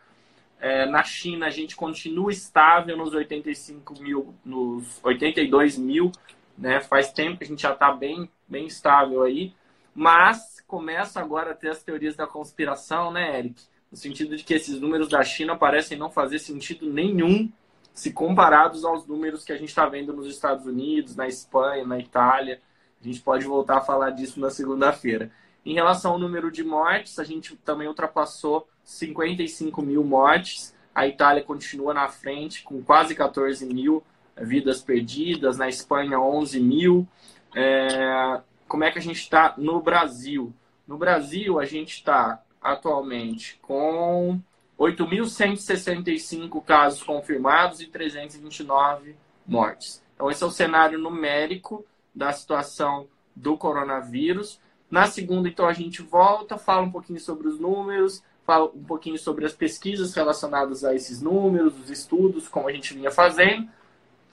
é, 0.61 0.87
na 0.87 1.03
China, 1.05 1.47
a 1.47 1.51
gente 1.51 1.77
continua 1.77 2.33
estável 2.33 2.97
nos 2.97 3.15
85 3.15 4.01
mil, 4.01 4.35
nos 4.45 5.01
82 5.03 5.79
mil, 5.79 6.11
né? 6.57 6.81
Faz 6.81 7.13
tempo 7.13 7.39
que 7.39 7.45
a 7.45 7.47
gente 7.47 7.63
já 7.63 7.73
está 7.73 7.93
bem, 7.93 8.29
bem 8.47 8.67
estável 8.67 9.23
aí, 9.23 9.55
mas 9.95 10.61
começa 10.67 11.21
agora 11.21 11.53
a 11.53 11.55
ter 11.55 11.71
as 11.71 11.83
teorias 11.83 12.17
da 12.17 12.27
conspiração, 12.27 13.11
né, 13.11 13.39
Eric? 13.39 13.63
No 13.91 13.97
sentido 13.97 14.37
de 14.37 14.45
que 14.45 14.55
esses 14.55 14.81
números 14.81 15.09
da 15.09 15.23
China 15.23 15.57
parecem 15.57 15.97
não 15.97 16.11
fazer 16.11 16.39
sentido 16.39 16.93
nenhum 16.93 17.51
se 17.95 18.13
comparados 18.13 18.85
aos 18.85 19.07
números 19.07 19.45
que 19.45 19.53
a 19.53 19.57
gente 19.57 19.71
está 19.71 19.87
vendo 19.87 20.13
nos 20.13 20.29
Estados 20.29 20.67
Unidos, 20.67 21.17
na 21.17 21.27
Espanha, 21.27 21.85
na 21.85 21.99
Itália. 21.99 22.61
A 23.01 23.05
gente 23.05 23.21
pode 23.21 23.45
voltar 23.45 23.79
a 23.79 23.81
falar 23.81 24.11
disso 24.11 24.39
na 24.39 24.51
segunda-feira. 24.51 25.33
Em 25.69 25.75
relação 25.75 26.12
ao 26.12 26.19
número 26.19 26.51
de 26.51 26.64
mortes, 26.64 27.19
a 27.19 27.25
gente 27.25 27.55
também 27.57 27.87
ultrapassou 27.87 28.66
55 28.85 29.83
mil 29.83 30.03
mortes. 30.03 30.75
A 30.95 31.07
Itália 31.07 31.43
continua 31.43 31.93
na 31.93 32.09
frente, 32.09 32.62
com 32.62 32.83
quase 32.83 33.14
14 33.14 33.66
mil 33.66 34.03
vidas 34.35 34.81
perdidas. 34.81 35.59
Na 35.59 35.69
Espanha, 35.69 36.19
11 36.19 36.59
mil. 36.59 37.07
É... 37.55 38.41
Como 38.66 38.83
é 38.83 38.91
que 38.91 38.99
a 38.99 39.03
gente 39.03 39.21
está 39.21 39.53
no 39.59 39.79
Brasil? 39.83 40.55
No 40.87 40.97
Brasil, 40.97 41.61
a 41.61 41.66
gente 41.66 41.97
está 41.97 42.43
atualmente 42.62 43.59
com 43.61 44.41
8.165 44.81 46.64
casos 46.64 47.03
confirmados 47.03 47.83
e 47.83 47.89
329 47.89 49.16
mortes. 49.47 50.03
Então, 50.14 50.31
esse 50.31 50.43
é 50.43 50.47
o 50.47 50.51
cenário 50.51 50.99
numérico 50.99 51.85
da 52.14 52.33
situação 52.33 53.07
do 53.37 53.59
coronavírus. 53.59 54.59
Na 54.91 55.07
segunda, 55.07 55.49
então, 55.49 55.66
a 55.66 55.72
gente 55.72 56.03
volta, 56.03 56.57
fala 56.57 56.82
um 56.82 56.91
pouquinho 56.91 57.20
sobre 57.20 57.47
os 57.47 57.59
números, 57.59 58.22
fala 58.45 58.64
um 58.74 58.84
pouquinho 58.84 59.18
sobre 59.18 59.45
as 59.45 59.53
pesquisas 59.53 60.14
relacionadas 60.14 60.82
a 60.84 60.95
esses 60.95 61.20
números, 61.20 61.78
os 61.78 61.91
estudos, 61.91 62.49
como 62.49 62.68
a 62.68 62.72
gente 62.72 62.95
vinha 62.95 63.11
fazendo. 63.11 63.68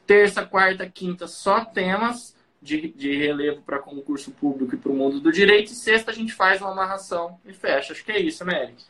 Terça, 0.07 0.45
quarta, 0.45 0.89
quinta, 0.89 1.27
só 1.27 1.65
temas 1.65 2.35
de, 2.61 2.89
de 2.93 3.15
relevo 3.17 3.61
para 3.61 3.79
concurso 3.79 4.31
público 4.31 4.75
e 4.75 4.77
para 4.77 4.91
o 4.91 4.95
mundo 4.95 5.19
do 5.19 5.31
direito. 5.31 5.71
E 5.71 5.75
sexta, 5.75 6.11
a 6.11 6.13
gente 6.13 6.33
faz 6.33 6.61
uma 6.61 6.71
amarração 6.71 7.39
e 7.45 7.53
fecha. 7.53 7.91
Acho 7.91 8.05
que 8.05 8.11
é 8.11 8.19
isso, 8.19 8.45
né, 8.45 8.63
Eric? 8.63 8.85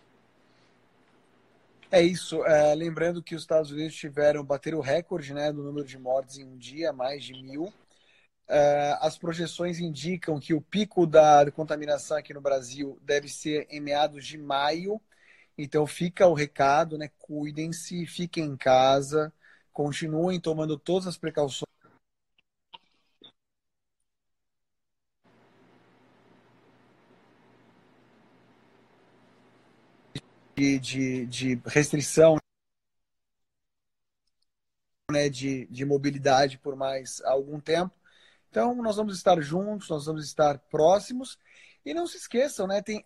É 1.92 2.02
isso. 2.02 2.44
É, 2.46 2.76
lembrando 2.76 3.24
que 3.24 3.36
os 3.36 3.42
Estados 3.42 3.72
Unidos 3.72 3.96
tiveram, 3.96 4.44
bateram 4.44 4.78
o 4.78 4.82
recorde 4.82 5.34
né, 5.34 5.52
do 5.52 5.64
número 5.64 5.88
de 5.88 5.98
mortes 5.98 6.38
em 6.38 6.46
um 6.46 6.58
dia, 6.58 6.94
mais 6.94 7.24
de 7.24 7.34
mil. 7.34 7.74
Uh, 8.48 8.98
as 9.02 9.18
projeções 9.18 9.80
indicam 9.80 10.40
que 10.40 10.54
o 10.54 10.62
pico 10.62 11.08
da 11.08 11.50
contaminação 11.52 12.16
aqui 12.18 12.32
no 12.34 12.42
Brasil 12.42 13.00
deve 13.02 13.28
ser 13.28 13.68
em 13.70 13.80
meados 13.80 14.26
de 14.26 14.38
maio. 14.38 15.02
Então 15.58 15.88
fica 15.88 16.28
o 16.28 16.34
recado, 16.34 16.98
né? 16.98 17.10
Cuidem-se, 17.18 18.06
fiquem 18.06 18.46
em 18.46 18.58
casa, 18.58 19.34
continuem 19.74 20.40
tomando 20.40 20.78
todas 20.78 21.08
as 21.08 21.18
precauções. 21.18 21.66
De, 30.58 31.26
de 31.26 31.62
restrição 31.66 32.38
né, 35.12 35.30
de, 35.30 35.66
de 35.68 35.86
mobilidade 35.86 36.58
por 36.58 36.76
mais 36.76 37.22
algum 37.22 37.60
tempo. 37.60 37.94
Então, 38.56 38.74
nós 38.76 38.96
vamos 38.96 39.18
estar 39.18 39.42
juntos, 39.42 39.90
nós 39.90 40.06
vamos 40.06 40.24
estar 40.24 40.58
próximos. 40.58 41.38
E 41.86 41.94
não 41.94 42.08
se 42.08 42.16
esqueçam, 42.16 42.66
né, 42.66 42.82
tem 42.82 43.04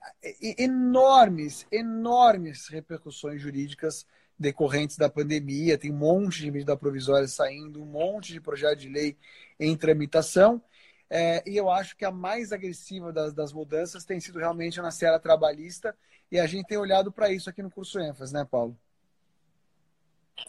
enormes, 0.60 1.66
enormes 1.72 2.68
repercussões 2.68 3.42
jurídicas 3.42 4.06
decorrentes 4.38 4.96
da 4.96 5.10
pandemia. 5.10 5.76
Tem 5.76 5.92
um 5.92 5.98
monte 5.98 6.42
de 6.42 6.52
medida 6.52 6.78
provisória 6.78 7.28
saindo, 7.28 7.82
um 7.82 7.88
monte 7.88 8.32
de 8.32 8.40
projeto 8.40 8.78
de 8.78 8.90
lei 8.90 9.18
em 9.60 9.76
tramitação. 9.76 10.62
É, 11.10 11.42
e 11.50 11.58
eu 11.58 11.68
acho 11.72 11.98
que 11.98 12.06
a 12.06 12.12
mais 12.12 12.52
agressiva 12.52 13.12
das, 13.12 13.34
das 13.34 13.52
mudanças 13.52 14.06
tem 14.06 14.20
sido 14.20 14.38
realmente 14.38 14.80
na 14.80 14.92
seara 14.92 15.20
trabalhista. 15.20 15.98
E 16.32 16.40
a 16.40 16.46
gente 16.46 16.68
tem 16.68 16.78
olhado 16.78 17.12
para 17.12 17.32
isso 17.32 17.50
aqui 17.50 17.64
no 17.64 17.72
curso 17.72 18.00
ênfase, 18.00 18.32
né, 18.32 18.46
Paulo? 18.46 18.78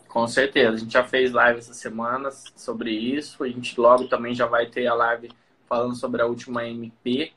Com 0.09 0.26
certeza. 0.26 0.74
A 0.74 0.78
gente 0.78 0.93
já 0.93 1.05
fez 1.05 1.32
live 1.32 1.61
essa 1.61 1.74
semana 1.74 2.30
sobre 2.30 2.91
isso. 2.91 3.45
A 3.45 3.49
gente 3.49 3.80
logo 3.80 4.09
também 4.09 4.34
já 4.34 4.47
vai 4.47 4.66
ter 4.66 4.86
a 4.86 4.95
live 4.95 5.30
falando 5.68 5.95
sobre 5.95 6.20
a 6.20 6.26
última 6.26 6.66
MP. 6.66 7.32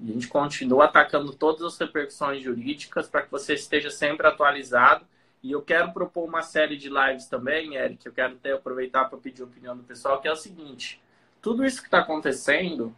A 0.00 0.12
gente 0.12 0.28
continua 0.28 0.84
atacando 0.84 1.32
todas 1.32 1.62
as 1.62 1.78
repercussões 1.78 2.42
jurídicas 2.42 3.08
para 3.08 3.22
que 3.22 3.30
você 3.30 3.54
esteja 3.54 3.90
sempre 3.90 4.26
atualizado. 4.26 5.04
E 5.42 5.52
eu 5.52 5.62
quero 5.62 5.92
propor 5.92 6.28
uma 6.28 6.42
série 6.42 6.76
de 6.76 6.88
lives 6.88 7.26
também, 7.26 7.76
Eric. 7.76 8.04
Eu 8.04 8.12
quero 8.12 8.34
até 8.34 8.52
aproveitar 8.52 9.06
para 9.06 9.18
pedir 9.18 9.42
a 9.42 9.46
opinião 9.46 9.76
do 9.76 9.82
pessoal, 9.82 10.20
que 10.20 10.28
é 10.28 10.32
o 10.32 10.36
seguinte: 10.36 11.00
tudo 11.40 11.64
isso 11.64 11.80
que 11.80 11.86
está 11.86 12.00
acontecendo, 12.00 12.94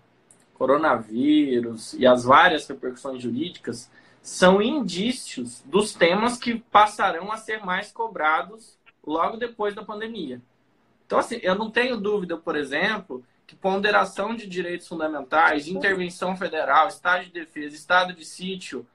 coronavírus 0.54 1.94
e 1.94 2.06
as 2.06 2.24
várias 2.24 2.66
repercussões 2.66 3.22
jurídicas, 3.22 3.90
são 4.22 4.60
indícios 4.60 5.62
dos 5.64 5.94
temas 5.94 6.36
que 6.36 6.58
passarão 6.58 7.30
a 7.30 7.36
ser 7.36 7.64
mais 7.64 7.92
cobrados 7.92 8.78
logo 9.04 9.36
depois 9.36 9.74
da 9.74 9.84
pandemia. 9.84 10.40
Então, 11.06 11.18
assim, 11.18 11.38
eu 11.42 11.54
não 11.54 11.70
tenho 11.70 11.96
dúvida, 11.96 12.36
por 12.36 12.54
exemplo, 12.54 13.24
que 13.46 13.56
ponderação 13.56 14.34
de 14.34 14.46
direitos 14.46 14.86
fundamentais, 14.86 15.66
intervenção 15.66 16.36
federal, 16.36 16.86
estado 16.86 17.24
de 17.24 17.32
defesa, 17.32 17.74
estado 17.74 18.12
de 18.12 18.24
sítio, 18.24 18.86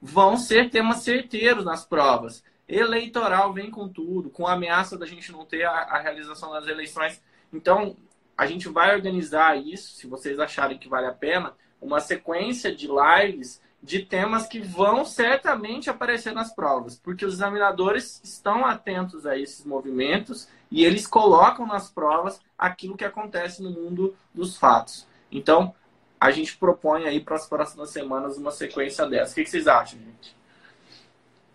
vão 0.00 0.36
ser 0.36 0.70
temas 0.70 0.98
certeiros 0.98 1.64
nas 1.64 1.84
provas. 1.84 2.44
Eleitoral 2.68 3.52
vem 3.52 3.70
com 3.70 3.88
tudo, 3.88 4.30
com 4.30 4.46
a 4.46 4.52
ameaça 4.52 4.96
da 4.96 5.06
gente 5.06 5.32
não 5.32 5.44
ter 5.44 5.64
a, 5.64 5.72
a 5.72 5.98
realização 5.98 6.52
das 6.52 6.68
eleições. 6.68 7.20
Então, 7.52 7.96
a 8.36 8.46
gente 8.46 8.68
vai 8.68 8.94
organizar 8.94 9.56
isso, 9.56 9.94
se 9.94 10.06
vocês 10.06 10.38
acharem 10.38 10.78
que 10.78 10.88
vale 10.88 11.06
a 11.06 11.12
pena, 11.12 11.54
uma 11.80 12.00
sequência 12.00 12.74
de 12.74 12.86
lives 12.86 13.60
de 13.82 14.00
temas 14.00 14.46
que 14.46 14.60
vão 14.60 15.04
certamente 15.04 15.88
aparecer 15.88 16.32
nas 16.32 16.52
provas, 16.54 16.98
porque 16.98 17.24
os 17.24 17.34
examinadores 17.34 18.20
estão 18.24 18.64
atentos 18.64 19.26
a 19.26 19.38
esses 19.38 19.64
movimentos 19.64 20.48
e 20.70 20.84
eles 20.84 21.06
colocam 21.06 21.66
nas 21.66 21.90
provas 21.90 22.40
aquilo 22.58 22.96
que 22.96 23.04
acontece 23.04 23.62
no 23.62 23.70
mundo 23.70 24.16
dos 24.34 24.56
fatos. 24.56 25.06
Então, 25.30 25.74
a 26.18 26.30
gente 26.30 26.56
propõe 26.56 27.04
aí 27.04 27.20
para 27.20 27.36
as 27.36 27.46
próximas 27.46 27.90
semanas 27.90 28.36
uma 28.36 28.50
sequência 28.50 29.06
dessa. 29.06 29.32
O 29.32 29.34
que 29.36 29.46
vocês 29.46 29.68
acham, 29.68 30.00
gente? 30.00 30.34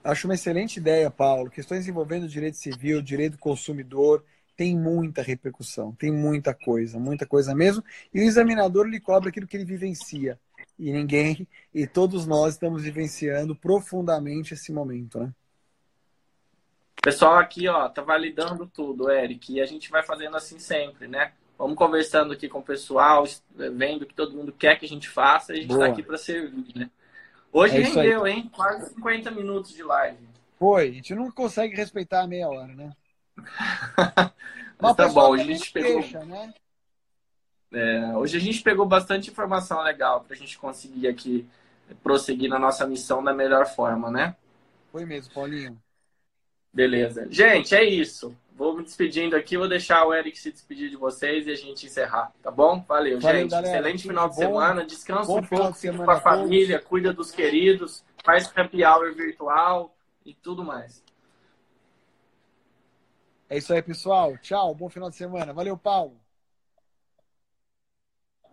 Acho 0.03 0.27
uma 0.27 0.33
excelente 0.33 0.77
ideia, 0.77 1.11
Paulo. 1.11 1.49
Questões 1.49 1.87
envolvendo 1.87 2.27
direito 2.27 2.57
civil, 2.57 3.01
direito 3.01 3.33
do 3.33 3.39
consumidor, 3.39 4.23
tem 4.55 4.77
muita 4.77 5.21
repercussão, 5.21 5.91
tem 5.93 6.11
muita 6.11 6.53
coisa, 6.53 6.99
muita 6.99 7.25
coisa 7.25 7.53
mesmo. 7.53 7.83
E 8.13 8.19
o 8.19 8.23
examinador 8.23 8.87
lhe 8.87 8.99
cobra 8.99 9.29
aquilo 9.29 9.47
que 9.47 9.57
ele 9.57 9.65
vivencia 9.65 10.39
e 10.81 10.91
ninguém, 10.91 11.47
e 11.71 11.85
todos 11.85 12.25
nós 12.25 12.55
estamos 12.55 12.81
vivenciando 12.81 13.55
profundamente 13.55 14.55
esse 14.55 14.73
momento, 14.73 15.19
né? 15.19 15.31
Pessoal 16.99 17.37
aqui, 17.37 17.67
ó, 17.67 17.87
tá 17.87 18.01
validando 18.01 18.65
tudo, 18.65 19.11
Eric, 19.11 19.53
e 19.53 19.61
a 19.61 19.65
gente 19.67 19.91
vai 19.91 20.01
fazendo 20.01 20.35
assim 20.35 20.57
sempre, 20.57 21.07
né? 21.07 21.33
Vamos 21.55 21.77
conversando 21.77 22.33
aqui 22.33 22.49
com 22.49 22.59
o 22.59 22.63
pessoal, 22.63 23.25
vendo 23.55 24.01
o 24.01 24.05
que 24.07 24.15
todo 24.15 24.35
mundo 24.35 24.51
quer 24.51 24.75
que 24.79 24.85
a 24.85 24.89
gente 24.89 25.07
faça, 25.07 25.53
e 25.53 25.59
a 25.59 25.61
gente 25.61 25.67
Boa. 25.67 25.85
tá 25.85 25.91
aqui 25.91 26.01
para 26.01 26.17
servir, 26.17 26.75
né? 26.75 26.89
Hoje 27.53 27.77
é 27.77 27.81
rendeu, 27.81 28.25
hein? 28.25 28.49
Quase 28.51 28.91
50 28.95 29.29
minutos 29.29 29.73
de 29.73 29.83
live. 29.83 30.17
Foi, 30.57 30.89
a 30.89 30.93
gente 30.93 31.13
não 31.13 31.29
consegue 31.29 31.75
respeitar 31.75 32.23
a 32.23 32.27
meia 32.27 32.49
hora, 32.49 32.73
né? 32.73 32.91
Mas 34.81 34.95
tá 34.95 35.07
bom, 35.09 35.35
a 35.35 35.37
gente 35.37 35.71
pegou. 35.71 36.01
Deixa, 36.01 36.25
né? 36.25 36.51
É, 37.71 38.17
hoje 38.17 38.37
a 38.37 38.39
gente 38.39 38.61
pegou 38.61 38.85
bastante 38.85 39.29
informação 39.29 39.81
legal 39.81 40.21
para 40.21 40.35
a 40.35 40.37
gente 40.37 40.57
conseguir 40.57 41.07
aqui 41.07 41.47
prosseguir 42.03 42.49
na 42.49 42.59
nossa 42.59 42.85
missão 42.87 43.23
da 43.23 43.33
melhor 43.33 43.65
forma, 43.65 44.09
né? 44.09 44.35
Foi 44.91 45.05
mesmo, 45.05 45.33
Paulinho. 45.33 45.77
Beleza. 46.73 47.27
Gente, 47.29 47.75
é 47.75 47.83
isso. 47.83 48.35
Vou 48.55 48.77
me 48.77 48.83
despedindo 48.83 49.35
aqui, 49.35 49.57
vou 49.57 49.67
deixar 49.67 50.05
o 50.05 50.13
Eric 50.13 50.37
se 50.37 50.51
despedir 50.51 50.89
de 50.89 50.95
vocês 50.95 51.47
e 51.47 51.51
a 51.51 51.55
gente 51.55 51.85
encerrar, 51.85 52.31
tá 52.43 52.51
bom? 52.51 52.83
Valeu, 52.87 53.19
Valeu 53.19 53.41
gente. 53.41 53.51
Galera. 53.51 53.75
Excelente 53.75 54.03
final 54.03 54.29
de 54.29 54.35
bom, 54.35 54.41
semana. 54.41 54.85
Descansa 54.85 55.31
um 55.31 55.41
pouco, 55.41 55.73
com 56.05 56.11
a 56.11 56.19
família, 56.19 56.79
cuida 56.79 57.11
dos 57.11 57.31
queridos, 57.31 58.03
faz 58.23 58.51
happy 58.55 58.85
hour 58.85 59.13
virtual 59.15 59.95
e 60.25 60.33
tudo 60.33 60.63
mais. 60.63 61.03
É 63.49 63.57
isso 63.57 63.73
aí, 63.73 63.81
pessoal. 63.81 64.37
Tchau, 64.37 64.75
bom 64.75 64.89
final 64.89 65.09
de 65.09 65.15
semana. 65.15 65.51
Valeu, 65.53 65.75
Paulo. 65.75 66.20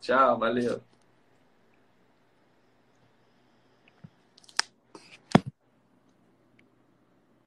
Tchau, 0.01 0.39
valeu. 0.39 0.88